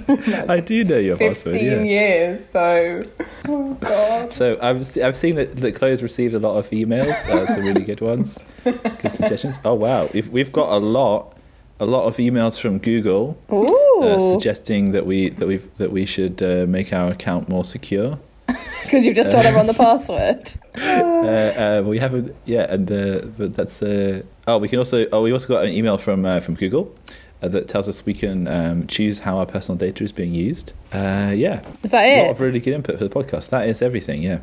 I 0.07 0.59
do 0.59 0.83
know 0.83 0.97
your 0.97 1.17
password. 1.17 1.53
Fifteen 1.55 1.85
Yeah. 1.85 2.01
years, 2.01 2.49
so 2.49 3.01
oh 3.47 3.73
god. 3.75 4.33
So 4.33 4.57
I've 4.61 4.97
I've 4.97 5.17
seen 5.17 5.35
that, 5.35 5.55
that 5.57 5.75
Chloe's 5.75 6.03
received 6.03 6.33
a 6.35 6.39
lot 6.39 6.57
of 6.57 6.69
emails, 6.69 7.07
uh, 7.29 7.45
some 7.47 7.63
really 7.65 7.83
good 7.83 8.01
ones, 8.01 8.37
good 8.63 9.13
suggestions. 9.13 9.57
Oh 9.65 9.73
wow, 9.73 10.09
we've 10.13 10.29
we've 10.29 10.51
got 10.51 10.69
a 10.71 10.77
lot, 10.77 11.34
a 11.79 11.85
lot 11.85 12.05
of 12.05 12.17
emails 12.17 12.59
from 12.59 12.77
Google 12.79 13.37
uh, 13.49 14.19
suggesting 14.19 14.91
that 14.91 15.05
we 15.05 15.29
that 15.29 15.47
we 15.47 15.57
that 15.77 15.91
we 15.91 16.05
should 16.05 16.41
uh, 16.41 16.65
make 16.67 16.93
our 16.93 17.11
account 17.11 17.49
more 17.49 17.65
secure. 17.65 18.17
because 18.83 19.05
you've 19.05 19.15
just 19.15 19.31
told 19.31 19.45
everyone 19.45 19.67
the 19.67 19.73
password. 19.73 20.53
Uh, 21.25 21.81
uh, 21.81 21.87
we 21.87 21.97
haven't, 21.97 22.35
yeah, 22.45 22.71
and 22.71 22.91
uh, 22.91 23.19
but 23.35 23.53
that's 23.55 23.81
uh, 23.81 24.21
oh 24.45 24.59
we 24.59 24.67
can 24.69 24.77
also 24.77 25.07
oh 25.11 25.23
we 25.23 25.31
also 25.31 25.47
got 25.47 25.65
an 25.65 25.71
email 25.71 25.97
from 25.97 26.23
uh, 26.23 26.39
from 26.39 26.53
Google. 26.53 26.95
Uh, 27.41 27.47
that 27.47 27.67
tells 27.67 27.87
us 27.87 28.05
we 28.05 28.13
can 28.13 28.47
um, 28.47 28.85
choose 28.85 29.19
how 29.19 29.39
our 29.39 29.45
personal 29.47 29.75
data 29.77 30.03
is 30.03 30.11
being 30.11 30.35
used. 30.35 30.73
Uh, 30.93 31.33
yeah, 31.35 31.65
Is 31.81 31.91
that 31.91 32.03
it? 32.03 32.19
a 32.19 32.21
lot 32.23 32.31
of 32.31 32.39
really 32.39 32.59
good 32.59 32.75
input 32.75 32.99
for 32.99 33.07
the 33.07 33.09
podcast. 33.09 33.49
That 33.49 33.67
is 33.67 33.81
everything, 33.81 34.21
yeah. 34.21 34.39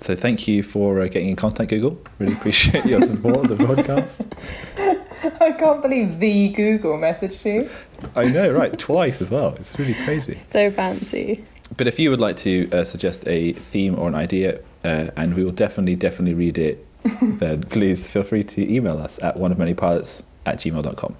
So 0.00 0.14
thank 0.16 0.48
you 0.48 0.62
for 0.62 1.00
uh, 1.00 1.08
getting 1.08 1.28
in 1.28 1.36
contact, 1.36 1.68
Google. 1.68 1.98
Really 2.18 2.32
appreciate 2.34 2.86
your 2.86 3.02
support 3.02 3.50
of 3.50 3.58
the 3.58 3.64
podcast. 3.64 5.04
I 5.40 5.52
can't 5.52 5.82
believe 5.82 6.20
the 6.20 6.48
Google 6.50 6.98
messaged 6.98 7.44
you. 7.44 7.70
I 8.14 8.24
know, 8.24 8.50
right? 8.50 8.76
Twice 8.78 9.20
as 9.20 9.30
well. 9.30 9.54
It's 9.58 9.78
really 9.78 9.94
crazy. 9.94 10.34
So 10.46 10.70
fancy. 10.70 11.44
But 11.76 11.88
if 11.88 11.98
you 11.98 12.10
would 12.10 12.20
like 12.20 12.36
to 12.38 12.70
uh, 12.70 12.84
suggest 12.84 13.26
a 13.26 13.52
theme 13.54 13.98
or 13.98 14.08
an 14.08 14.14
idea, 14.14 14.60
uh, 14.84 15.10
and 15.16 15.34
we 15.34 15.44
will 15.44 15.52
definitely, 15.52 15.96
definitely 15.96 16.34
read 16.34 16.58
it, 16.58 16.86
then 17.22 17.62
please 17.64 18.06
feel 18.06 18.22
free 18.22 18.44
to 18.44 18.72
email 18.72 18.98
us 18.98 19.18
at 19.22 19.36
oneofmanypilots 19.36 20.22
at 20.44 20.58
gmail.com. 20.58 21.16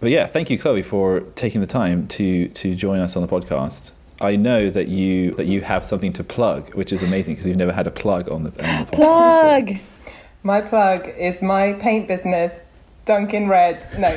But 0.00 0.10
yeah, 0.10 0.26
thank 0.26 0.50
you, 0.50 0.58
Chloe, 0.58 0.82
for 0.82 1.20
taking 1.34 1.60
the 1.60 1.66
time 1.66 2.06
to 2.08 2.48
to 2.48 2.74
join 2.74 3.00
us 3.00 3.16
on 3.16 3.22
the 3.22 3.28
podcast. 3.28 3.90
I 4.20 4.36
know 4.36 4.70
that 4.70 4.88
you 4.88 5.32
that 5.32 5.46
you 5.46 5.62
have 5.62 5.84
something 5.84 6.12
to 6.14 6.24
plug, 6.24 6.74
which 6.74 6.92
is 6.92 7.02
amazing 7.02 7.34
because 7.34 7.46
we've 7.46 7.56
never 7.56 7.72
had 7.72 7.86
a 7.86 7.90
plug 7.90 8.28
on 8.30 8.44
the, 8.44 8.50
on 8.50 8.84
the 8.84 8.90
podcast. 8.90 8.92
Plug. 8.92 9.76
My 10.46 10.60
plug 10.60 11.08
is 11.08 11.40
my 11.40 11.72
paint 11.72 12.06
business, 12.06 12.54
Dunkin' 13.06 13.48
Reds. 13.48 13.90
No, 13.96 14.08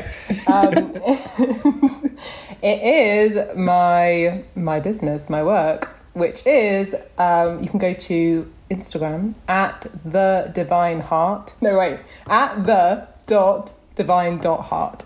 um, 0.47 0.91
it 2.61 2.81
is 2.83 3.55
my 3.55 4.43
my 4.53 4.81
business, 4.81 5.29
my 5.29 5.41
work, 5.41 5.87
which 6.15 6.45
is 6.45 6.93
um, 7.17 7.63
you 7.63 7.69
can 7.69 7.79
go 7.79 7.93
to 7.93 8.51
Instagram 8.69 9.37
at 9.47 9.85
the 10.03 10.51
Divine 10.53 10.99
Heart. 10.99 11.53
No, 11.61 11.77
wait, 11.77 12.01
at 12.27 12.65
the 12.65 13.07
dot 13.25 13.71
divine 13.95 14.39
dot 14.39 14.65
heart, 14.65 15.05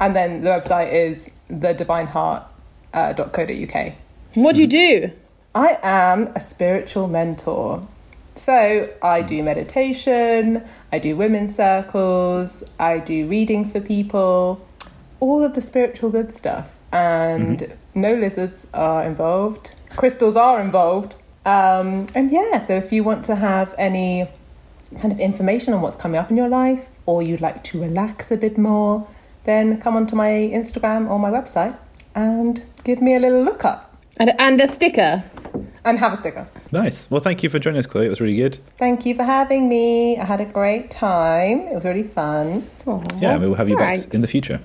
and 0.00 0.16
then 0.16 0.42
the 0.42 0.48
website 0.48 0.90
is 0.90 1.28
the 1.48 1.74
Divine 1.74 2.06
Heart 2.06 2.44
uh, 2.94 3.12
dot 3.12 3.34
co 3.34 3.44
dot 3.44 3.56
uk. 3.56 3.92
What 4.32 4.54
do 4.54 4.62
you 4.62 4.68
do? 4.68 5.10
I 5.54 5.76
am 5.82 6.28
a 6.34 6.40
spiritual 6.40 7.08
mentor. 7.08 7.86
So 8.34 8.90
I 9.02 9.22
do 9.22 9.42
meditation, 9.42 10.64
I 10.90 10.98
do 10.98 11.16
women's 11.16 11.54
circles, 11.54 12.64
I 12.78 12.98
do 12.98 13.28
readings 13.28 13.72
for 13.72 13.80
people, 13.80 14.66
all 15.20 15.44
of 15.44 15.54
the 15.54 15.60
spiritual 15.60 16.10
good 16.10 16.34
stuff. 16.34 16.78
And 16.92 17.72
no 17.94 18.14
lizards 18.14 18.66
are 18.74 19.04
involved, 19.04 19.74
crystals 19.96 20.36
are 20.36 20.60
involved. 20.60 21.14
Um, 21.44 22.06
and 22.14 22.30
yeah, 22.30 22.58
so 22.58 22.74
if 22.74 22.92
you 22.92 23.02
want 23.02 23.24
to 23.26 23.34
have 23.36 23.74
any 23.78 24.28
kind 25.00 25.12
of 25.12 25.18
information 25.18 25.74
on 25.74 25.80
what's 25.80 25.96
coming 25.96 26.18
up 26.18 26.30
in 26.30 26.36
your 26.36 26.48
life, 26.48 26.86
or 27.06 27.22
you'd 27.22 27.40
like 27.40 27.64
to 27.64 27.80
relax 27.80 28.30
a 28.30 28.36
bit 28.36 28.56
more, 28.56 29.06
then 29.44 29.80
come 29.80 29.96
onto 29.96 30.14
my 30.14 30.28
Instagram 30.28 31.10
or 31.10 31.18
my 31.18 31.30
website 31.30 31.76
and 32.14 32.62
give 32.84 33.00
me 33.02 33.14
a 33.14 33.20
little 33.20 33.42
look 33.42 33.64
up 33.64 33.96
And, 34.18 34.32
and 34.38 34.60
a 34.60 34.68
sticker. 34.68 35.24
And 35.84 35.98
have 35.98 36.12
a 36.12 36.16
sticker. 36.16 36.46
Nice. 36.70 37.10
Well, 37.10 37.20
thank 37.20 37.42
you 37.42 37.48
for 37.50 37.58
joining 37.58 37.78
us, 37.78 37.86
Chloe. 37.86 38.06
It 38.06 38.10
was 38.10 38.20
really 38.20 38.36
good. 38.36 38.58
Thank 38.78 39.04
you 39.06 39.14
for 39.14 39.24
having 39.24 39.68
me. 39.68 40.16
I 40.18 40.24
had 40.24 40.40
a 40.40 40.44
great 40.44 40.90
time. 40.90 41.60
It 41.68 41.74
was 41.74 41.84
really 41.84 42.02
fun. 42.04 42.68
Aw, 42.86 43.00
Yeah, 43.20 43.38
we 43.38 43.48
will 43.48 43.54
have 43.56 43.68
you 43.68 43.76
thanks. 43.78 44.04
back 44.06 44.14
in 44.14 44.20
the 44.20 44.26
future. 44.28 44.60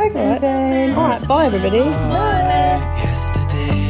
Okay 0.00 0.18
Alright. 0.18 0.40
then. 0.40 0.94
All 0.96 1.08
right, 1.08 1.28
bye 1.28 1.46
everybody. 1.46 1.78
Yesterday. 1.78 3.02
Yesterday. 3.04 3.89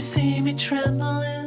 See 0.00 0.40
me 0.40 0.54
trembling? 0.54 1.39